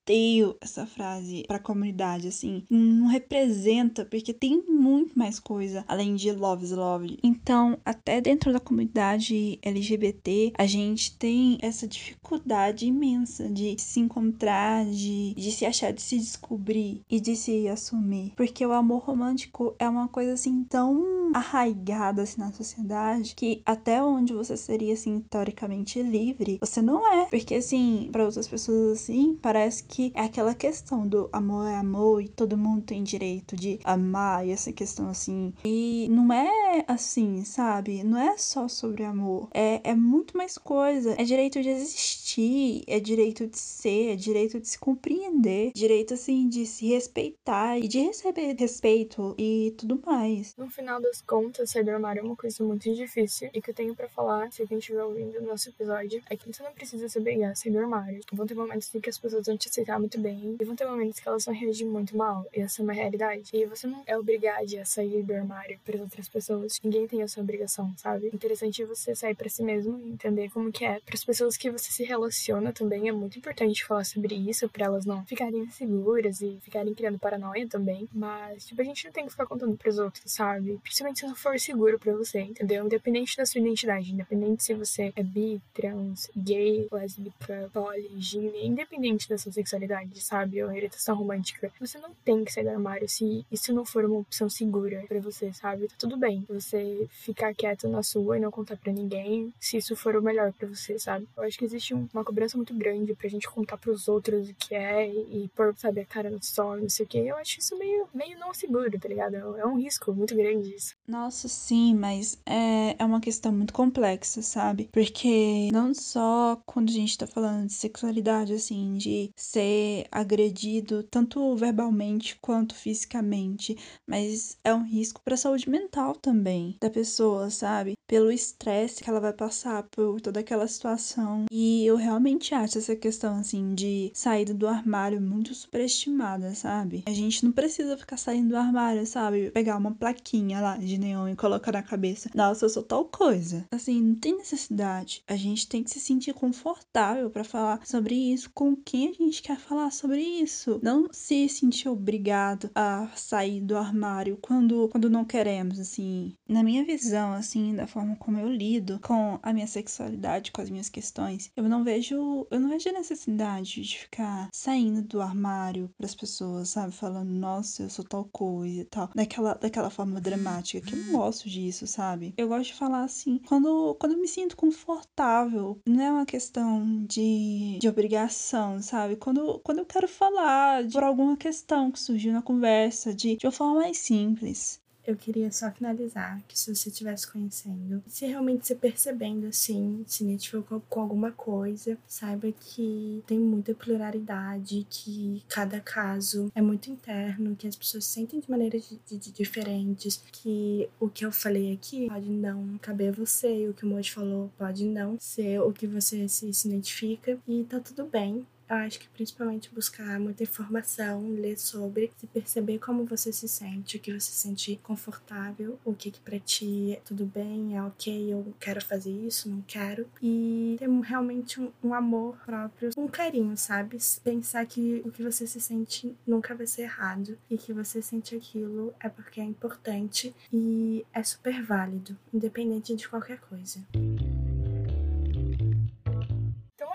odeio 0.07 0.57
essa 0.61 0.87
frase 0.87 1.45
pra 1.49 1.59
comunidade, 1.59 2.29
assim. 2.29 2.63
Não 2.71 3.09
representa, 3.09 4.05
porque 4.05 4.33
tem 4.33 4.63
muito 4.69 5.19
mais 5.19 5.41
coisa 5.41 5.85
além 5.89 6.15
de 6.15 6.31
love 6.31 6.65
is 6.65 6.71
love. 6.71 7.19
Então, 7.23 7.77
até 7.85 8.21
dentro 8.21 8.53
da 8.53 8.61
comunidade 8.61 9.59
LGBT, 9.61 10.53
a 10.57 10.67
gente 10.67 11.17
tem 11.17 11.59
essa 11.61 11.89
dificuldade 11.89 12.87
imensa 12.87 13.49
de 13.49 13.75
se 13.79 13.99
encontrar, 13.99 14.87
de, 14.87 15.35
de 15.35 15.51
se 15.51 15.67
achar, 15.67 15.93
de 15.93 16.03
se 16.03 16.19
descobrir 16.19 17.03
e 17.11 17.19
de 17.19 17.35
se 17.35 17.67
assumir. 17.67 18.33
Porque 18.37 18.65
o 18.65 18.73
amor 18.73 19.03
romântico 19.03 19.75
é 19.79 19.89
uma 19.89 20.07
coisa, 20.07 20.35
assim, 20.35 20.63
tão 20.65 21.33
arraigada, 21.35 22.23
assim, 22.23 22.41
na 22.41 22.53
sociedade, 22.53 23.35
que 23.35 23.61
até 23.67 24.01
onde 24.03 24.33
você 24.33 24.57
seria, 24.57 24.95
assim, 24.95 25.21
teoricamente 25.29 26.01
livre, 26.01 26.59
você 26.61 26.81
não 26.81 27.05
é. 27.13 27.27
Porque, 27.27 27.57
assim, 27.57 28.09
para 28.13 28.25
outras 28.25 28.47
pessoas, 28.47 29.01
assim, 29.01 29.37
parece 29.43 29.83
que 29.83 29.96
que 29.97 30.13
é 30.15 30.21
aquela 30.21 30.55
questão 30.55 31.09
do 31.09 31.27
amor 31.33 31.67
é 31.67 31.77
amor 31.77 32.21
e 32.21 32.29
todo 32.29 32.55
mundo 32.55 32.83
tem 32.83 33.03
direito 33.03 33.57
de 33.57 33.81
amar 33.83 34.47
e 34.47 34.51
essa 34.51 34.71
questão 34.71 35.09
assim. 35.09 35.55
E 35.65 36.07
não 36.11 36.31
é 36.31 36.85
assim, 36.87 37.43
sabe? 37.47 38.05
Não 38.05 38.19
é 38.19 38.37
só 38.37 38.69
sobre 38.69 39.05
amor. 39.05 39.49
É, 39.55 39.81
é 39.83 39.95
muito 39.95 40.37
mais 40.37 40.59
coisa. 40.59 41.15
É 41.19 41.25
direito 41.25 41.63
de 41.63 41.71
existir, 41.71 42.85
é 42.87 43.01
direito 43.01 43.47
de 43.47 43.59
ser, 43.59 44.13
é 44.13 44.17
direito 44.17 44.61
de 44.61 44.69
se 44.69 44.79
compreender, 44.79 45.73
direito 45.75 46.13
assim 46.13 46.47
de 46.47 46.67
se 46.67 46.87
respeitar 46.89 47.79
e 47.79 47.89
de 47.89 48.01
receber 48.01 48.55
respeito 48.55 49.35
e 49.39 49.73
tudo 49.79 49.99
mais. 50.05 50.55
No 50.59 50.69
final 50.69 51.01
das 51.01 51.23
contas, 51.23 51.71
sair 51.71 51.85
do 51.85 51.93
armário 51.93 52.21
é 52.21 52.23
uma 52.23 52.37
coisa 52.37 52.63
muito 52.63 52.95
difícil 52.95 53.49
e 53.55 53.63
que 53.63 53.71
eu 53.71 53.75
tenho 53.75 53.95
para 53.95 54.11
falar, 54.11 54.53
se 54.53 54.61
alguém 54.61 54.77
estiver 54.77 55.03
ouvindo 55.03 55.39
o 55.39 55.47
nosso 55.47 55.71
episódio, 55.71 56.23
é 56.29 56.37
que 56.37 56.53
você 56.53 56.63
não 56.63 56.73
precisa 56.73 57.09
se 57.09 57.19
obrigar 57.19 57.53
a 57.53 57.55
sair 57.55 57.73
do 57.73 57.79
armário. 57.79 58.21
Vão 58.31 58.47
ter 58.47 58.55
momentos 58.55 58.95
em 58.95 59.01
que 59.01 59.09
as 59.09 59.19
pessoas 59.19 59.47
vão 59.47 59.57
te 59.57 59.71
aceitar 59.87 59.99
muito 59.99 60.21
bem. 60.21 60.57
E 60.61 60.65
vão 60.65 60.75
ter 60.75 60.87
momentos 60.87 61.21
que 61.21 61.29
elas 61.29 61.45
vão 61.45 61.55
reagir 61.55 61.87
muito 61.87 62.17
mal. 62.17 62.45
E 62.55 62.61
essa 62.61 62.83
é 62.83 62.85
uma 62.85 62.93
realidade. 62.93 63.49
E 63.53 63.65
você 63.65 63.87
não 63.87 64.03
é 64.07 64.19
obrigado 64.19 64.57
a 64.81 64.85
sair 64.85 65.23
do 65.23 65.35
armário 65.35 65.79
para 65.85 66.01
outras 66.01 66.29
pessoas. 66.29 66.81
Ninguém 66.83 67.07
tem 67.07 67.23
essa 67.23 67.41
obrigação, 67.41 67.93
sabe? 67.97 68.31
Interessante 68.33 68.85
você 68.85 69.15
sair 69.15 69.35
para 69.35 69.49
si 69.49 69.63
mesmo 69.63 69.99
e 70.01 70.11
entender 70.11 70.51
como 70.51 70.73
que 70.73 70.85
é. 70.85 71.01
Para 71.01 71.15
as 71.15 71.25
pessoas 71.25 71.57
que 71.57 71.71
você 71.71 71.93
se 71.93 72.05
relaciona 72.05 72.73
também 72.73 73.09
é 73.09 73.13
muito 73.13 73.39
importante 73.39 73.85
falar 73.85 74.05
sobre 74.05 74.35
isso 74.35 74.69
para 74.69 74.87
elas 74.87 75.07
não 75.07 75.25
ficarem 75.25 75.61
inseguras 75.61 76.41
e 76.41 76.59
ficarem 76.63 76.95
criando 76.95 77.19
paranoia 77.19 77.67
também. 77.69 78.09
Mas, 78.13 78.67
tipo, 78.67 78.81
a 78.81 78.85
gente 78.85 79.05
não 79.05 79.13
tem 79.13 79.25
que 79.25 79.31
ficar 79.31 79.47
contando 79.47 79.77
pros 79.77 79.99
outros, 79.99 80.33
sabe? 80.33 80.79
Principalmente 80.83 81.21
se 81.21 81.27
não 81.27 81.35
for 81.35 81.59
seguro 81.61 81.99
para 81.99 82.13
você, 82.13 82.41
entendeu? 82.41 82.85
Independente 82.85 83.37
da 83.37 83.47
sua 83.47 83.61
identidade, 83.61 84.13
independente 84.13 84.65
se 84.65 84.75
você 84.75 85.13
é 85.15 85.23
bi, 85.23 85.61
trans, 85.75 86.31
gay, 86.37 86.89
lésbica, 86.91 87.71
poly, 87.73 88.11
gine, 88.19 88.67
independente 88.67 89.29
da 89.29 89.39
sua 89.39 89.53
sexualidade 89.53 89.76
sexualidade, 89.77 90.21
sabe? 90.21 90.63
Ou 90.63 90.71
orientação 90.71 91.17
romântica. 91.17 91.71
Você 91.81 91.99
não 91.99 92.11
tem 92.25 92.45
que 92.45 92.53
sair 92.53 92.65
do 92.65 92.71
armário 92.71 93.09
se 93.09 93.47
isso 93.51 93.73
não 93.73 93.85
for 93.85 94.05
uma 94.05 94.19
opção 94.19 94.49
segura 94.49 95.05
para 95.07 95.21
você, 95.21 95.53
sabe? 95.53 95.89
Tá 95.89 95.95
tudo 95.99 96.17
bem 96.17 96.45
você 96.49 97.07
ficar 97.11 97.55
quieto 97.55 97.89
na 97.89 98.03
sua 98.03 98.37
e 98.37 98.41
não 98.41 98.51
contar 98.51 98.77
para 98.77 98.93
ninguém 98.93 99.53
se 99.61 99.77
isso 99.77 99.95
for 99.95 100.17
o 100.17 100.23
melhor 100.23 100.53
para 100.53 100.69
você, 100.69 100.99
sabe? 100.99 101.29
Eu 101.37 101.45
acho 101.45 101.59
que 101.59 101.65
existe 101.65 101.95
uma 101.95 102.25
cobrança 102.25 102.57
muito 102.57 102.75
grande 102.75 103.15
pra 103.15 103.29
gente 103.29 103.49
contar 103.49 103.77
pros 103.77 104.09
outros 104.09 104.49
o 104.49 104.55
que 104.55 104.75
é 104.75 105.09
e 105.09 105.51
pôr, 105.55 105.75
sabe, 105.77 106.01
a 106.01 106.07
cara 106.07 106.31
no 106.31 106.43
sol, 106.43 106.77
não 106.77 106.89
sei 106.89 107.05
o 107.05 107.09
que. 107.09 107.19
Eu 107.19 107.37
acho 107.37 107.59
isso 107.59 107.77
meio, 107.79 108.09
meio 108.15 108.39
não 108.39 108.55
seguro, 108.55 108.99
tá 108.99 109.09
ligado? 109.09 109.37
É 109.37 109.67
um 109.67 109.79
risco 109.79 110.13
muito 110.15 110.35
grande 110.35 110.75
isso. 110.75 110.95
Nossa, 111.07 111.49
sim, 111.49 111.95
mas 111.95 112.39
é, 112.47 112.97
é 112.99 113.05
uma 113.05 113.21
questão 113.21 113.53
muito 113.53 113.73
complexa, 113.73 114.43
sabe? 114.43 114.89
Porque 114.93 115.69
não 115.73 115.93
só 115.95 116.61
quando 116.65 116.89
a 116.89 116.93
gente 116.93 117.19
tá 117.19 117.27
falando 117.27 117.67
de 117.67 117.73
sexualidade, 117.73 118.53
assim, 118.53 118.95
de 118.95 119.31
ser 119.35 119.66
agredido 120.11 121.03
tanto 121.03 121.55
verbalmente 121.57 122.37
quanto 122.41 122.75
fisicamente, 122.75 123.77
mas 124.07 124.59
é 124.65 124.75
um 124.75 124.85
risco 124.85 125.21
para 125.25 125.35
a 125.35 125.39
saúde 125.39 125.69
mental 125.69 126.15
também 126.15 126.77
da 126.81 126.91
pessoa, 126.91 127.51
sabe? 127.51 127.95
Pelo 128.07 128.31
estresse 128.31 129.03
que 129.03 129.11
ela 129.11 129.21
vai 129.21 129.33
passar 129.33 129.83
por 129.85 130.21
toda 130.21 130.41
aquela 130.41 130.67
situação. 130.69 131.47
E 131.51 131.85
eu 131.85 131.97
realmente 131.97 132.55
acho 132.55 132.79
essa 132.79 132.95
questão 132.95 133.37
assim 133.37 133.75
de 133.75 134.11
saída 134.15 134.55
do 134.55 134.69
armário 134.69 135.21
muito 135.21 135.55
superestimada, 135.55 136.55
sabe? 136.55 137.03
A 137.07 137.13
gente 137.13 137.45
não 137.45 137.53
precisa 137.53 137.97
ficar 137.97 138.17
saindo 138.17 138.51
do 138.51 138.57
armário, 138.57 139.07
sabe? 139.07 139.51
Pegar 139.51 139.77
uma 139.77 139.95
plaquinha 139.95 140.61
lá 140.61 140.77
de 140.77 140.99
neon 140.99 141.29
e 141.29 141.37
colocar 141.37 141.73
na 141.73 141.83
cabeça. 141.83 142.31
Nossa, 142.35 142.65
eu 142.65 142.71
sou 142.71 142.83
tal 142.83 143.05
coisa. 143.05 143.65
Assim, 143.71 144.01
não 144.01 144.15
tem 144.15 144.37
necessidade. 144.37 145.23
A 145.27 145.37
gente 145.37 145.69
tem 145.69 145.83
que 145.83 145.91
se 145.91 146.01
sentir 146.01 146.35
confortável 146.35 147.31
para 147.31 147.45
falar 147.45 147.81
sobre 147.85 148.15
isso 148.15 148.51
com 148.55 148.77
quem 148.77 149.09
a 149.09 149.13
gente 149.13 149.43
quer 149.47 149.57
falar 149.57 149.93
sobre 149.93 150.21
isso. 150.21 150.81
Não 150.83 151.07
se 151.13 151.49
sentir 151.49 151.89
obrigado 151.89 152.69
a 152.75 153.09
sair 153.15 153.61
do 153.61 153.77
armário 153.77 154.37
quando, 154.43 154.89
quando 154.89 155.09
não 155.09 155.25
queremos, 155.25 155.79
assim. 155.79 156.35
Na 156.49 156.65
minha 156.65 156.85
visão, 156.85 157.33
assim, 157.33 157.75
da 157.77 157.87
forma 157.87 158.17
como 158.17 158.41
eu 158.41 158.49
lido 158.49 158.99
com 159.01 159.39
a 159.41 159.53
minha 159.53 159.69
sexualidade, 159.69 160.51
com 160.51 160.61
as 160.61 160.69
minhas 160.69 160.89
questões, 160.89 161.53
eu 161.57 161.69
não 161.69 161.85
vejo, 161.85 162.47
eu 162.51 162.59
não 162.59 162.69
vejo 162.69 162.89
a 162.89 162.93
necessidade 162.93 163.83
de 163.83 163.99
ficar 163.99 164.49
saindo 164.53 165.03
do 165.03 165.21
armário 165.21 165.89
para 165.97 166.07
as 166.07 166.15
pessoas, 166.15 166.71
sabe, 166.71 166.93
falando, 166.93 167.31
nossa, 167.31 167.85
eu 167.85 167.91
sou 167.91 168.05
tal 168.05 168.25
coisa 168.25 168.81
e 168.81 168.85
tal, 168.85 169.11
daquela, 169.15 169.55
daquela 169.55 169.91
forma 169.91 170.21
dramática, 170.21 170.85
que 170.85 170.95
eu 170.95 171.05
não 171.05 171.13
gosto 171.13 171.49
disso, 171.49 171.87
sabe? 171.87 172.35
Eu 172.37 172.49
gosto 172.49 172.73
de 172.73 172.75
falar 172.75 173.05
assim, 173.05 173.41
quando, 173.47 173.95
quando 174.01 174.13
eu 174.13 174.21
me 174.21 174.27
sinto 174.27 174.57
confortável, 174.57 175.79
não 175.87 176.03
é 176.03 176.11
uma 176.11 176.27
questão 176.27 177.05
de, 177.05 177.79
de 177.81 177.89
obrigação, 177.89 178.83
sabe? 178.83 179.15
Quando, 179.15 179.36
quando 179.63 179.79
eu 179.79 179.87
quero 179.87 180.09
falar 180.09 180.85
de, 180.85 180.93
por 180.93 181.03
alguma 181.03 181.37
questão 181.37 181.91
que 181.91 182.01
surgiu 182.01 182.33
na 182.33 182.43
conversa, 182.43 183.15
de, 183.15 183.37
de 183.37 183.47
uma 183.47 183.53
forma 183.53 183.81
mais 183.81 183.99
simples. 183.99 184.81
Eu 185.07 185.15
queria 185.15 185.53
só 185.53 185.71
finalizar 185.71 186.43
que 186.49 186.59
se 186.59 186.75
você 186.75 186.89
estivesse 186.89 187.31
conhecendo, 187.31 188.03
se 188.09 188.27
realmente 188.27 188.67
se 188.67 188.75
percebendo 188.75 189.47
assim, 189.47 190.03
se 190.05 190.25
identificou 190.25 190.83
com 190.89 191.01
alguma 191.01 191.31
coisa, 191.31 191.97
saiba 192.09 192.51
que 192.51 193.23
tem 193.25 193.39
muita 193.39 193.73
pluralidade, 193.73 194.85
que 194.91 195.45
cada 195.49 195.81
caso 195.81 196.51
é 196.57 196.61
muito 196.61 196.91
interno, 196.91 197.55
que 197.55 197.69
as 197.69 197.77
pessoas 197.77 198.05
sentem 198.05 198.41
de 198.41 198.51
maneiras 198.51 198.89
de, 198.89 199.17
de, 199.17 199.31
diferentes, 199.31 200.21
que 200.33 200.89
o 200.99 201.09
que 201.09 201.25
eu 201.25 201.31
falei 201.31 201.73
aqui 201.73 202.09
pode 202.09 202.29
não 202.29 202.77
caber 202.79 203.11
a 203.11 203.13
você, 203.13 203.63
e 203.63 203.69
o 203.69 203.75
que 203.75 203.87
o 203.87 203.89
Moji 203.89 204.11
falou 204.11 204.51
pode 204.59 204.85
não 204.87 205.17
ser 205.21 205.61
o 205.61 205.73
que 205.73 205.87
você 205.87 206.27
se, 206.29 206.53
se 206.53 206.67
identifica, 206.67 207.39
e 207.47 207.63
tá 207.63 207.79
tudo 207.79 208.07
bem. 208.07 208.45
Eu 208.69 208.77
acho 208.77 208.99
que 208.99 209.09
principalmente 209.09 209.73
buscar 209.73 210.19
muita 210.19 210.43
informação, 210.43 211.29
ler 211.31 211.57
sobre, 211.57 212.11
se 212.17 212.27
perceber 212.27 212.79
como 212.79 213.05
você 213.05 213.33
se 213.33 213.49
sente, 213.49 213.97
o 213.97 214.01
que 214.01 214.13
você 214.13 214.33
se 214.33 214.33
sente 214.33 214.81
confortável, 214.83 215.79
o 215.85 215.95
que 215.95 216.11
que 216.11 216.21
pra 216.21 216.39
ti 216.39 216.93
é 216.93 217.01
tudo 217.05 217.25
bem, 217.25 217.77
é 217.77 217.83
ok, 217.83 218.33
eu 218.33 218.55
quero 218.59 218.85
fazer 218.85 219.11
isso, 219.11 219.49
não 219.49 219.63
quero. 219.63 220.09
E 220.21 220.77
ter 220.79 220.89
realmente 220.89 221.61
um, 221.61 221.71
um 221.83 221.95
amor 221.95 222.37
próprio, 222.45 222.91
um 222.97 223.07
carinho, 223.07 223.57
sabe? 223.57 223.99
Pensar 224.25 224.67
que 224.67 225.03
o 225.05 225.13
que 225.13 225.23
você 225.23 225.47
se 225.47 225.61
sente 225.61 226.17
nunca 226.27 226.55
vai 226.55 226.67
ser 226.67 226.83
errado 226.83 227.39
e 227.51 227.57
que 227.57 227.73
você 227.73 228.03
sente 228.03 228.35
aquilo 228.35 228.93
é 228.99 229.09
porque 229.09 229.41
é 229.41 229.45
importante 229.45 230.35
e 230.53 231.07
é 231.13 231.23
super 231.23 231.63
válido, 231.63 232.17
independente 232.33 232.95
de 232.95 233.09
qualquer 233.09 233.39
coisa 233.39 233.81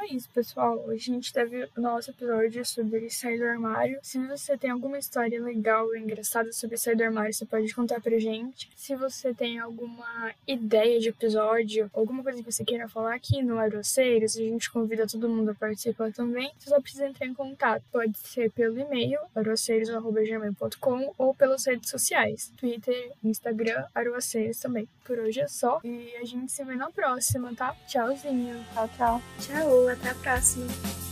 é 0.01 0.13
isso, 0.13 0.29
pessoal. 0.33 0.83
Hoje 0.87 1.11
a 1.11 1.13
gente 1.13 1.33
teve 1.33 1.69
o 1.77 1.81
nosso 1.81 2.09
episódio 2.09 2.65
sobre 2.65 3.09
sair 3.09 3.37
do 3.37 3.45
armário. 3.45 3.99
Se 4.01 4.17
você 4.27 4.57
tem 4.57 4.71
alguma 4.71 4.97
história 4.97 5.41
legal 5.41 5.85
ou 5.85 5.95
engraçada 5.95 6.51
sobre 6.51 6.77
sair 6.77 6.95
do 6.95 7.03
armário, 7.03 7.33
você 7.33 7.45
pode 7.45 7.73
contar 7.73 8.01
pra 8.01 8.17
gente. 8.17 8.69
Se 8.75 8.95
você 8.95 9.33
tem 9.33 9.59
alguma 9.59 10.31
ideia 10.47 10.99
de 10.99 11.09
episódio, 11.09 11.89
alguma 11.93 12.23
coisa 12.23 12.39
que 12.39 12.51
você 12.51 12.65
queira 12.65 12.87
falar 12.87 13.15
aqui 13.15 13.43
no 13.43 13.59
Aroceiros, 13.59 14.35
a 14.35 14.39
gente 14.39 14.71
convida 14.71 15.07
todo 15.07 15.29
mundo 15.29 15.51
a 15.51 15.55
participar 15.55 16.11
também. 16.11 16.51
Você 16.57 16.69
só 16.69 16.81
precisa 16.81 17.07
entrar 17.07 17.27
em 17.27 17.33
contato. 17.33 17.83
Pode 17.91 18.17
ser 18.17 18.49
pelo 18.51 18.79
e-mail, 18.79 19.19
aroceiros.gmail.com 19.35 21.13
ou 21.17 21.33
pelas 21.35 21.65
redes 21.65 21.89
sociais, 21.89 22.51
Twitter, 22.57 23.11
Instagram, 23.23 23.85
Aroceiros 23.93 24.59
também. 24.59 24.87
Por 25.05 25.19
hoje 25.19 25.41
é 25.41 25.47
só 25.47 25.79
e 25.83 26.15
a 26.15 26.25
gente 26.25 26.51
se 26.51 26.63
vê 26.63 26.75
na 26.75 26.89
próxima, 26.89 27.53
tá? 27.55 27.75
Tchauzinho. 27.87 28.63
Tchau, 28.73 28.89
tchau. 28.97 29.21
Tchau. 29.39 29.90
Até 29.91 30.09
a 30.09 30.15
próxima! 30.15 31.10